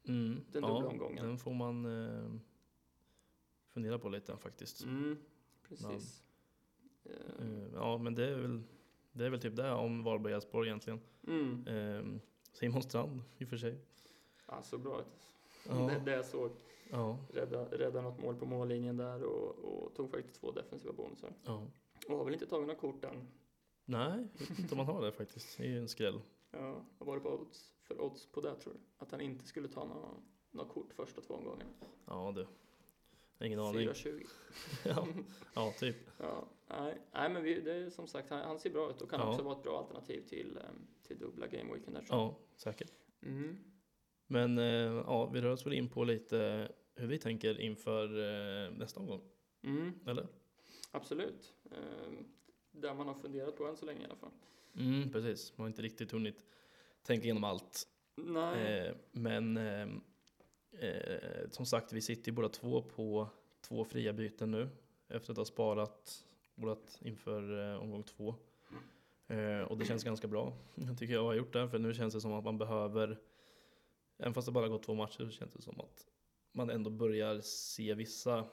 Mm. 0.09 0.41
den 0.53 0.63
ja, 0.63 0.69
dubbla 0.69 0.89
omgången. 0.89 1.27
Den 1.27 1.39
får 1.39 1.55
man 1.55 1.85
eh, 1.85 2.31
fundera 3.69 3.99
på 3.99 4.09
lite 4.09 4.37
faktiskt. 4.37 4.85
Mm, 4.85 5.19
precis. 5.69 6.23
Ehm, 6.25 6.31
Eh, 7.05 7.69
ja, 7.75 7.99
men 7.99 8.15
det 8.15 8.25
är 8.27 8.35
väl, 8.37 8.63
det 9.13 9.27
är 9.27 9.31
väl 9.31 9.41
typ 9.41 9.57
det 9.57 9.73
om 9.73 10.03
Varberg 10.05 10.33
Elfsborg 10.33 10.69
egentligen. 10.69 11.01
Mm. 11.27 11.67
Eh, 11.67 12.21
Simon 12.53 12.83
Strand 12.83 13.23
i 13.39 13.45
och 13.45 13.49
för 13.49 13.57
sig. 13.57 13.79
Ja, 14.47 14.63
så 14.63 14.79
bra 14.79 15.01
ut. 15.01 15.07
Ja, 15.69 15.75
Det, 15.75 16.03
det 16.05 16.13
jag 16.13 16.25
såg. 16.25 16.51
ja, 16.91 17.19
Rädda, 17.33 17.65
rädda 17.65 18.03
något 18.03 18.23
mål 18.23 18.37
på 18.37 18.47
mållinjen 18.47 18.97
där 18.97 19.23
och, 19.23 19.59
och 19.59 19.95
tog 19.95 20.11
faktiskt 20.11 20.41
två 20.41 20.51
defensiva 20.51 20.93
bonusar. 20.93 21.33
ja. 21.45 21.67
Och 22.09 22.17
har 22.17 22.25
väl 22.25 22.35
inte 22.35 22.47
tagit 22.47 22.67
några 22.67 22.81
kort 22.81 23.05
än. 23.05 23.29
Nej, 23.85 24.29
jag 24.39 24.47
vet 24.49 24.59
inte 24.59 24.75
om 24.75 24.77
man 24.77 24.87
har 24.87 25.03
det 25.03 25.13
faktiskt. 25.13 25.59
Det 25.59 25.65
är 25.65 25.69
ju 25.69 25.79
en 25.79 25.89
skräll. 25.89 26.21
Ja, 26.51 26.85
vad 26.99 27.07
var 27.07 27.15
det 27.15 27.21
på 27.21 27.29
odds, 27.41 27.73
för 27.95 28.01
odds 28.01 28.27
på 28.27 28.41
det 28.41 28.55
tror 28.57 28.73
du? 28.73 28.79
Att 28.99 29.11
han 29.11 29.21
inte 29.21 29.47
skulle 29.47 29.69
ta 29.69 29.85
några, 29.85 30.09
några 30.51 30.69
kort 30.69 30.93
första 30.93 31.21
två 31.21 31.35
omgångarna? 31.35 31.71
Ja, 32.07 32.33
du. 32.37 32.47
Ingen 33.47 33.61
aning. 33.61 33.89
4,20. 33.89 34.27
Ja, 34.85 35.07
ja, 35.55 35.75
typ. 35.79 35.97
Ja, 36.19 36.49
nej, 36.69 36.99
nej 37.13 37.31
men 37.31 37.43
vi, 37.43 37.61
det 37.61 37.73
är 37.75 37.91
som 37.91 38.07
sagt, 38.07 38.31
han, 38.31 38.41
han 38.41 38.59
ser 38.59 38.71
bra 38.71 38.91
ut 38.91 39.03
och 39.03 39.11
kan 39.11 39.21
Ja. 39.21 39.31
också 39.31 39.43
vara 39.43 39.57
ett 39.57 39.63
bra 39.63 39.79
alternativ 39.79 40.21
till, 40.29 40.57
ehm, 40.59 40.87
till 41.03 41.19
dubbla 41.19 41.47
game 41.47 41.73
weekend 41.75 41.97
där. 41.97 42.05
Ja, 42.09 42.39
säkert. 42.57 42.93
Mm. 43.23 43.57
Men 44.27 44.59
eh, 44.59 44.65
ja, 45.07 45.27
vi 45.27 45.41
rör 45.41 45.51
oss 45.51 45.67
väl 45.67 45.73
in 45.73 45.89
på 45.89 46.05
lite 46.05 46.71
hur 46.95 47.07
vi 47.07 47.19
tänker 47.19 47.61
inför 47.61 48.05
eh, 48.05 48.71
nästa 48.73 49.01
omgång, 49.01 49.21
Mm, 49.63 49.93
eller? 50.07 50.27
absolut. 50.91 51.53
Där 52.73 52.95
man 52.95 53.07
har 53.07 53.15
funderat 53.15 53.57
på 53.57 53.67
än 53.67 53.77
så 53.77 53.87
länge 53.87 54.01
i 54.01 54.05
alla 54.05 54.17
fall. 54.17 54.31
Mm, 54.77 55.11
precis. 55.13 55.53
Man 55.59 55.63
har 55.65 55.69
inte 55.69 55.83
riktigt 55.83 56.13
hunnit 56.13 56.45
tänka 57.03 57.25
igenom 57.25 57.45
allt. 57.45 57.87
Eh, 58.17 58.95
men 59.13 59.57
eh, 59.57 59.89
eh, 60.73 61.51
som 61.51 61.67
sagt, 61.67 61.93
vi 61.93 62.01
sitter 62.01 62.31
ju 62.31 62.35
båda 62.35 62.49
två 62.49 62.83
på 62.83 63.29
två 63.61 63.85
fria 63.85 64.13
byten 64.13 64.51
nu 64.51 64.69
efter 65.09 65.33
att 65.33 65.37
ha 65.37 65.45
sparat 65.45 66.25
vårat 66.55 66.99
inför 67.01 67.73
eh, 67.73 67.83
omgång 67.83 68.03
två. 68.03 68.35
Eh, 69.27 69.61
och 69.61 69.79
det 69.79 69.85
känns 69.85 70.05
ganska 70.05 70.29
bra, 70.29 70.53
tycker 70.99 71.15
jag 71.15 71.25
har 71.25 71.35
gjort 71.35 71.53
det. 71.53 71.69
För 71.69 71.79
nu 71.79 71.95
känns 71.95 72.15
det 72.15 72.21
som 72.21 72.33
att 72.33 72.45
man 72.45 72.59
behöver, 72.59 73.19
även 74.19 74.35
fast 74.35 74.47
det 74.47 74.53
bara 74.53 74.69
gått 74.69 74.83
två 74.83 74.95
matcher, 74.95 75.25
så 75.25 75.31
känns 75.31 75.53
det 75.53 75.63
som 75.63 75.81
att 75.81 76.07
man 76.53 76.71
ändå 76.71 76.91
börjar 76.91 77.41
se 77.41 77.95
vissa 77.95 78.45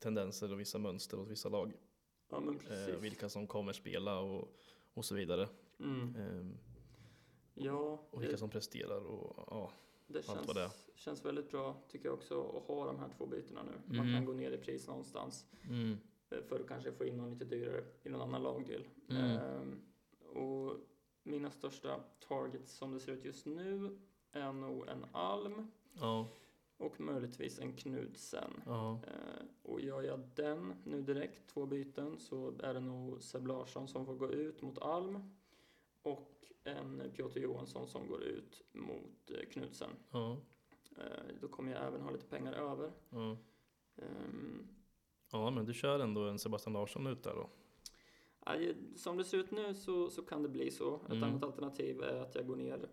tendenser 0.00 0.52
och 0.52 0.60
vissa 0.60 0.78
mönster 0.78 1.16
hos 1.16 1.28
vissa 1.28 1.48
lag. 1.48 1.72
ja, 2.30 2.40
men 2.40 2.60
Eh, 2.70 2.96
vilka 3.00 3.28
som 3.28 3.46
kommer 3.46 3.72
spela 3.72 4.18
och, 4.18 4.56
och 4.94 5.04
så 5.04 5.14
vidare. 5.14 5.48
Mm. 5.80 6.16
Eh, 6.16 6.46
Ja, 7.58 7.98
och 8.10 8.22
vilka 8.22 8.32
det, 8.32 8.38
som 8.38 8.50
presterar 8.50 9.06
och 9.06 9.44
ja. 9.50 9.70
det, 10.06 10.28
allt 10.28 10.46
vad 10.46 10.56
det 10.56 10.62
är. 10.62 10.68
känns, 10.68 10.90
känns 10.94 11.24
väldigt 11.24 11.50
bra 11.50 11.76
tycker 11.88 12.04
jag 12.08 12.14
också 12.14 12.42
att 12.56 12.62
ha 12.62 12.86
de 12.86 12.98
här 12.98 13.08
två 13.16 13.26
bytena 13.26 13.62
nu. 13.62 13.96
Man 13.96 14.06
Mm. 14.08 14.14
kan 14.14 14.24
gå 14.24 14.32
ner 14.32 14.50
i 14.50 14.58
pris 14.58 14.88
någonstans. 14.88 15.46
Mm, 15.68 15.98
eh, 16.30 16.38
för 16.48 16.60
att 16.60 16.68
kanske 16.68 16.92
få 16.92 17.04
in 17.04 17.16
någon 17.16 17.30
lite 17.30 17.44
dyrare 17.44 17.84
i 18.02 18.08
någon 18.08 18.20
annan 18.20 18.42
lagdel. 18.42 18.84
Mm. 19.08 19.22
Ehm, 19.36 19.82
och 20.36 20.76
mina 21.22 21.50
största 21.50 22.00
targets 22.28 22.72
som 22.72 22.92
det 22.92 23.00
ser 23.00 23.12
ut 23.12 23.24
just 23.24 23.46
nu 23.46 23.98
är 24.32 24.52
nog 24.52 24.88
en 24.88 25.04
Alm 25.12 25.70
ja, 25.92 26.26
och 26.76 27.00
möjligtvis 27.00 27.58
en 27.58 27.72
Knudsen. 27.72 28.62
ja, 28.66 29.00
Eh, 29.06 29.44
och 29.62 29.80
gör 29.80 30.02
jag 30.02 30.20
den 30.34 30.74
nu 30.84 31.02
direkt, 31.02 31.46
två 31.46 31.66
byten, 31.66 32.18
så 32.18 32.52
är 32.58 32.74
det 32.74 32.80
nog 32.80 33.22
Seb 33.22 33.46
Larsson 33.46 33.88
som 33.88 34.06
får 34.06 34.14
gå 34.14 34.30
ut 34.32 34.62
mot 34.62 34.78
Alm 34.78 35.30
och 36.02 36.35
en 36.66 37.10
Piotr 37.16 37.38
Johansson 37.38 37.86
som 37.86 38.08
går 38.08 38.22
ut 38.22 38.62
mot 38.72 39.30
eh, 39.30 39.48
Knudsen. 39.50 39.90
ja, 40.10 40.36
Eh, 40.98 41.34
då 41.40 41.48
kommer 41.48 41.72
jag 41.72 41.84
även 41.84 42.00
ha 42.00 42.10
lite 42.10 42.26
pengar 42.26 42.52
över. 42.52 42.92
ja. 43.10 43.36
Ehm, 43.96 44.68
Ja, 45.32 45.50
men 45.50 45.64
du 45.66 45.74
kör 45.74 46.00
ändå 46.00 46.20
en 46.28 46.38
Sebastian 46.38 46.72
Larsson 46.72 47.06
ut 47.06 47.22
där 47.22 47.34
då? 47.34 47.50
Som 48.96 49.16
det 49.16 49.24
ser 49.24 49.38
ut 49.38 49.50
nu 49.50 49.74
så, 49.74 50.10
så 50.10 50.22
kan 50.22 50.42
det 50.42 50.48
bli 50.48 50.70
så. 50.70 50.94
Ett 50.96 51.10
Mm. 51.10 51.22
annat 51.24 51.42
alternativ 51.42 52.02
är 52.02 52.20
att 52.20 52.34
jag 52.34 52.46
går 52.46 52.56
ner, 52.56 52.88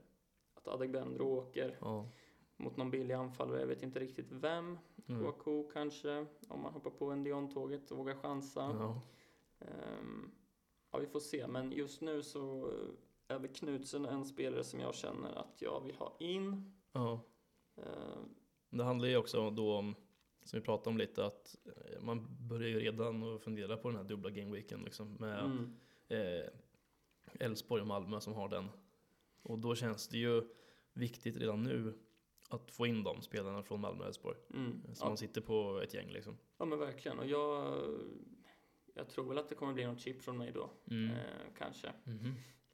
att 0.53 0.67
Adegbenro 0.67 1.25
åker 1.27 1.77
Ja. 1.81 2.09
mot 2.57 2.77
någon 2.77 2.91
billig 2.91 3.13
anfallare. 3.13 3.59
Jag 3.59 3.67
vet 3.67 3.83
inte 3.83 3.99
riktigt 3.99 4.31
vem. 4.31 4.77
Mm. 5.07 5.33
Kanske, 5.73 6.25
om 6.47 6.61
man 6.61 6.73
hoppar 6.73 6.89
på 6.91 7.11
en 7.11 7.23
Dion-tåget 7.23 7.91
och 7.91 7.97
vågar 7.97 8.15
chansa. 8.15 8.61
Ja. 8.79 9.01
Ehm, 9.59 10.31
ja, 10.91 10.97
vi 10.99 11.07
får 11.07 11.19
se. 11.19 11.47
Men 11.47 11.71
just 11.71 12.01
nu 12.01 12.23
så 12.23 12.71
väl 13.27 13.47
Knutsen 13.47 14.05
en 14.05 14.25
spelare 14.25 14.63
som 14.63 14.79
jag 14.79 14.95
känner 14.95 15.31
att 15.39 15.61
jag 15.61 15.81
vill 15.85 15.95
ha 15.95 16.17
in. 16.19 16.73
ja. 16.91 17.19
Ehm, 17.77 18.29
Det 18.69 18.83
handlar 18.83 19.07
ju 19.07 19.17
också 19.17 19.49
då 19.49 19.75
om, 19.75 19.95
som 20.43 20.59
vi 20.59 20.65
pratade 20.65 20.89
om 20.89 20.97
lite, 20.97 21.25
att 21.25 21.55
eh, 21.65 22.01
man 22.01 22.27
börjar 22.47 22.69
ju 22.69 22.79
redan 22.79 23.23
att 23.35 23.41
fundera 23.41 23.77
på 23.77 23.87
den 23.89 23.97
här 23.97 24.03
dubbla 24.03 24.29
gameweeken 24.29 24.81
liksom 24.83 25.13
med 25.15 25.39
mm, 25.39 25.75
eh, 26.07 26.49
Elfsborg 27.39 27.81
och 27.81 27.87
Malmö 27.87 28.19
som 28.19 28.33
har 28.33 28.49
den. 28.49 28.69
Och 29.41 29.59
då 29.59 29.75
känns 29.75 30.07
det 30.07 30.17
ju 30.17 30.41
viktigt 30.93 31.37
redan 31.37 31.63
nu 31.63 31.93
att 32.49 32.71
få 32.71 32.85
in 32.87 33.03
de 33.03 33.21
spelarna 33.21 33.63
från 33.63 33.81
Malmö 33.81 33.99
och 34.01 34.07
Elfsborg. 34.07 34.37
Mm. 34.53 34.81
Så 34.93 35.03
Ja, 35.05 35.07
man 35.07 35.17
sitter 35.17 35.41
på 35.41 35.81
ett 35.83 35.93
gäng 35.93 36.09
liksom. 36.11 36.37
ja, 36.57 36.65
men 36.65 36.79
verkligen. 36.79 37.19
Och 37.19 37.25
jag, 37.27 37.77
jag 38.93 39.09
tror 39.09 39.29
väl 39.29 39.37
att 39.37 39.49
det 39.49 39.55
kommer 39.55 39.73
bli 39.73 39.85
något 39.85 39.99
chip 39.99 40.21
från 40.21 40.37
mig 40.37 40.51
då. 40.51 40.69
Mm. 40.91 41.11
Eh, 41.11 41.17
kanske. 41.57 41.93
Mhm. 42.03 42.33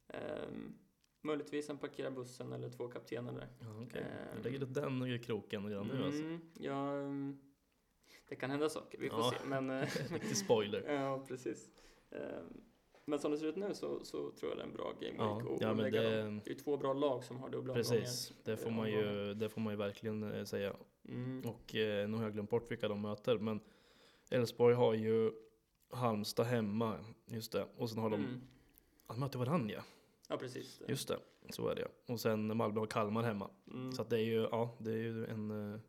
Ehm, 0.10 0.74
möjligtvis 1.22 1.70
en 1.70 1.78
parkera 1.78 2.12
bussen 2.12 2.54
eller 2.54 2.70
två 2.70 2.88
kaptener 2.88 3.34
där. 3.34 3.48
Ja, 3.60 3.84
okej. 3.88 4.02
Ehm. 4.02 4.38
Du 4.44 4.50
lägger 4.50 4.66
den 4.66 5.06
i 5.08 5.20
kroken 5.20 5.66
redan 5.66 5.88
nu 5.88 6.04
alltså. 6.06 6.22
Mm, 6.24 6.42
ja, 6.60 6.92
mm, 6.94 7.40
det 8.30 8.36
kan 8.36 8.50
hända 8.52 8.70
saker, 8.70 8.98
vi 8.98 9.10
får 9.10 9.20
Ja. 9.20 9.32
se. 9.40 9.46
Men, 9.48 9.70
eh, 9.70 9.88
Riktig 10.12 10.38
spoiler. 10.38 10.84
ja, 10.94 11.26
precis. 11.28 11.70
Ehm, 12.12 12.62
men 13.06 13.20
som 13.20 13.32
det 13.32 13.38
ser 13.38 13.48
ut 13.48 13.56
nu 13.56 13.74
så, 13.74 14.06
så 14.06 14.32
tror 14.32 14.52
jag 14.52 14.58
det 14.58 14.62
är 14.62 14.68
en 14.68 14.74
bra 14.74 14.94
game 15.02 15.16
Ja, 15.18 15.40
week. 15.40 15.58
ja, 15.62 15.74
lägga 15.74 16.02
det- 16.02 16.22
dem. 16.24 16.42
det 16.44 16.50
är 16.50 16.54
ju 16.54 16.60
två 16.60 16.78
bra 16.78 16.94
lag 16.94 17.24
som 17.24 17.38
har 17.38 17.50
dubbla 17.50 17.74
Precis, 17.74 18.34
det 18.44 18.58
får, 18.58 18.72
man 18.72 18.92
ju, 18.92 19.34
det 19.34 19.50
får 19.50 19.62
man 19.62 19.74
ju 19.74 19.78
verkligen 19.78 20.24
eh, 20.34 20.44
säga. 20.44 20.76
Mm. 21.08 21.42
Och 21.46 21.76
eh, 21.76 22.10
nu 22.10 22.18
har 22.18 22.24
jag 22.24 22.34
glömt 22.34 22.50
bort 22.50 22.72
vilka 22.72 22.88
de 22.88 23.02
möter, 23.02 23.38
men 23.38 23.60
Elfsborg 24.32 24.76
har 24.76 24.94
ju 24.94 25.32
Halmstad 25.92 26.46
hemma, 26.46 26.96
just 27.26 27.52
det. 27.52 27.68
Och 27.78 27.90
sen 27.90 28.00
har 28.00 28.10
de, 28.10 28.20
Mm. 28.20 28.42
de 29.08 29.20
möter 29.20 29.40
varandra 29.40 29.84
ja. 30.30 30.38
Precis. 30.38 30.82
Just 30.88 31.08
det, 31.08 31.20
så 31.50 31.68
är 31.68 31.76
det. 31.76 31.88
Och 32.06 32.20
sen 32.20 32.58
Malmö 32.58 32.80
har 32.80 32.88
Kalmar 32.88 33.24
hemma. 33.24 33.50
Mm. 33.72 33.92
Så 33.92 34.02
att 34.02 34.10
det 34.10 34.16
är 34.20 34.24
ju, 34.24 34.42
ja, 34.52 34.78
det 34.80 34.92
är 34.92 34.98
ju 34.98 35.26
en, 35.26 35.74
eh, 35.74 35.80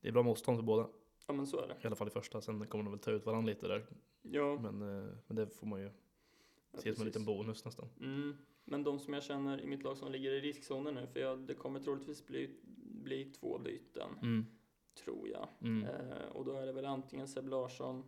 det 0.00 0.08
är 0.08 0.12
bra 0.12 0.22
motstånd 0.22 0.58
för 0.58 0.62
båda. 0.62 0.88
Ja, 1.26 1.34
men 1.34 1.46
så 1.46 1.60
är 1.60 1.68
det. 1.68 1.76
I 1.82 1.86
alla 1.86 1.96
fall 1.96 2.08
i 2.08 2.10
första, 2.10 2.40
sen 2.40 2.66
kommer 2.66 2.84
de 2.84 2.90
väl 2.90 3.00
ta 3.00 3.10
ut 3.10 3.26
varandra 3.26 3.50
lite 3.52 3.68
där. 3.68 3.86
Ja, 4.22 4.58
Men, 4.58 4.82
eh, 4.82 5.12
men 5.26 5.36
det 5.36 5.46
får 5.46 5.66
man 5.66 5.80
ju 5.80 5.90
ja, 6.72 6.78
se 6.78 6.94
som 6.94 7.02
en 7.02 7.06
liten 7.06 7.24
bonus 7.24 7.64
nästan. 7.64 7.88
Mm. 8.00 8.36
Men 8.64 8.84
de 8.84 8.98
som 8.98 9.14
jag 9.14 9.22
känner 9.22 9.60
i 9.60 9.66
mitt 9.66 9.82
lag 9.82 9.96
som 9.96 10.12
ligger 10.12 10.32
i 10.32 10.40
riskzonen 10.40 10.94
nu, 10.94 11.06
för 11.06 11.20
jag, 11.20 11.38
det 11.38 11.54
kommer 11.54 11.80
troligtvis 11.80 12.26
bli, 12.26 12.50
bli 13.04 13.24
två 13.24 13.58
byten, 13.58 14.10
Mm. 14.22 14.46
tror 15.04 15.28
jag. 15.28 15.48
Mm. 15.60 15.84
Eh, 15.84 16.26
och 16.32 16.44
då 16.44 16.52
är 16.52 16.66
det 16.66 16.72
väl 16.72 16.84
antingen 16.84 17.28
Seb 17.28 17.48
Larsson, 17.48 18.04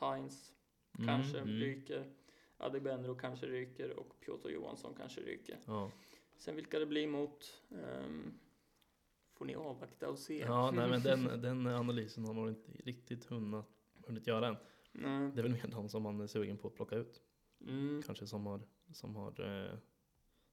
Heinz 0.00 0.52
Mm, 0.98 1.06
kanske 1.08 1.38
mm. 1.38 1.54
ryker, 1.54 2.04
Adegbenro 2.58 3.14
kanske 3.14 3.46
ryker 3.46 3.90
och 3.98 4.20
Piotr 4.20 4.48
Johansson 4.48 4.94
kanske 4.98 5.20
ryker. 5.20 5.58
Ja. 5.66 5.90
Sen 6.36 6.56
vilka 6.56 6.78
det 6.78 6.86
blir 6.86 7.06
mot 7.08 7.62
ehm, 7.70 8.38
får 9.32 9.44
ni 9.44 9.54
avvakta 9.54 10.08
och 10.10 10.18
se. 10.18 10.38
ja, 10.38 10.70
nej 10.70 10.88
men 10.90 11.02
den, 11.02 11.42
den 11.42 11.66
analysen 11.66 12.24
har 12.24 12.34
man 12.34 12.48
inte 12.48 12.72
riktigt 12.72 13.24
hunnit, 13.24 13.64
hunnit 14.06 14.26
göra 14.26 14.48
än. 14.48 14.56
Nej. 14.92 15.30
Det 15.34 15.40
är 15.40 15.42
väl 15.42 15.52
mer 15.52 15.66
de 15.70 15.88
som 15.88 16.02
man 16.02 16.20
är 16.20 16.26
sugen 16.26 16.58
på 16.58 16.68
att 16.68 16.74
plocka 16.74 16.96
ut. 16.96 17.22
Mm. 17.60 18.02
Kanske 18.06 18.26
som 18.26 18.46
har, 18.46 18.60
som 18.92 19.16
har 19.16 19.64
eh, 19.64 19.78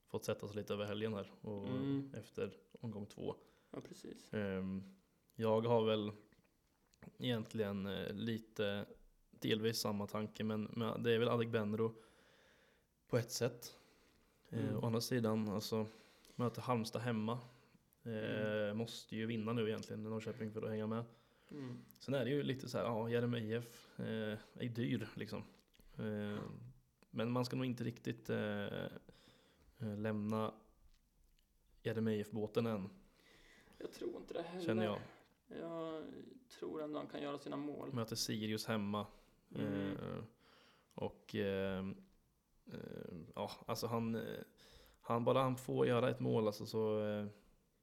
fått 0.08 0.26
sätta 0.26 0.48
sig 0.48 0.56
lite 0.56 0.74
över 0.74 0.86
helgen 0.86 1.14
här 1.14 1.32
och 1.42 1.68
Mm. 1.68 2.12
efter 2.14 2.58
omgång 2.82 3.06
två. 3.06 3.36
Ja, 3.72 3.82
precis. 3.82 4.34
Ehm, 4.34 4.84
jag 5.36 5.62
har 5.62 5.84
väl 5.86 6.12
egentligen 7.18 7.86
eh, 7.86 8.14
lite 8.14 8.86
delvis 9.44 9.80
samma 9.80 10.08
tanke 10.08 10.44
men, 10.44 10.64
men 10.74 11.04
det 11.04 11.12
är 11.12 11.20
väl 11.20 11.30
Adegbenro 11.30 11.96
på 13.08 13.18
ett 13.18 13.32
sätt. 13.32 13.76
Eh, 14.50 14.60
Mm. 14.64 14.78
å 14.78 14.86
andra 14.86 15.02
sidan, 15.02 15.50
alltså 15.50 15.88
möter 16.36 16.62
Halmstad 16.62 17.02
hemma. 17.02 17.40
Eh, 18.04 18.12
Mm. 18.14 18.78
Måste 18.78 19.16
ju 19.16 19.26
vinna 19.26 19.54
nu 19.54 19.68
egentligen 19.70 20.06
i 20.06 20.10
Norrköping 20.10 20.52
för 20.52 20.62
att 20.62 20.70
hänga 20.70 20.88
med. 20.88 21.06
Mm. 21.52 21.78
Sen 22.00 22.14
är 22.14 22.26
det 22.26 22.32
ju 22.32 22.44
lite 22.44 22.70
så 22.70 22.78
här, 22.78 22.86
ja 22.86 23.10
Jeremejeff 23.10 24.00
eh, 24.00 24.38
är 24.54 24.70
dyr 24.70 25.08
liksom. 25.16 25.44
Eh, 25.98 26.38
men 27.10 27.32
man 27.32 27.46
ska 27.46 27.56
nog 27.56 27.66
inte 27.66 27.84
riktigt 27.84 28.30
eh, 28.30 28.66
eh, 29.80 29.98
lämna 29.98 30.54
Jeremejeff-båten 31.84 32.66
än, 32.66 32.90
Jag 33.78 33.92
tror 33.92 34.16
inte 34.18 34.34
det 34.34 34.42
heller. 34.42 34.66
känner 34.66 34.86
jag. 34.86 35.00
Jag 35.62 36.04
tror 36.60 36.84
ändå 36.84 37.00
han 37.00 37.08
kan 37.08 37.22
göra 37.22 37.38
sina 37.40 37.58
mål. 37.58 37.94
Möter 37.94 38.16
Sirius 38.16 38.66
hemma. 38.66 39.08
Mm. 39.56 39.92
Eh, 39.92 40.24
och 40.96 41.36
eh, 41.36 41.80
eh, 42.72 43.18
ja, 43.36 43.52
alltså 43.66 43.88
han, 43.88 44.22
han, 45.02 45.24
bara 45.24 45.42
han 45.42 45.58
får 45.58 45.88
göra 45.88 46.10
ett 46.10 46.20
mål 46.20 46.48
alltså 46.48 46.66
så 46.66 47.02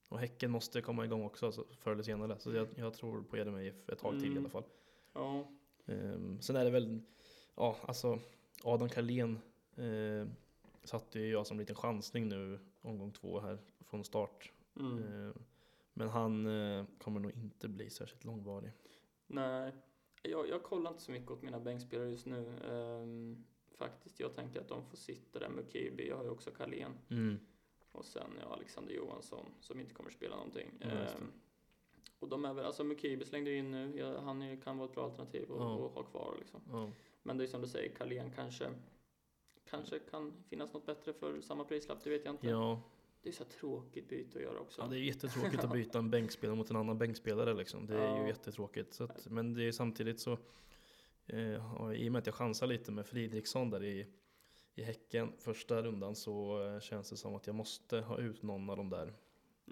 och 0.09 0.19
Häcken 0.19 0.51
måste 0.51 0.83
komma 0.83 1.05
igång 1.05 1.25
också 1.25 1.47
alltså, 1.47 1.65
förr 1.79 1.93
eller 1.93 2.03
senare. 2.03 2.39
Så 2.39 2.53
jag, 2.53 2.69
jag 2.77 2.95
tror 2.95 3.23
på 3.23 3.37
Jeremejeff 3.37 3.89
ett 3.89 3.99
tag 3.99 4.13
till 4.13 4.25
i 4.25 4.31
Mm. 4.31 4.39
alla 4.39 4.49
fall. 4.49 4.65
Ja, 5.13 5.49
Um, 5.87 6.41
sen 6.41 6.57
är 6.57 6.65
det 6.65 6.71
väl, 6.71 7.01
ja 7.57 7.77
alltså 7.83 8.19
Adam 8.65 8.89
Carlén 8.89 9.39
eh, 9.77 10.29
satte 10.85 11.19
ju 11.21 11.31
jag 11.31 11.47
som 11.47 11.59
liten 11.59 11.77
chansning 11.77 12.29
nu 12.29 12.59
omgång 12.83 13.13
två 13.13 13.41
här 13.41 13.59
från 13.81 14.05
start. 14.05 14.53
mm. 14.77 14.99
Eh, 15.29 15.35
men 15.93 16.09
han 16.09 16.47
eh, 16.47 16.85
kommer 16.99 17.21
nog 17.21 17.33
inte 17.33 17.69
bli 17.69 17.91
särskilt 17.91 18.25
långvarig. 18.25 18.73
nej. 19.27 19.73
Jag, 20.23 20.49
jag 20.49 20.63
kollar 20.63 20.91
inte 20.91 21.03
så 21.03 21.11
mycket 21.11 21.31
åt 21.31 21.43
mina 21.43 21.61
bänkspelare 21.61 22.11
just 22.11 22.27
nu. 22.27 22.47
Ehm, 22.71 23.45
faktiskt, 23.71 24.21
jag 24.21 24.35
tänker 24.35 24.61
att 24.61 24.69
de 24.69 24.85
får 24.85 24.97
sitta 24.97 25.39
där 25.39 25.49
med 25.49 25.73
Kiby. 25.73 26.09
Jag 26.09 26.17
har 26.17 26.25
ju 26.25 26.31
också 26.31 26.51
Carlén. 26.51 26.93
Mm. 27.11 27.39
Och 27.93 28.05
sen 28.05 28.39
ja, 28.41 28.55
Alexander 28.55 28.95
Johansson 28.95 29.47
som 29.61 29.81
inte 29.81 29.95
kommer 29.95 30.11
spela 30.11 30.37
någonting. 30.37 30.71
Det. 30.79 30.87
Ehm, 30.87 31.33
och 32.19 32.29
de 32.29 32.45
är 32.45 32.55
väl, 32.55 32.65
alltså 32.65 32.85
Mukibi 32.85 33.25
slängde 33.25 33.55
in 33.55 33.71
nu. 33.71 33.93
Ja, 33.97 34.21
han 34.21 34.61
kan 34.61 34.79
vara 34.79 34.89
ett 34.89 34.95
bra 34.95 35.05
alternativ 35.05 35.53
att 35.53 35.61
att 35.61 35.95
ha 35.95 36.03
kvar 36.03 36.37
liksom. 36.39 36.61
Ja. 36.71 36.91
Men 37.23 37.39
det 37.39 37.45
är 37.45 37.49
som 37.49 37.61
du 37.61 37.69
säger, 37.69 37.95
Carlén 37.95 38.31
kanske 38.31 38.71
Kanske 39.71 39.99
kan 39.99 40.33
finnas 40.49 40.73
något 40.73 40.87
bättre 40.87 41.13
för 41.13 41.41
samma 41.41 41.65
prislapp, 41.65 42.05
det 42.05 42.11
vet 42.11 42.25
jag 42.25 42.35
inte. 42.35 42.47
Ja, 42.47 42.81
Det 43.23 43.29
är 43.29 43.33
så 43.33 43.45
tråkigt 43.45 44.09
byte 44.09 44.39
att 44.39 44.45
göra 44.45 44.61
också. 44.61 44.83
ja, 44.83 44.87
det 44.89 44.97
är 44.97 45.01
jättetråkigt 45.01 45.65
att 45.65 45.73
byta 45.73 45.99
en 45.99 46.11
bänkspelare 46.11 46.57
mot 46.57 46.71
en 46.71 46.77
annan 46.77 46.99
bänkspelare 46.99 47.55
liksom. 47.55 47.87
Det 47.87 47.95
är 47.95 48.05
Ja. 48.17 48.23
ju 48.23 48.29
jättetråkigt. 48.29 48.95
Så 48.95 49.05
att, 49.05 49.27
men 49.31 49.55
det 49.55 49.65
är 49.65 49.73
samtidigt 49.73 50.21
så, 50.21 50.39
eh, 51.27 51.93
i 51.95 52.09
och 52.09 52.13
med 52.13 52.17
att 52.19 52.27
jag 52.27 52.35
chansar 52.35 52.67
lite 52.67 52.93
med 52.93 53.07
Fridriksson 53.07 53.71
där 53.71 53.85
i, 53.85 54.07
i 54.75 54.83
Häcken 54.83 55.33
första 55.39 55.83
rundan 55.83 56.17
så 56.17 56.63
eh, 56.67 56.81
känns 56.81 57.11
det 57.11 57.17
som 57.17 57.35
att 57.35 57.47
jag 57.47 57.57
måste 57.57 58.01
ha 58.01 58.19
ut 58.19 58.43
någon 58.43 58.71
av 58.71 58.77
dem 58.77 58.91
där 58.91 59.15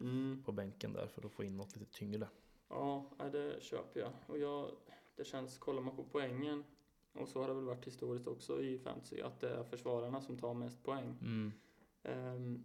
Mm. 0.01 0.43
på 0.45 0.53
bänken 0.53 0.93
där 0.93 1.07
för 1.07 1.27
att 1.27 1.33
få 1.33 1.45
in 1.45 1.57
något 1.57 1.77
lite 1.77 1.93
tyngre. 1.93 2.29
Ja, 2.69 3.11
det 3.33 3.63
köper 3.63 4.01
jag. 4.01 4.11
Och 4.27 4.39
jag, 4.39 4.71
det 5.17 5.25
känns, 5.25 5.59
kollar 5.59 5.83
man 5.83 5.97
på 5.97 6.05
poängen, 6.05 6.65
och 7.13 7.29
så 7.29 7.41
har 7.41 7.49
det 7.49 7.55
väl 7.55 7.65
varit 7.65 7.87
historiskt 7.87 8.27
också 8.27 8.63
i 8.63 8.79
fantasy, 8.79 9.21
att 9.21 9.41
det 9.41 9.49
är 9.51 9.65
försvararna 9.65 10.21
som 10.21 10.39
tar 10.39 10.55
mest 10.55 10.83
poäng. 10.85 11.15
Mm. 11.23 11.53
Ehm, 12.03 12.65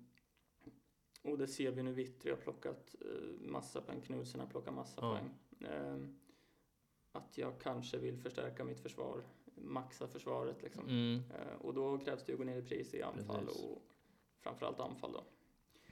och 1.23 1.37
det 1.37 1.47
ser 1.47 1.71
vi 1.71 1.83
nu 1.83 1.91
Vittry 1.93 2.29
har 2.31 2.37
plockat 2.37 2.95
uh, 3.05 3.49
massa 3.51 3.81
poäng, 3.81 4.01
Knudsen 4.01 4.39
har 4.39 4.47
plockat 4.47 4.73
massa 4.73 5.01
Ja. 5.01 5.11
poäng. 5.11 5.29
Ehm, 5.73 6.15
att 7.11 7.37
jag 7.37 7.59
kanske 7.61 7.97
vill 7.97 8.17
förstärka 8.17 8.63
mitt 8.63 8.79
försvar, 8.79 9.23
maxa 9.55 10.07
försvaret 10.07 10.61
liksom. 10.63 10.83
Mm. 10.87 11.15
Eh, 11.15 11.61
och 11.61 11.73
då 11.73 11.97
krävs 11.97 12.23
det 12.25 12.31
att 12.33 12.37
gå 12.37 12.43
ner 12.43 12.57
i 12.57 12.61
pris 12.61 12.93
i 12.93 13.01
anfall 13.01 13.45
Precis. 13.45 13.63
och 13.63 13.81
framförallt 14.41 14.79
anfall 14.79 15.11
då. 15.11 15.23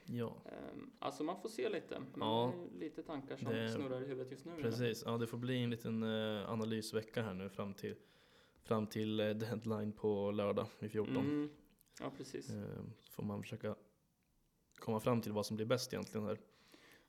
Ja, 0.06 0.36
Ehm, 0.44 0.90
alltså 0.98 1.24
man 1.24 1.40
får 1.40 1.48
se 1.48 1.68
lite, 1.68 2.02
Ja. 2.20 2.52
lite 2.78 3.02
tankar 3.02 3.36
som 3.36 3.48
Det- 3.52 3.68
snurrar 3.72 4.02
i 4.02 4.06
huvudet 4.06 4.32
just 4.32 4.44
nu. 4.44 4.56
precis. 4.62 5.02
Ja, 5.06 5.18
det 5.18 5.26
får 5.26 5.38
bli 5.38 5.62
en 5.62 5.70
liten 5.70 6.02
eh, 6.02 6.50
analysvecka 6.50 7.22
här 7.22 7.34
nu 7.34 7.48
fram 7.48 7.74
till, 7.74 7.96
fram 8.62 8.86
till 8.86 9.20
eh, 9.20 9.28
deadline 9.30 9.92
på 9.92 10.30
lördag 10.30 10.66
i 10.80 10.88
14. 10.88 11.16
Mm. 11.16 11.50
Ja, 12.00 12.10
precis. 12.16 12.50
Eh, 12.50 12.82
så 13.00 13.12
får 13.12 13.22
man 13.22 13.42
försöka 13.42 13.74
komma 14.84 15.00
fram 15.00 15.20
till 15.20 15.32
vad 15.32 15.46
som 15.46 15.56
blir 15.56 15.66
bäst 15.66 15.92
egentligen 15.92 16.26
här. 16.26 16.38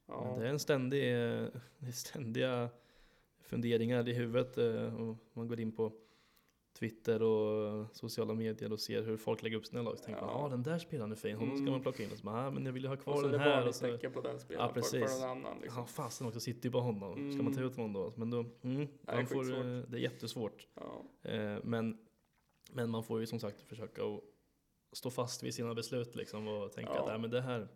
Ja. 0.08 0.24
Men 0.26 0.40
det 0.40 0.46
är 0.46 0.50
en 0.50 0.60
ständig, 0.60 1.04
eh, 1.14 1.46
det 1.78 1.88
är 1.88 1.92
ständiga 1.92 2.70
funderingar 3.42 4.10
i 4.10 4.14
huvudet. 4.14 4.58
eh, 4.58 5.02
Och 5.02 5.18
man 5.34 5.48
går 5.48 5.60
in 5.60 5.72
på 5.72 5.92
Twitter 6.80 7.22
och 7.22 7.88
sociala 7.96 8.34
medier 8.34 8.72
och 8.74 8.80
ser 8.80 9.04
hur 9.04 9.18
folk 9.18 9.44
lägger 9.44 9.58
upp 9.58 9.66
sina 9.66 9.82
lag. 9.82 9.98
Så 9.98 10.04
tänker 10.04 10.22
man, 10.22 10.30
Ja. 10.30 10.42
ja 10.42 10.50
den 10.50 10.64
där 10.64 10.80
spelaren 10.80 11.12
är 11.12 11.16
fin, 11.16 11.36
honom 11.38 11.56
ska 11.56 11.62
Mm. 11.62 11.72
man 11.72 11.82
plocka 11.82 12.04
in. 12.04 12.12
Och 12.12 12.18
så 12.18 12.24
bara, 12.24 12.48
ah, 12.48 12.52
men 12.52 12.66
jag 12.66 12.74
vill 12.74 12.84
ju 12.84 12.88
ha 12.90 12.96
och 12.96 13.02
kvar 13.04 13.14
så 13.14 13.20
är 13.20 13.24
den 13.24 13.32
det 13.32 13.38
här. 13.40 13.68
Och 13.68 13.76
så, 13.76 13.82
varningstecken 13.86 14.12
på 14.14 14.22
den 14.22 14.40
spelaren 14.40 14.68
Ja, 14.68 14.74
precis. 14.74 15.22
någon 15.22 15.30
annan. 15.30 15.58
Liksom. 15.62 15.80
Ja, 15.82 15.86
fasen 15.86 16.28
också, 16.28 16.40
sitter 16.40 16.64
ju 16.66 16.70
bara 16.72 16.84
honom. 16.84 17.32
Ska 17.32 17.44
man 17.44 17.54
ta 17.54 17.60
Mm. 17.60 17.72
ut 17.72 17.76
honom 17.78 17.94
då? 17.94 18.14
Men 18.16 18.30
då, 18.30 18.46
mm, 18.62 18.88
är 19.08 19.16
man 19.16 19.28
får, 19.28 19.52
eh, 19.54 19.82
det 19.88 19.98
är 19.98 20.02
jättesvårt. 20.02 20.68
Ja. 20.76 21.02
Men, 21.64 21.98
men 22.72 22.90
man 22.90 23.04
får 23.04 23.20
ju 23.20 23.26
som 23.26 23.40
sagt 23.40 23.62
försöka 23.62 24.04
att 24.06 24.22
stå 24.94 25.10
fast 25.10 25.44
vid 25.44 25.54
sina 25.54 25.74
beslut 25.74 26.16
liksom 26.16 26.48
och 26.48 26.72
tänka 26.72 26.92
Ja. 26.96 27.04
att 27.04 27.10
äh, 27.10 27.18
men 27.18 27.30
det, 27.30 27.42
här, 27.42 27.68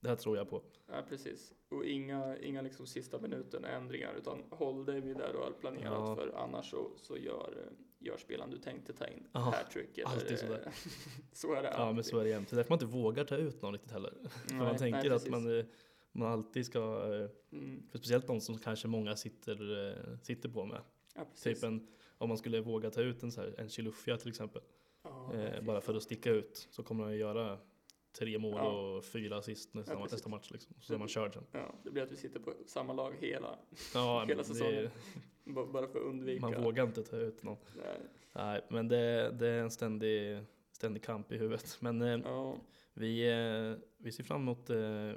det 0.00 0.08
här 0.08 0.16
tror 0.16 0.36
jag 0.36 0.50
på. 0.50 0.62
ja, 0.86 1.02
precis. 1.08 1.52
Och 1.68 1.84
inga, 1.84 2.36
inga 2.38 2.62
liksom 2.62 2.86
sista 2.86 3.18
minuten 3.20 3.64
ändringar, 3.64 4.14
utan 4.18 4.42
håll 4.50 4.84
dig 4.84 5.00
vid 5.00 5.16
det 5.16 5.32
du 5.32 5.38
har 5.38 5.52
planerat, 5.60 5.84
Ja. 5.92 6.16
för 6.16 6.32
annars 6.36 6.70
så, 6.70 6.90
så 6.96 7.16
gör, 7.16 7.54
gör 7.98 8.16
spelaren 8.16 8.50
du 8.50 8.58
tänkte 8.58 8.92
ta 8.92 9.06
in 9.06 9.26
hattrick. 9.32 9.98
alltid 10.04 10.38
sådär. 10.38 10.72
så 11.32 11.52
är 11.54 11.62
det 11.62 11.68
Ja 11.76 11.92
men 11.92 12.04
så 12.04 12.18
är 12.18 12.24
det 12.24 12.30
jämt. 12.30 12.48
Det 12.50 12.54
är 12.54 12.56
därför 12.56 12.70
man 12.70 12.76
inte 12.76 12.86
vågar 12.96 13.24
ta 13.24 13.36
ut 13.36 13.62
någon 13.62 13.72
riktigt 13.72 13.92
heller. 13.92 14.14
För 14.48 14.54
man 14.54 14.76
tänker 14.76 15.10
att 15.10 15.28
man, 15.30 15.58
eh, 15.58 15.64
man 16.12 16.32
alltid 16.32 16.66
ska, 16.66 17.14
eh, 17.14 17.30
Mm. 17.52 17.82
speciellt 17.88 18.26
de 18.26 18.40
som 18.40 18.58
kanske 18.58 18.88
många 18.88 19.16
sitter, 19.16 19.88
eh, 19.88 20.16
sitter 20.22 20.48
på 20.48 20.64
med. 20.64 20.80
Ja. 21.14 21.26
Typ 21.42 21.62
en, 21.62 21.86
om 22.18 22.28
man 22.28 22.38
skulle 22.38 22.60
våga 22.60 22.90
ta 22.90 23.00
ut 23.00 23.22
en, 23.22 23.32
så 23.32 23.40
här, 23.40 23.54
en 23.58 23.68
Chilufya 23.68 24.16
till 24.16 24.28
exempel. 24.28 24.62
Ja, 25.02 25.34
Eh, 25.34 25.62
bara 25.62 25.80
för 25.80 25.94
att 25.94 26.02
sticka 26.02 26.30
ut 26.30 26.68
så 26.70 26.82
kommer 26.82 27.08
ju 27.08 27.16
göra 27.18 27.58
tre 28.12 28.38
mål 28.38 28.54
Ja. 28.56 28.96
och 28.96 29.04
fyra 29.04 29.36
assist 29.36 29.74
nästa, 29.74 29.92
Ja, 29.92 30.06
nästa 30.12 30.28
match 30.28 30.50
liksom. 30.50 30.74
Så 30.80 30.94
är 30.94 30.98
man 30.98 31.08
körd 31.08 31.34
sen. 31.34 31.44
Ja, 31.52 31.74
det 31.84 31.90
blir 31.90 32.02
att 32.02 32.12
vi 32.12 32.16
sitter 32.16 32.40
på 32.40 32.52
samma 32.66 32.92
lag 32.92 33.14
hela, 33.20 33.58
Ja, 33.94 34.24
Hela 34.28 34.44
säsongen. 34.44 34.90
b- 35.44 35.64
bara 35.72 35.86
för 35.88 35.98
att 35.98 36.04
undvika. 36.06 36.40
man 36.48 36.62
vågar 36.64 36.84
inte 36.86 37.02
ta 37.02 37.16
ut 37.16 37.42
någon. 37.42 37.56
Nej. 37.76 38.00
Nej, 38.32 38.60
men 38.68 38.88
det, 38.88 39.30
det 39.38 39.46
är 39.48 39.60
en 39.62 39.70
ständig, 39.70 40.44
ständig 40.72 41.02
kamp 41.02 41.32
i 41.32 41.36
huvudet. 41.36 41.76
Men 41.80 42.02
eh, 42.02 42.54
vi, 42.94 43.30
eh, 43.30 43.78
vi 43.96 44.12
ser 44.12 44.24
fram 44.24 44.40
emot 44.42 44.70
eh, 44.70 45.12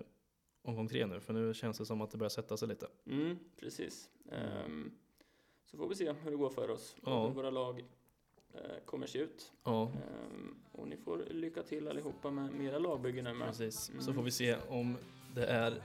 omgång 0.61 0.88
tre 0.88 1.05
nu, 1.05 1.19
för 1.19 1.34
nu 1.34 1.53
känns 1.53 1.77
det 1.77 1.86
som 1.86 2.01
att 2.01 2.11
det 2.11 2.17
börjar 2.17 2.29
sätta 2.29 2.57
sig 2.57 2.67
lite. 2.67 2.88
mm, 3.05 3.38
precis. 3.59 4.09
Ehm, 4.31 4.91
så 5.65 5.77
får 5.77 5.88
vi 5.89 5.95
se 5.95 6.11
hur 6.13 6.31
det 6.31 6.38
går 6.38 6.49
för 6.49 6.69
oss 6.69 6.95
och 7.03 7.27
hur 7.27 7.34
våra 7.36 7.49
lag 7.49 7.86
kommer 8.85 9.07
se 9.07 9.19
ut. 9.19 9.51
Ja, 9.63 9.83
Ehm, 9.83 10.55
och 10.71 10.87
ni 10.87 10.97
får 10.97 11.17
lycka 11.29 11.63
till 11.63 11.87
allihopa 11.87 12.31
med, 12.31 12.51
med 12.53 12.67
era 12.67 12.79
lagbyggen 12.79 13.23
nu 13.23 13.33
med. 13.33 13.47
precis. 13.47 13.75
Så 13.85 13.91
Mm. 13.91 14.13
får 14.15 14.23
vi 14.23 14.31
se 14.31 14.55
om 14.69 14.97
det 15.35 15.45
är 15.45 15.81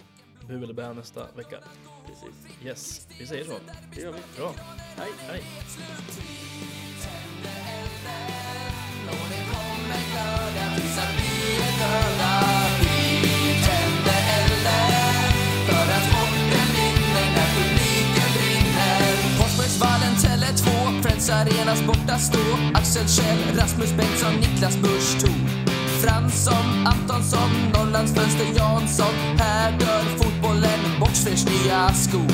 bu 0.49 0.63
eller 0.63 0.75
bä 0.75 0.93
nästa 0.93 1.33
vecka. 1.37 1.59
Precis. 2.07 2.65
Yes, 2.65 3.09
vi 3.21 3.27
säger 3.27 3.45
så. 3.45 3.59
Det 3.95 4.01
gör 4.01 4.13
vi. 4.13 4.21
Bra, 4.37 4.53
Hej! 4.97 5.11
hej! 5.19 5.43
arenas 21.31 21.83
borta 21.87 22.19
stå. 22.19 22.39
Axel 22.75 23.07
Kjell, 23.09 23.39
Rasmus 23.57 23.93
Bengtsson, 23.93 24.35
Niklas 24.41 24.77
Busch 24.77 25.19
Thor 25.21 25.69
Fransson, 26.01 26.87
Antonsson, 26.87 27.51
Norrlands 27.75 28.15
fönster 28.15 28.47
Jansson. 28.57 29.15
Här 29.39 29.73
dör 29.79 30.03
fotbollen, 30.19 30.81
Boxfers 31.01 31.45
nya 31.45 31.89
skor 31.89 32.31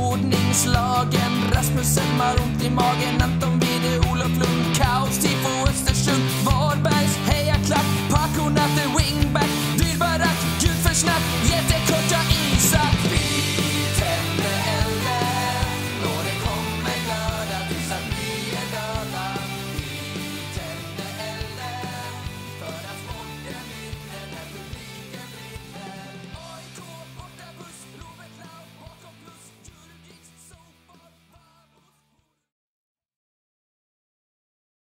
Ordningslagen, 0.00 1.32
Rasmussen 1.52 2.20
har 2.20 2.34
ont 2.42 2.64
i 2.64 2.70
magen. 2.70 3.22
Anton 3.22 3.60
Wide, 3.60 4.10
Olof 4.10 4.34
Lund, 4.40 4.76
kaos, 4.76 5.18
tifo 5.18 5.68
Östersund 5.68 6.22
Varbergs 6.44 7.16
hejaklack, 7.26 7.86
Paco 8.10 8.48
Natter, 8.48 8.88
wingback. 8.96 9.50
Dyrbarack, 9.78 10.38
gud 10.60 10.76
för 10.84 10.94
snack. 10.94 11.37